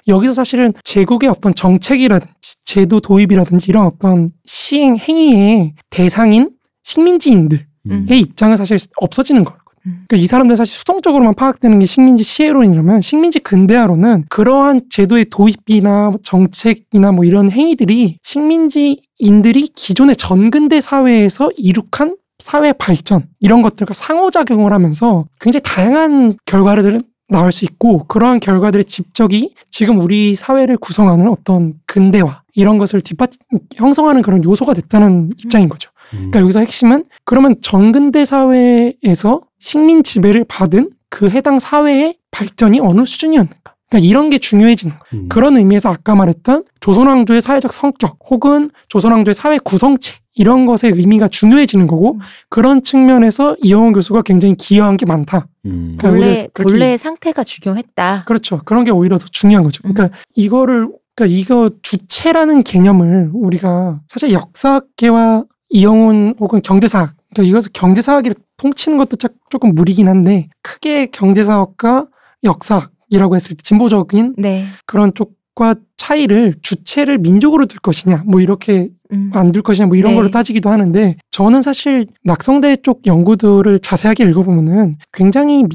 [0.08, 6.50] 여기서 사실은 제국의 어떤 정책이라든지 제도 도입이라든지 이런 어떤 시행 행위의 대상인
[6.82, 8.06] 식민지인들의 음.
[8.10, 9.59] 입장은 사실 없어지는 거거든요.
[9.86, 10.04] 음.
[10.08, 17.12] 그러니까 이 사람들 사실 수동적으로만 파악되는 게 식민지 시해론이라면 식민지 근대화론은 그러한 제도의 도입이나 정책이나
[17.12, 25.62] 뭐 이런 행위들이 식민지인들이 기존의 전근대 사회에서 이룩한 사회 발전 이런 것들과 상호작용을 하면서 굉장히
[25.62, 32.76] 다양한 결과들을 나올 수 있고 그러한 결과들의 집적이 지금 우리 사회를 구성하는 어떤 근대화 이런
[32.76, 33.30] 것을 뒷받
[33.76, 35.89] 형성하는 그런 요소가 됐다는 입장인 거죠.
[36.12, 36.16] 음.
[36.18, 43.56] 그러니까 여기서 핵심은 그러면 전근대 사회에서 식민 지배를 받은 그 해당 사회의 발전이 어느 수준이었는가?
[43.90, 45.24] 그러니까 이런 게 중요해지는 거예요.
[45.24, 45.28] 음.
[45.28, 51.88] 그런 의미에서 아까 말했던 조선왕조의 사회적 성격 혹은 조선왕조의 사회 구성체 이런 것의 의미가 중요해지는
[51.88, 52.18] 거고 음.
[52.48, 55.48] 그런 측면에서 이영호 교수가 굉장히 기여한 게 많다.
[55.66, 55.96] 음.
[55.98, 58.24] 그러니까 본래 그렇게- 본래의 상태가 중요했다.
[58.26, 58.60] 그렇죠.
[58.64, 59.82] 그런 게 오히려 더 중요한 거죠.
[59.86, 59.92] 음.
[59.94, 68.34] 그러니까 이거를 그러니까 이거 주체라는 개념을 우리가 사실 역사학계와 이영훈 혹은 경제사학 그러니까 이것을 경제사학을
[68.56, 72.06] 통치는 것도 짝- 조금 무리긴 한데 크게 경제사학과
[72.44, 74.66] 역사학이라고 했을 때 진보적인 네.
[74.86, 79.30] 그런 쪽과 차이를 주체를 민족으로 둘 것이냐 뭐 이렇게 음.
[79.32, 80.16] 안둘 것이냐 뭐 이런 네.
[80.16, 85.68] 걸로 따지기도 하는데 저는 사실 낙성대 쪽 연구들을 자세하게 읽어보면은 굉장히 미-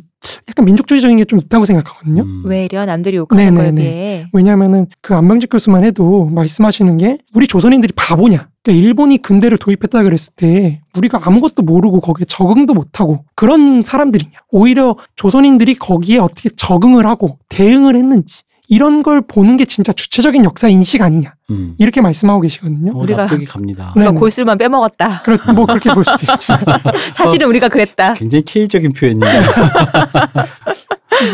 [0.49, 2.23] 약간 민족주의적인 게 좀 있다고 생각하거든요.
[2.23, 2.43] 음.
[2.45, 3.81] 외려 남들이 욕하는 거에 네네네.
[3.81, 8.49] 비해 왜냐하면은 그 안병직 교수만 해도 말씀하시는 게 우리 조선인들이 바보냐?
[8.61, 14.31] 그러니까 일본이 근대를 도입했다 그랬을 때 우리가 아무것도 모르고 거기에 적응도 못하고 그런 사람들이냐?
[14.51, 20.67] 오히려 조선인들이 거기에 어떻게 적응을 하고 대응을 했는지 이런 걸 보는 게 진짜 주체적인 역사
[20.67, 21.33] 인식 아니냐?
[21.51, 21.75] 음.
[21.77, 22.91] 이렇게 말씀하고 계시거든요.
[22.95, 23.85] 어, 우리가- 납득이 갑니다.
[23.95, 23.99] 네.
[24.01, 24.19] 우리가 네네.
[24.19, 25.21] 골수만 빼먹었다.
[25.23, 26.59] 그렇 뭐 그렇게 볼 수도 있지만
[27.15, 28.13] 사실은 우리가 그랬다.
[28.15, 29.41] 굉장히 K적인 표현이네요.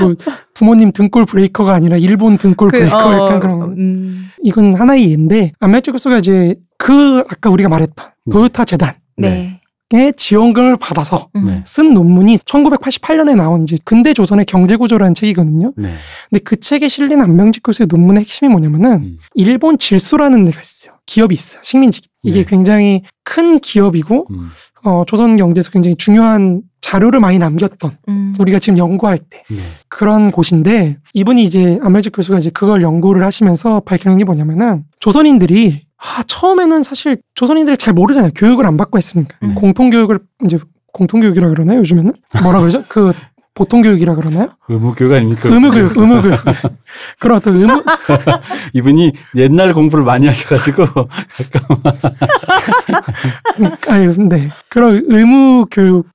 [0.01, 0.15] 뭐
[0.53, 3.65] 부모님 등골 브레이커가 아니라 일본 등골 그, 브레이커 어, 약간 그런 거.
[3.67, 8.31] 음, 이건 하나의 예인데 안멜주 교수가 이제 그 아까 우리가 말했던 네.
[8.31, 8.93] 도요타 재단
[9.93, 10.11] 의 네.
[10.13, 11.47] 지원금을 받아서 음.
[11.47, 11.63] 네.
[11.65, 15.73] 쓴 논문이 1988년에 나온 이제 근대 조선의 경제 구조라는 책이거든요.
[15.75, 15.93] 네.
[16.29, 19.17] 근데 그 책에 실린 안명직 교수의 논문의 핵심이 뭐냐면은 음.
[19.35, 20.95] 일본 질소라는 데가 있어요.
[21.05, 21.61] 기업이 있어요.
[21.63, 22.01] 식민지.
[22.23, 22.45] 이게 네.
[22.45, 24.49] 굉장히 큰 기업이고 음.
[24.83, 28.35] 어, 조선 경제에서 굉장히 중요한 자료를 많이 남겼던 음.
[28.39, 29.57] 우리가 지금 연구할 때 네.
[29.87, 36.23] 그런 곳인데 이분이 이제 안멜직 교수가 이제 그걸 연구를 하시면서 밝혀낸 게 뭐냐면은 조선인들이 아,
[36.25, 38.31] 처음에는 사실 조선인들 잘 모르잖아요.
[38.35, 39.37] 교육을 안 받고 했으니까.
[39.43, 39.53] 음.
[39.55, 40.57] 공통교육을 이제
[40.93, 41.79] 공통교육이라 그러나요?
[41.79, 42.11] 요즘에는?
[42.43, 42.83] 뭐라 그러죠?
[42.87, 43.13] 그
[43.53, 44.49] 보통 교육이라 그러나요?
[44.69, 45.49] 의무교육 아닙니까?
[45.49, 46.39] 의무교육, 의무교육.
[47.19, 47.83] 그런 어떤 의무,
[48.73, 50.85] 이분이 옛날 공부를 많이 하셔가지고
[53.89, 54.49] 아유, 네.
[54.69, 56.07] 그런 의무교육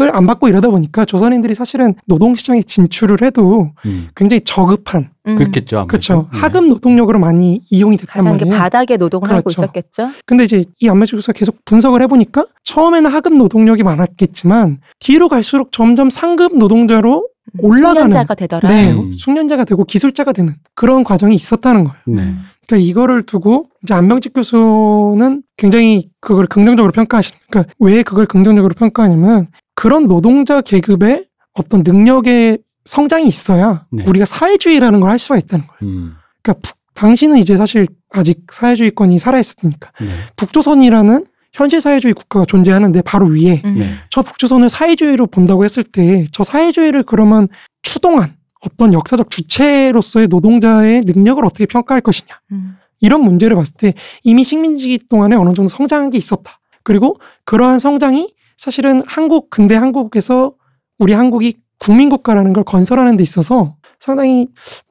[0.00, 0.12] 을 네.
[0.14, 4.08] 안 받고 이러다 보니까 조선인들이 사실은 노동시장에 진출을 해도 음.
[4.16, 5.36] 굉장히 저급한, 음.
[5.36, 5.86] 그렇겠죠.
[5.86, 6.28] 그렇죠.
[6.32, 6.40] 네.
[6.40, 8.56] 하급 노동력으로 많이 이용이 됐단 말이에요.
[8.56, 9.64] 바닥에 노동을 하고 그렇죠.
[9.64, 10.08] 있었겠죠.
[10.24, 16.08] 근데 이제 이 안멜직 교수가 계속 분석을 해보니까 처음에는 하급 노동력이 많았겠지만 뒤로 갈수록 점점
[16.08, 17.28] 상급 노동자로
[17.58, 18.68] 올라가는 숙련자가 되더라.
[18.70, 19.12] 네, 음.
[19.12, 21.96] 숙련자가 되고 기술자가 되는 그런 과정이 있었다는 거예요.
[22.06, 22.22] 네.
[22.22, 22.44] 음.
[22.66, 27.38] 그러니까 이거를 두고 이제 안병직 교수는 굉장히 그걸 긍정적으로 평가하시는.
[27.50, 34.04] 그러니까 왜 그걸 긍정적으로 평가하냐면 그런 노동자 계급의 어떤 능력의 성장이 있어야 네.
[34.08, 35.78] 우리가 사회주의라는 걸 할 수가 있다는 거예요.
[35.94, 36.14] 음.
[36.42, 40.06] 그러니까 북- 당신은 이제 사실 아직 사회주의권이 살아있으니까 네.
[40.36, 43.74] 북조선이라는 현실 사회주의 국가가 존재하는데 바로 위에 음.
[43.78, 43.94] 네.
[44.10, 47.48] 저 북조선을 사회주의로 본다고 했을 때 저 사회주의를 그러면
[47.82, 52.28] 추동한 어떤 역사적 주체로서의 노동자의 능력을 어떻게 평가할 것이냐.
[52.52, 52.76] 음.
[53.00, 56.60] 이런 문제를 봤을 때 이미 식민지 동안에 어느 정도 성장한 게 있었다.
[56.84, 58.32] 그리고 그러한 성장이
[58.66, 60.54] 사실은 한국, 근대 한국에서
[61.00, 64.46] 우리 한국이 국민 국가라는 걸 건설하는 데 있어서 상당히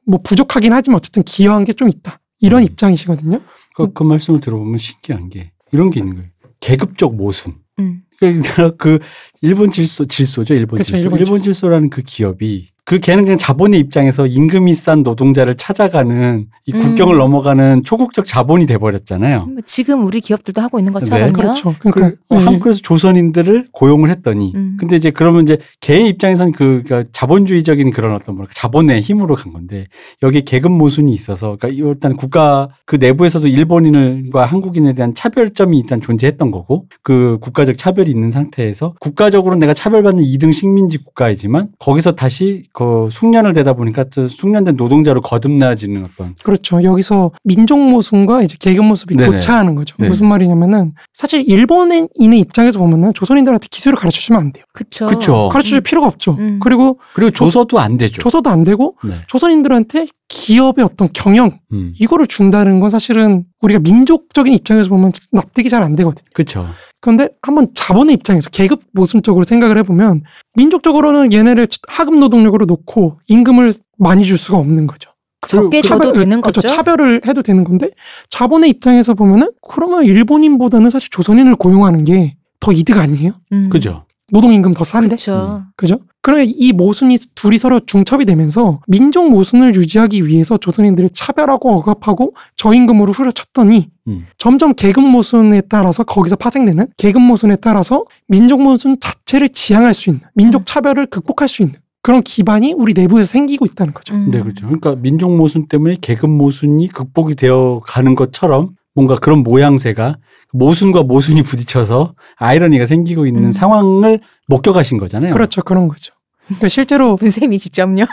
[0.05, 2.19] 뭐 부족하긴 하지만 어쨌든 기여한 게 좀 있다.
[2.41, 2.65] 이런 음.
[2.65, 3.39] 입장이시거든요.
[3.75, 6.29] 그, 그 말씀을 들어보면 신기한 게 이런 게 있는 거예요.
[6.59, 7.53] 계급적 모순.
[7.79, 8.01] 음.
[8.19, 8.99] 그러니까 그
[9.41, 11.43] 일본 질소 질소죠 일본 그쵸, 질소 일본 일본, 질소.
[11.45, 16.79] 질소라는 그 기업이 그 걔는 그냥 자본의 입장에서 임금이 싼 노동자를 찾아가는 이 음.
[16.79, 19.45] 국경을 넘어가는 초국적 자본이 돼버렸잖아요.
[19.45, 21.27] 뭐 지금 우리 기업들도 하고 있는 것처럼요.
[21.27, 21.73] 네, 그렇죠.
[21.79, 22.43] 그 그러니까 어, 네.
[22.43, 24.75] 한국에서 조선인들을 고용을 했더니 음.
[24.77, 29.53] 근데 이제 그러면 이제 개의 입장에서는 그 그러니까 자본주의적인 그런 어떤 뭐랄까 자본의 힘으로 간
[29.53, 29.87] 건데
[30.21, 36.01] 여기 계급 모순이 있어서 그러니까 이 일단 국가 그 내부에서도 일본인과 한국인에 대한 차별점이 일단
[36.01, 42.63] 존재했던 거고 그 국가적 차별이 있는 상태에서 국가적으로 내가 차별받는 2등 식민지 국가이지만 거기서 다시
[42.81, 46.83] 그 숙련을 되다 보니까 또 숙련된 노동자로 거듭나지는 어떤 그렇죠.
[46.83, 49.31] 여기서 민족 모순과 이제 계급 모습이 네네.
[49.31, 49.95] 교차하는 거죠.
[49.99, 50.07] 네.
[50.07, 52.09] 무슨 말이냐면은 사실 일본인의
[52.39, 54.65] 입장에서 보면은 조선인들한테 기술을 가르쳐 주면 안 돼요.
[54.73, 55.05] 그쵸.
[55.05, 55.49] 그쵸.
[55.51, 56.37] 가르쳐 줄 필요가 없죠.
[56.39, 56.59] 음.
[56.59, 58.19] 그리고 그리고 조서도 안 되죠.
[58.19, 59.13] 조서도 안 되고 네.
[59.27, 61.93] 조선인들한테 기업의 어떤 경영 음.
[61.99, 66.25] 이거를 준다는 건 사실은 우리가 민족적인 입장에서 보면 납득이 잘 안 되거든요.
[66.33, 66.69] 그렇죠.
[67.01, 70.21] 그런데 한번 자본의 입장에서 계급 모순적으로 생각을 해보면
[70.55, 75.11] 민족적으로는 얘네를 하급 노동력으로 놓고 임금을 많이 줄 수가 없는 거죠.
[75.47, 76.61] 적게 줘도 차별- 되는 그렇죠.
[76.61, 76.73] 거죠.
[76.75, 77.89] 차별을 해도 되는 건데
[78.29, 83.31] 자본의 입장에서 보면은 그러면 일본인보다는 사실 조선인을 고용하는 게 더 이득 아니에요?
[83.53, 83.69] 음.
[83.69, 84.05] 그죠.
[84.31, 85.07] 노동임금 더 싼데?
[85.07, 85.63] 그렇죠.
[85.75, 85.99] 그죠?
[86.21, 93.11] 그러면 이 모순이 둘이 서로 중첩이 되면서 민족 모순을 유지하기 위해서 조선인들을 차별하고 억압하고 저임금으로
[93.11, 94.27] 후려쳤더니 음.
[94.37, 100.21] 점점 계급 모순에 따라서 거기서 파생되는 계급 모순에 따라서 민족 모순 자체를 지향할 수 있는
[100.35, 100.65] 민족 음.
[100.65, 104.15] 차별을 극복할 수 있는 그런 기반이 우리 내부에서 생기고 있다는 거죠.
[104.15, 104.31] 음.
[104.31, 104.65] 네, 그렇죠.
[104.65, 110.17] 그러니까 민족 모순 때문에 계급 모순이 극복이 되어 가는 것처럼 뭔가 그런 모양새가
[110.53, 113.51] 모순과 모순이 부딪혀서 아이러니가 생기고 있는 음.
[113.51, 115.33] 상황을 목격하신 거잖아요.
[115.33, 115.61] 그렇죠.
[115.61, 116.13] 그런 거죠.
[116.47, 118.05] 그러니까 실제로 문쌤이 직접요.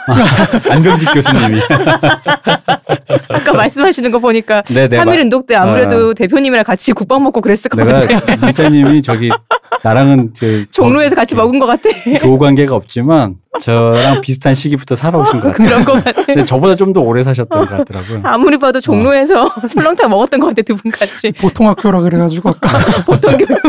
[0.71, 1.61] 안병직 교수님이.
[3.31, 4.99] 아까 말씀하시는 거 보니까 네, 네.
[4.99, 8.37] 3일 운동 때 아무래도 대표님이랑 같이 국밥 먹고 그랬을 것 내가 같아.
[8.47, 9.31] 문사님이 저기
[9.83, 11.89] 나랑은 저 종로에서 같이 먹은 것 같아.
[12.21, 15.69] 교우 관계가 없지만 저랑 비슷한 시기부터 살아오신 것 같아요.
[15.69, 16.25] 그런 것 같아.
[16.25, 18.21] 근데 저보다 좀 더 오래 사셨던 것 같더라고요.
[18.25, 21.33] 아무리 봐도 종로에서 설렁탕 먹었던 것 같아 두 분 같이.
[21.33, 23.61] 보통 학교라 그래가지고 아까 보통 교육.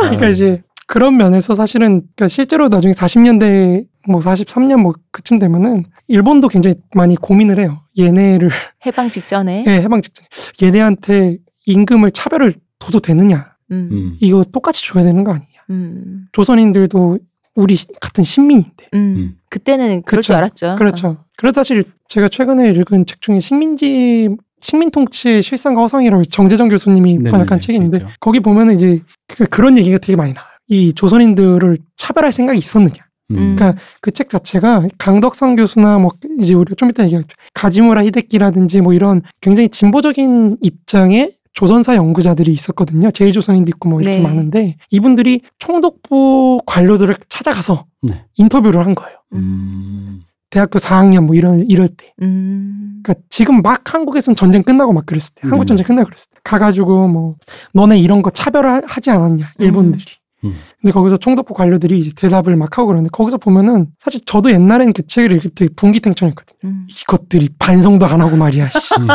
[0.00, 6.48] 그러니까 이제 그런 면에서 사실은 그러니까 실제로 나중에 40년대 뭐 43년 뭐 그쯤 되면은 일본도
[6.48, 7.82] 굉장히 많이 고민을 해요.
[7.98, 8.48] 얘네를
[8.86, 9.64] 해방 직전에.
[9.66, 10.24] 예, 해방 직전
[10.62, 11.36] 얘네한테
[11.66, 13.54] 임금을 차별을 둬도 되느냐?
[13.70, 13.88] 음.
[13.92, 14.16] 음.
[14.20, 15.46] 이거 똑같이 줘야 되는 거 아니냐?
[15.70, 16.26] 음.
[16.32, 17.18] 조선인들도
[17.54, 18.86] 우리 시- 같은 신민인데.
[18.94, 18.98] 음.
[18.98, 19.34] 음.
[19.50, 20.26] 그때는 그럴 그렇죠.
[20.28, 20.76] 줄 알았죠.
[20.78, 21.24] 그렇죠.
[21.36, 24.30] 그래서 사실 제가 최근에 읽은 책 중에 식민지
[24.60, 28.08] 식민 통치의 실상과 허상이라고 정재정 교수님이 번역한 책이 있는데 있죠.
[28.20, 30.47] 거기 보면은 이제 그- 그런 얘기가 되게 많이 나와요.
[30.68, 32.94] 이 조선인들을 차별할 생각이 있었느냐?
[33.30, 33.56] 음.
[33.56, 37.36] 그러니까 그 책 자체가 강덕상 교수나 뭐 이제 우리가 좀 이따 얘기하겠죠.
[37.54, 43.10] 가지무라 히데키라든지 뭐 이런 굉장히 진보적인 입장의 조선사 연구자들이 있었거든요.
[43.10, 44.22] 제일 조선인도 있고 뭐 이렇게 네.
[44.22, 48.24] 많은데 이분들이 총독부 관료들을 찾아가서 네.
[48.36, 49.16] 인터뷰를 한 거예요.
[49.34, 50.20] 음.
[50.50, 52.12] 대학교 4학년 뭐 이런 이럴 때.
[52.22, 53.00] 음.
[53.02, 55.66] 그러니까 지금 막 한국에선 전쟁 끝나고 막 그랬을 때, 한국 음.
[55.66, 57.36] 전쟁 끝나고 그랬을 때 가가지고 뭐
[57.74, 60.04] 너네 이런 거 차별을 하지 않았냐 일본들이.
[60.44, 60.54] 음.
[60.80, 65.06] 근데 거기서 총독부 관료들이 이제 대답을 막 하고 그러는데 거기서 보면은 사실 저도 옛날엔 그
[65.06, 66.58] 책을 읽을 때 분기탱천했거든요.
[66.64, 66.86] 음.
[66.88, 68.68] 이것들이 반성도 안 하고 말이야.
[68.68, 68.94] 씨.
[69.00, 69.08] 음.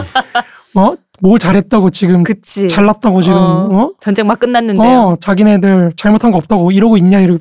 [0.80, 0.94] 어?
[1.22, 2.68] 뭘 잘했다고 지금 그치.
[2.68, 3.70] 잘났다고 지금 어.
[3.72, 3.92] 어?
[4.00, 5.00] 전쟁 막 끝났는데요.
[5.00, 7.40] 어, 자기네들 잘못한 거 없다고 이러고 있냐 이러고.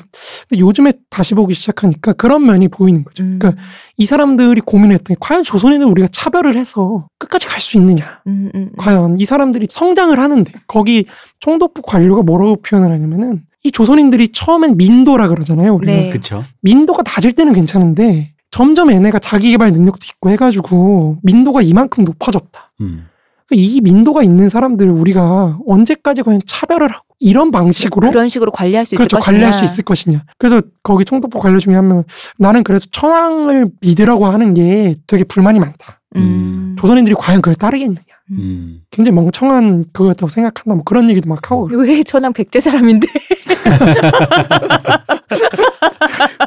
[0.49, 3.23] 근데 요즘에 다시 보기 시작하니까 그런 면이 보이는 거죠.
[3.23, 3.39] 음.
[3.41, 3.62] 그러니까
[3.97, 8.20] 이 사람들이 고민했더니 과연 조선인을 우리가 차별을 해서 끝까지 갈 수 있느냐?
[8.27, 8.70] 음, 음, 음.
[8.77, 11.07] 과연 이 사람들이 성장을 하는데 거기
[11.41, 15.73] 총독부 관료가 뭐라고 표현을 하냐면은 이 조선인들이 처음엔 민도라 그러잖아요.
[15.75, 16.09] 우리가 네.
[16.09, 16.43] 그쵸.
[16.62, 22.73] 민도가 낮을 때는 괜찮은데 점점 얘네가 자기 개발 능력도 있고 해가지고 민도가 이만큼 높아졌다.
[22.81, 23.07] 음.
[23.55, 28.94] 이 민도가 있는 사람들을 우리가 언제까지 과연 차별을 하고 이런 방식으로 그런 식으로 관리할 수
[28.94, 29.24] 있을 그렇죠 것이냐.
[29.32, 30.22] 관리할 수 있을 것이냐.
[30.38, 32.05] 그래서 거기 총독부 관료 중에 한 명은
[32.38, 36.00] 나는 그래서 천황을 믿으라고 하는 게 되게 불만이 많다.
[36.16, 36.76] 음.
[36.78, 38.03] 조선인들이 과연 그걸 따르겠느냐.
[38.32, 38.80] 음.
[38.90, 40.74] 굉장히 멍청한 그거였다고 생각한다.
[40.74, 41.68] 뭐 그런 얘기도 막 하고.
[41.72, 43.07] 왜 천황 백제 사람인데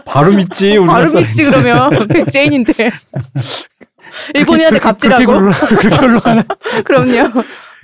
[0.05, 2.73] 바로 믿지 바로 써- 믿지 그러면 백제인인데
[4.34, 6.43] 일본인한테 그렇게- 갑질하고 그렇게 흘러가는.
[6.86, 7.30] 그럼요.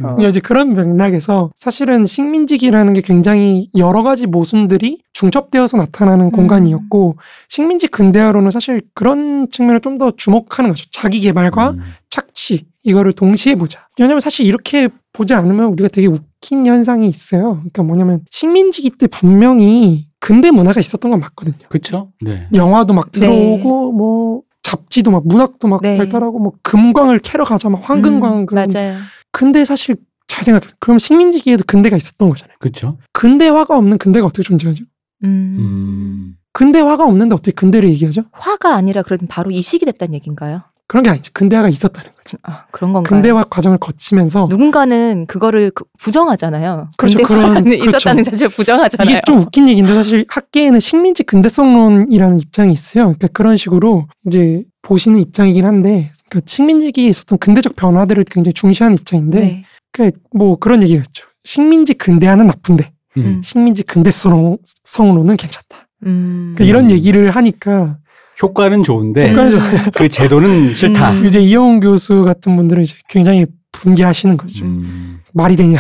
[0.04, 0.18] 어.
[0.28, 6.32] 이제 그런 맥락에서 사실은 식민지기라는 게 굉장히 여러 가지 모순들이 중첩되어서 나타나는 음.
[6.32, 7.18] 공간이었고
[7.50, 10.86] 식민지 근대화로는 사실 그런 측면을 좀 더 주목하는 거죠.
[10.92, 11.82] 자기 개발과 음.
[12.10, 13.88] 착취 이거를 동시에 보자.
[14.00, 17.56] 왜냐면 사실 이렇게 보지 않으면 우리가 되게 웃긴 현상이 있어요.
[17.58, 21.68] 그러니까 뭐냐면 식민지기 때 분명히 근대 문화가 있었던 건 맞거든요.
[21.70, 22.10] 그쵸?
[22.22, 22.48] 네.
[22.56, 23.20] 영화도 막 네.
[23.20, 25.97] 들어오고 뭐 잡지도 막 문학도 막 네.
[25.97, 28.95] 발달하고 뭐 금광을 캐러 가자 막 황금광 음, 그런 맞아요.
[29.32, 29.97] 근데 사실
[30.28, 30.74] 잘 생각해.
[30.80, 32.55] 그럼 식민지기에도 근대가 있었던 거잖아요.
[32.59, 32.97] 그쵸?
[33.11, 34.86] 근대화가 없는 근대가 어떻게 존재하죠?
[35.26, 35.57] 음.
[35.59, 36.38] 음.
[36.53, 38.24] 근대화가 없는데 어떻게 근대를 얘기하죠?
[38.32, 40.61] 화가 아니라 그런 바로 이식이 됐다는 얘기인가요?
[40.92, 41.32] 그런 게 아니죠.
[41.34, 42.38] 근대화가 있었다는 거죠.
[42.44, 43.10] 아, 그런 건가요?
[43.10, 46.89] 근대화 과정을 거치면서 누군가는 그거를 그- 부정하잖아요.
[46.98, 47.20] 그렇죠.
[47.20, 49.10] 근대화는 그런- 있었다는 자체를 부정하잖아요.
[49.10, 53.04] 이게 좀 웃긴 얘기인데 사실 학계에는 식민지 근대성론이라는 입장이 있어요.
[53.06, 59.39] 그러니까 그런 식으로 이제 보시는 입장이긴 한데 그러니까 식민지기에 있었던 근대적 변화들을 굉장히 중시하는 입장인데
[59.39, 59.64] 네.
[59.94, 61.26] 그러니까 뭐 그런 얘기였죠.
[61.46, 63.22] 식민지 근대화는 나쁜데 음.
[63.26, 63.42] 음.
[63.42, 65.88] 식민지 근대성으로는 괜찮다.
[66.06, 66.54] 음.
[66.58, 66.92] 그러니까 이런 음.
[66.92, 67.98] 얘기를 하니까
[68.42, 69.62] 효과는 좋은데 효과는 음.
[69.94, 71.12] 그 제도는 싫다.
[71.12, 71.26] 음.
[71.26, 74.66] 이제 이영훈 교수 같은 분들은 이제 굉장히 분개하시는 거죠.
[74.66, 75.20] 음.
[75.34, 75.80] 말이 되냐?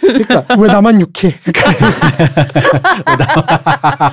[0.00, 1.34] 그러니까 왜 나만 욕해?
[1.42, 1.86] 그러니까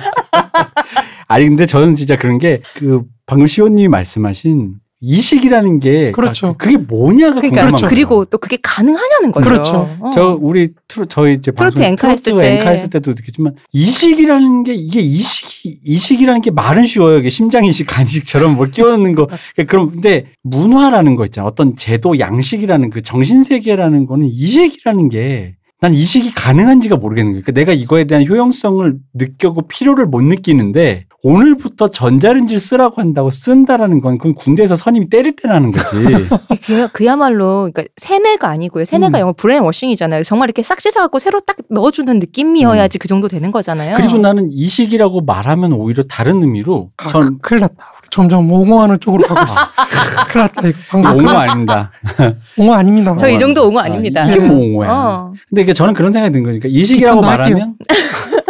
[1.28, 6.54] 아니 근데 저는 진짜 그런 게 그 방금 시호님이 말씀하신 이식이라는 게 그렇죠.
[6.58, 7.86] 그게 뭐냐가 그러니까 궁금한 그렇죠.
[7.88, 9.48] 그리고 또 그게 가능하냐는 거죠.
[9.48, 9.96] 그렇죠.
[10.00, 10.10] 어.
[10.14, 12.58] 저 우리 트로 저희 이제 트로트 방송 앵커 했을 트로트 때.
[12.58, 17.18] 앵커 했을 때도 느꼈지만 이식이라는 게 이게 이식 이식이라는 게 말은 쉬워요.
[17.18, 19.26] 이게 심장 이식, 간 이식처럼 뭘 끼워넣는 거.
[19.56, 21.46] 그러니까 그럼 근데 문화라는 거 있잖아.
[21.46, 27.42] 어떤 제도 양식이라는 그 정신 세계라는 거는 이식이라는 게 난 이식이 가능한지가 모르겠는 거예요.
[27.42, 34.16] 그러니까 내가 이거에 대한 효용성을 느끼고 필요를 못 느끼는데 오늘부터 전자레인지를 쓰라고 한다고 쓴다라는 건
[34.18, 35.96] 그건 군대에서 선임이 때릴 때 나는 거지.
[36.64, 38.84] 그, 그야말로 그러니까 세뇌가 아니고요.
[38.86, 39.20] 세뇌가 음.
[39.20, 40.22] 영어 brainwashing이잖아요.
[40.24, 43.96] 정말 이렇게 싹 씻어갖고 새로 딱 넣어주는 느낌이어야지 그 정도 되는 거잖아요.
[43.96, 44.00] 음.
[44.00, 47.92] 그리고 나는 이식이라고 말하면 오히려 다른 의미로 아, 전 그- 큰일 났다.
[48.12, 49.54] 점점 옹호하는 쪽으로 가고 있어.
[50.32, 50.66] 큰일 났다.
[50.68, 51.92] 이거 방금 옹호 아닙니다.
[52.58, 53.16] 옹호 아닙니다.
[53.16, 54.24] 저 이 정도 옹호 아닙니다.
[54.26, 54.90] 이게 뭐 옹호야.
[54.90, 55.32] 어.
[55.48, 57.20] 근데 이게 저는 그런 생각이 든 거니까 이식이라고.
[57.20, 57.74] 말하면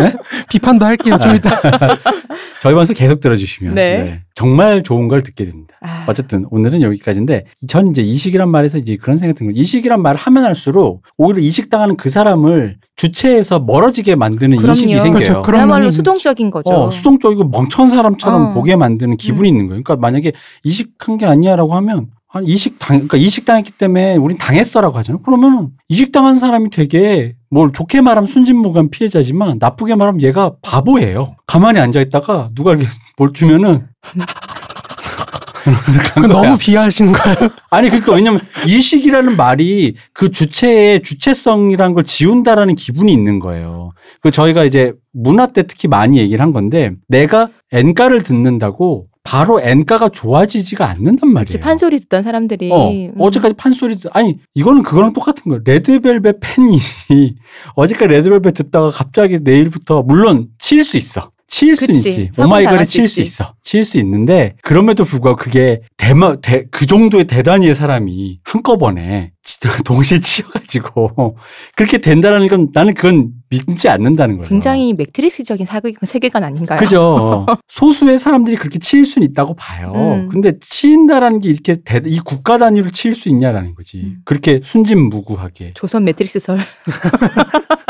[0.50, 1.18] 비판도 할게요.
[1.22, 1.50] 좀 이따.
[2.62, 3.98] 저희 방송 계속 들어주시면 네.
[3.98, 5.74] 네, 정말 좋은 걸 듣게 됩니다.
[5.80, 9.60] 아, 어쨌든 오늘은 여기까지인데 전 이제 이식이란 말에서 이제 그런 생각이 든 거예요.
[9.60, 14.70] 이식이란 말을 하면 할수록 오히려 이식당하는 그 사람을 주체에서 멀어지게 만드는 그럼요.
[14.70, 15.12] 인식이 생겨요.
[15.12, 15.42] 그렇죠.
[15.42, 16.70] 그런 그야말로 수동적인 거죠.
[16.70, 18.52] 어, 수동적이고 멍청한 사람처럼 어.
[18.52, 19.82] 보게 만드는 기분이 있는 거예요.
[19.82, 20.32] 그러니까 만약에
[20.64, 25.20] 이식한 게 아니야라고 하면 한 이식 당, 그러니까 이식 당했기 때문에 우린 당했어라고 하잖아요.
[25.22, 31.34] 그러면 이식 당한 사람이 되게 뭘 좋게 말하면 순진무구한 피해자지만 나쁘게 말하면 얘가 바보예요.
[31.46, 33.88] 가만히 앉아 있다가 누가 이렇게 뭘 주면은
[36.14, 36.28] 거야.
[36.28, 37.50] 너무 비하하시는 거예요.
[37.70, 43.90] 아니 그러니까 왜냐면 이식이라는 말이 그 주체의 주체성이라는 걸 지운다라는 기분이 있는 거예요.
[44.20, 50.08] 그 저희가 이제 문화 때 특히 많이 얘기를 한 건데 내가 N가를 듣는다고 바로 N가가
[50.08, 51.44] 좋아지지가 않는단 말이에요.
[51.44, 53.12] 그치, 판소리 듣던 사람들이 어, 음.
[53.18, 55.60] 어제까지 판소리 듣- 아니 이거는 그거랑 똑같은 거예요.
[55.64, 56.80] 레드벨벳 팬이
[57.76, 61.30] 어제까지 레드벨벳 듣다가 갑자기 내일부터 물론 칠 수 있어.
[61.46, 62.08] 칠 수는 그치.
[62.08, 62.30] 있지.
[62.38, 63.20] 오마이걸에 당할 수칠 수.
[63.20, 63.54] 있어.
[63.62, 69.32] 칠수 있는데 그럼에도 불구하고 그게 대마 대, 그 정도의 대단위의 사람이 한꺼번에
[69.84, 71.36] 동시에 치여가지고
[71.76, 74.48] 그렇게 된다라는 건 나는 그건 믿지 않는다는 거예요.
[74.48, 76.78] 굉장히 매트릭스적인 사극 세계관 아닌가요?
[76.78, 77.44] 그죠.
[77.68, 79.92] 소수의 사람들이 그렇게 치일 수는 있다고 봐요.
[79.94, 80.28] 음.
[80.30, 83.98] 근데 치인다라는 게 이렇게 대- 이 국가 단위로 치일 수 있냐라는 거지.
[83.98, 84.16] 음.
[84.24, 85.72] 그렇게 순진무구하게.
[85.74, 86.58] 조선 매트릭스설.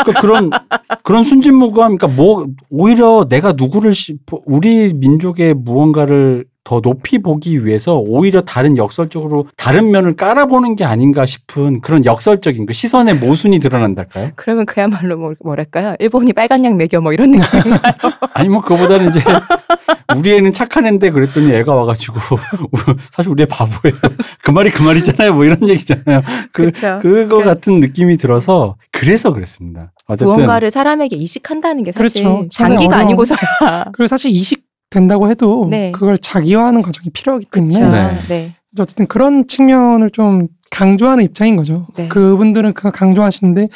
[0.03, 0.51] 그러니까 그런
[1.05, 1.99] 그런 순진무구함.
[1.99, 8.77] 그러니까 뭐 오히려 내가 누구를 시- 우리 민족의 무언가를 더 높이 보기 위해서 오히려 다른
[8.77, 14.31] 역설적으로 다른 면을 깔아보는 게 아닌가 싶은 그런 역설적인 그 시선의 모순이 드러난달까요?
[14.37, 15.97] 그러면 그야말로 뭐, 뭐랄까요?
[15.99, 17.81] 일본이 빨간 약 먹여 뭐 이런 느낌인가요?
[18.35, 19.21] 아니 뭐 그거보다는 이제
[20.17, 22.21] 우리 애는 착한 애인데 그랬더니 애가 와가지고
[23.11, 23.97] 사실 우리 애 바보예요.
[24.45, 25.35] 그 말이 그 말이잖아요.
[25.35, 26.23] 뭐 이런 얘기잖아요.
[26.53, 26.71] 그.
[27.03, 29.91] 그거 그- 같은 느낌이 들어서 그래서 그랬습니다.
[30.07, 32.49] 어쨌든 무언가를 사람에게 이식한다는 게 사실 그렇죠.
[32.53, 33.39] 장기가 어려운- 아니고서야.
[33.93, 35.93] 그리고 사실 이식 된다고 해도 네.
[35.93, 37.93] 그걸 자기화하는 과정이 필요하기 때문에 그렇죠.
[37.93, 38.19] 네.
[38.29, 38.55] 네.
[38.79, 41.87] 어쨌든 그런 측면을 좀 강조하는 입장인 거죠.
[41.97, 42.09] 네.
[42.09, 43.69] 그분들은 그 강조하시는데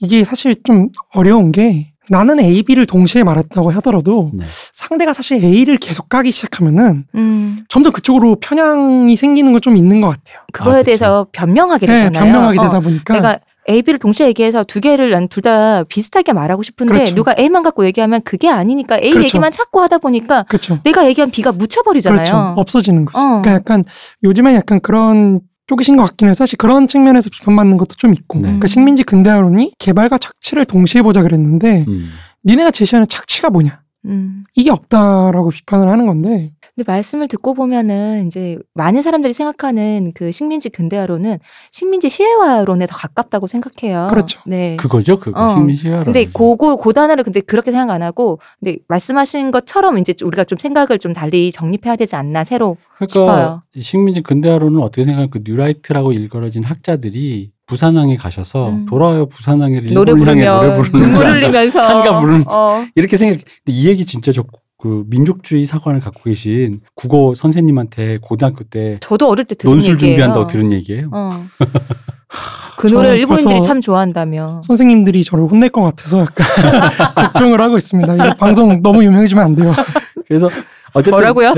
[0.00, 4.44] 이게 사실 좀 어려운 게 나는 A, B를 동시에 말했다고 하더라도 네.
[4.72, 10.08] 상대가 사실 A를 계속 까기 시작하면은 음, 점점 그쪽으로 편향이 생기는 건 좀 있는 것
[10.10, 10.44] 같아요.
[10.52, 10.84] 그거에 그렇죠.
[10.84, 12.24] 대해서 변명하게 네, 되잖아요.
[12.24, 13.38] 변명하게 어, 되다 보니까 내가
[13.68, 17.14] A, B를 동시에 얘기해서 두 개를 난 둘 다 비슷하게 말하고 싶은데 그렇죠.
[17.14, 19.24] 누가 A만 갖고 얘기하면 그게 아니니까 A 그렇죠.
[19.24, 20.78] 얘기만 찾고 하다 보니까 그렇죠.
[20.84, 22.16] 내가 얘기한 B가 묻혀버리잖아요.
[22.16, 22.54] 그렇죠.
[22.56, 23.18] 없어지는 거죠.
[23.18, 23.22] 어.
[23.42, 23.84] 그러니까 약간
[24.22, 26.34] 요즘에 약간 그런 쪽이신 것 같긴 해요.
[26.34, 28.38] 사실 그런 측면에서 비판받는 것도 좀 있고.
[28.38, 28.42] 네.
[28.44, 32.10] 그러니까 식민지 근대화론이 개발과 착취를 동시에 보자 그랬는데 음.
[32.44, 33.80] 니네가 제시하는 착취가 뭐냐?
[34.04, 34.44] 음.
[34.54, 40.68] 이게 없다라고 비판을 하는 건데 근데 말씀을 듣고 보면은 이제 많은 사람들이 생각하는 그 식민지
[40.68, 41.38] 근대화론은
[41.72, 44.08] 식민지 시해화론에 더 가깝다고 생각해요.
[44.10, 44.42] 그렇죠.
[44.44, 44.76] 네.
[44.76, 45.48] 그거죠, 그거 어.
[45.48, 46.04] 식민시효.
[46.04, 50.98] 근데 고고 고단어를 근데 그렇게 생각 안 하고 근데 말씀하신 것처럼 이제 우리가 좀 생각을
[50.98, 53.62] 좀 달리 정립해야 되지 않나 새로 그러니까 싶어요.
[53.80, 58.86] 식민지 근대화론은 어떻게 생각하면 그 뉴라이트라고 일컬어진 학자들이 부산항에 가셔서 음.
[58.86, 61.26] 돌아와요 부산항을 노래 향해 노래 부르면 부르는 눈물.
[61.26, 62.84] 흘리면서 찬가 부르는 어.
[62.94, 63.38] 이렇게 생각.
[63.38, 64.44] 근데 이 얘기 진짜 저
[64.86, 69.98] 그 민족주의 사관을 갖고 계신 국어 선생님한테 고등학교 때 저도 어릴 때 들은 논술 얘기예요.
[69.98, 71.08] 준비한다고 들은 얘기예요.
[71.12, 71.44] 어.
[72.78, 74.60] 그 노래를 일본인들이 참 좋아한다며.
[74.64, 76.46] 선생님들이 저를 혼낼 것 같아서 약간
[77.16, 78.14] 걱정을 하고 있습니다.
[78.14, 79.74] 이 방송 너무 유명해지면 안 돼요.
[80.28, 80.48] 그래서
[80.92, 81.52] 어쨌든 뭐라고요?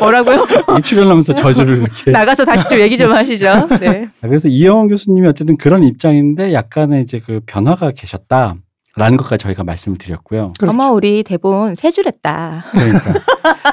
[0.00, 0.46] 뭐라고요?
[0.78, 2.10] 이 출연하면서 저주를 이렇게.
[2.10, 3.68] 나가서 다시 좀 얘기 좀 하시죠.
[3.80, 4.08] 네.
[4.22, 8.54] 아, 그래서 이영원 교수님이 어쨌든 그런 입장인데 약간의 이제 그 변화가 계셨다
[8.96, 10.52] 라는 것까지 저희가 말씀을 드렸고요.
[10.58, 10.74] 그렇죠.
[10.76, 12.64] 어머 우리 대본 세 줄 했다.
[12.72, 13.12] 그러니까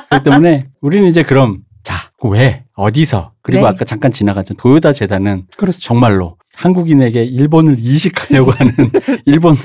[0.10, 3.69] 그렇기 때문에 우리는 이제 그럼 자, 그왜 어디서 그리고 네.
[3.69, 5.80] 아까 잠깐 지나갔던 도요다 재단은 그렇죠.
[5.80, 8.73] 정말로 한국인에게 일본을 이식하려고 하는
[9.26, 9.57] 일본의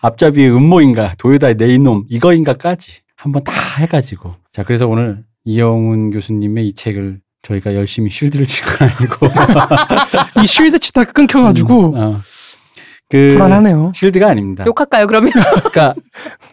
[0.00, 6.74] 앞잡이의 음모인가 도요다의 내 이놈 이거인가까지 한번 다 해가지고 자 그래서 오늘 이영훈 교수님의 이
[6.74, 9.26] 책을 저희가 열심히 쉴드를 칠 건 아니고
[10.42, 12.20] 이 쉴드 치다가 끊겨가지고 어.
[13.10, 13.90] 그 불안하네요.
[13.92, 14.64] 쉴드가 아닙니다.
[14.66, 15.30] 욕할까요 그러면?
[15.72, 15.94] 그러니까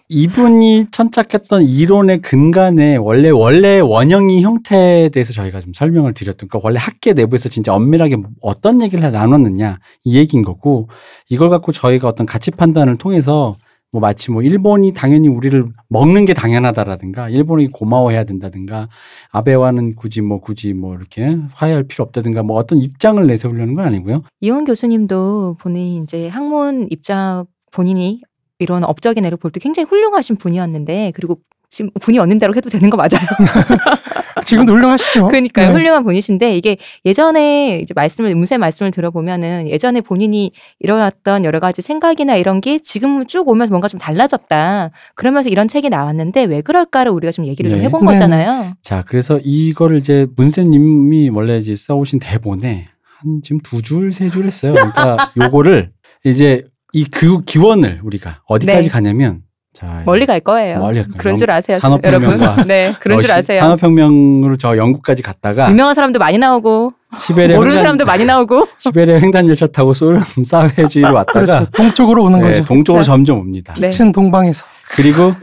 [0.09, 6.79] 이분이 천착했던 이론의 근간에 원래 원래 원형이 형태에 대해서 저희가 좀 설명을 드렸던 그러니까 원래
[6.79, 10.89] 학계 내부에서 진짜 엄밀하게 어떤 얘기를 나눴느냐 이 얘기인 거고
[11.29, 13.55] 이걸 갖고 저희가 어떤 가치 판단을 통해서
[13.91, 18.89] 뭐 마치 뭐 일본이 당연히 우리를 먹는 게 당연하다라든가 일본이 고마워해야 된다든가
[19.31, 24.23] 아베와는 굳이 뭐 굳이 뭐 이렇게 화해할 필요 없다든가 뭐 어떤 입장을 내세우려는 건 아니고요.
[24.41, 28.21] 이원 교수님도 본인이 이제 학문 입장 본인이
[28.59, 31.39] 이런 업적인 애를 볼때 굉장히 훌륭하신 분이었는데 그리고
[31.69, 33.25] 지금 분이 얻는 대로 해도 되는 거 맞아요.
[34.45, 35.27] 지금도 훌륭하시죠.
[35.27, 35.67] 그러니까요.
[35.67, 35.73] 네.
[35.73, 42.35] 훌륭한 분이신데 이게 예전에 이제 말씀을 문세 말씀을 들어보면은 예전에 본인이 일어났던 여러 가지 생각이나
[42.35, 44.91] 이런 게 지금 쭉 오면서 뭔가 좀 달라졌다.
[45.15, 47.85] 그러면서 이런 책이 나왔는데 왜 그럴까를 우리가 좀 얘기를 좀 네.
[47.85, 48.05] 해본 네.
[48.13, 48.73] 거잖아요.
[48.81, 52.87] 자, 그래서 이거를 이제 문쌤님이 원래 이제 써오신 대본에
[53.19, 54.73] 한 지금 두 줄, 세 줄 했어요.
[54.73, 55.91] 그러니까 요거를
[56.25, 58.89] 이제 이 그 기원을 우리가 어디까지 네.
[58.89, 59.41] 가냐면
[59.77, 60.79] 자, 멀리 갈 거예요.
[60.79, 61.17] 멀리 갈 거예요.
[61.19, 62.65] 그런 줄 아세요, 산업혁명과 여러분.
[62.67, 63.61] 네, 그런 줄 어, 시- 아세요.
[63.61, 69.19] 산업혁명으로 저 영국까지 갔다가 유명한 사람도 많이 나오고 시베리아 모르는 횡단, 사람도 많이 나오고 시베리아
[69.19, 71.71] 횡단 열차 타고 소련 사회주의로 왔다가 그렇죠.
[71.71, 72.65] 동쪽으로 오는 네, 거죠.
[72.65, 73.11] 동쪽으로 자.
[73.11, 73.75] 점점 옵니다.
[73.79, 73.89] 네.
[73.89, 74.65] 빛은 동방에서.
[74.95, 75.33] 그리고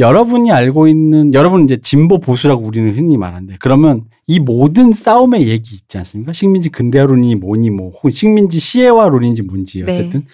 [0.00, 5.74] 여러분이 알고 있는 여러분 이제 진보 보수라고 우리는 흔히 말하는데 그러면 이 모든 싸움의 얘기
[5.76, 6.32] 있지 않습니까?
[6.32, 9.92] 식민지 근대화론이 뭐니 뭐 혹은 식민지 시해화론인지 뭔지 네.
[9.92, 10.24] 어쨌든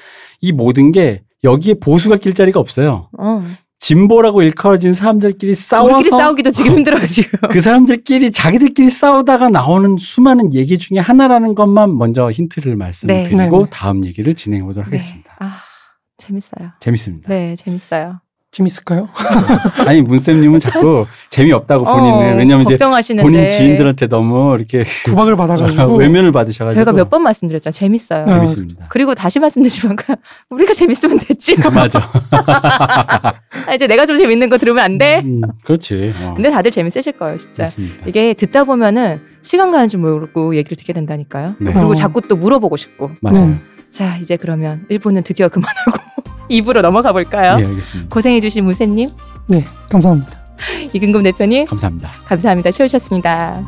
[0.40, 3.08] 이 모든 게 여기에 보수가 낄 자리가 없어요.
[3.18, 3.42] 어.
[3.80, 7.38] 진보라고 일컬어진 사람들끼리 싸워서 우리끼리 싸우기도 지금 힘들어요 지금.
[7.50, 13.46] 그 사람들끼리 자기들끼리 싸우다가 나오는 수많은 얘기 중에 하나라는 것만 먼저 힌트를 말씀드리고 네.
[13.46, 13.66] 네, 네.
[13.70, 14.98] 다음 얘기를 진행해 보도록 네.
[14.98, 15.34] 하겠습니다.
[15.40, 15.60] 아
[16.18, 16.72] 재밌어요.
[16.78, 17.28] 재밌습니다.
[17.30, 18.20] 네 재밌어요.
[18.52, 19.08] 재밌을까요?
[19.86, 22.76] 아니 문쌤님은 자꾸 재미없다고 본인은 어, 왜냐면 이제
[23.22, 25.94] 본인 지인들한테 너무 이렇게 구박을 받아가지고.
[25.96, 27.72] 외면을 받으셔가지고 제가 몇 번 말씀드렸잖아요.
[27.72, 28.24] 재밌어요.
[28.24, 28.28] 어.
[28.28, 28.86] 재밌습니다.
[28.88, 29.96] 그리고 다시 말씀드리지만
[30.50, 31.54] 우리가 재밌으면 됐지.
[31.56, 31.70] 뭐.
[31.70, 32.10] 맞아.
[33.66, 35.22] 아, 이제 내가 좀 재밌는 거 들으면 안 돼.
[35.24, 36.12] 음, 그렇지.
[36.20, 37.64] 어, 근데 다들 재밌으실 거예요, 진짜.
[37.64, 38.06] 맞습니다.
[38.06, 41.54] 이게 듣다 보면은 시간 가는 줄 모르고 얘기를 듣게 된다니까요.
[41.58, 41.72] 네.
[41.72, 41.94] 그리고 어.
[41.94, 43.10] 자꾸 또 물어보고 싶고.
[43.22, 43.46] 맞아요.
[43.46, 43.54] 네.
[43.90, 45.98] 자, 이제 그러면 1부는 드디어 그만하고
[46.50, 47.56] 2부로 넘어가 볼까요?
[47.60, 48.10] 예, 알겠습니다.
[48.14, 49.10] 고생해주신 무세님,
[49.46, 50.30] 네, 감사합니다.
[50.92, 52.10] 이근금 대표님, 감사합니다.
[52.26, 52.70] 감사합니다.
[52.70, 53.64] 채우셨습니다.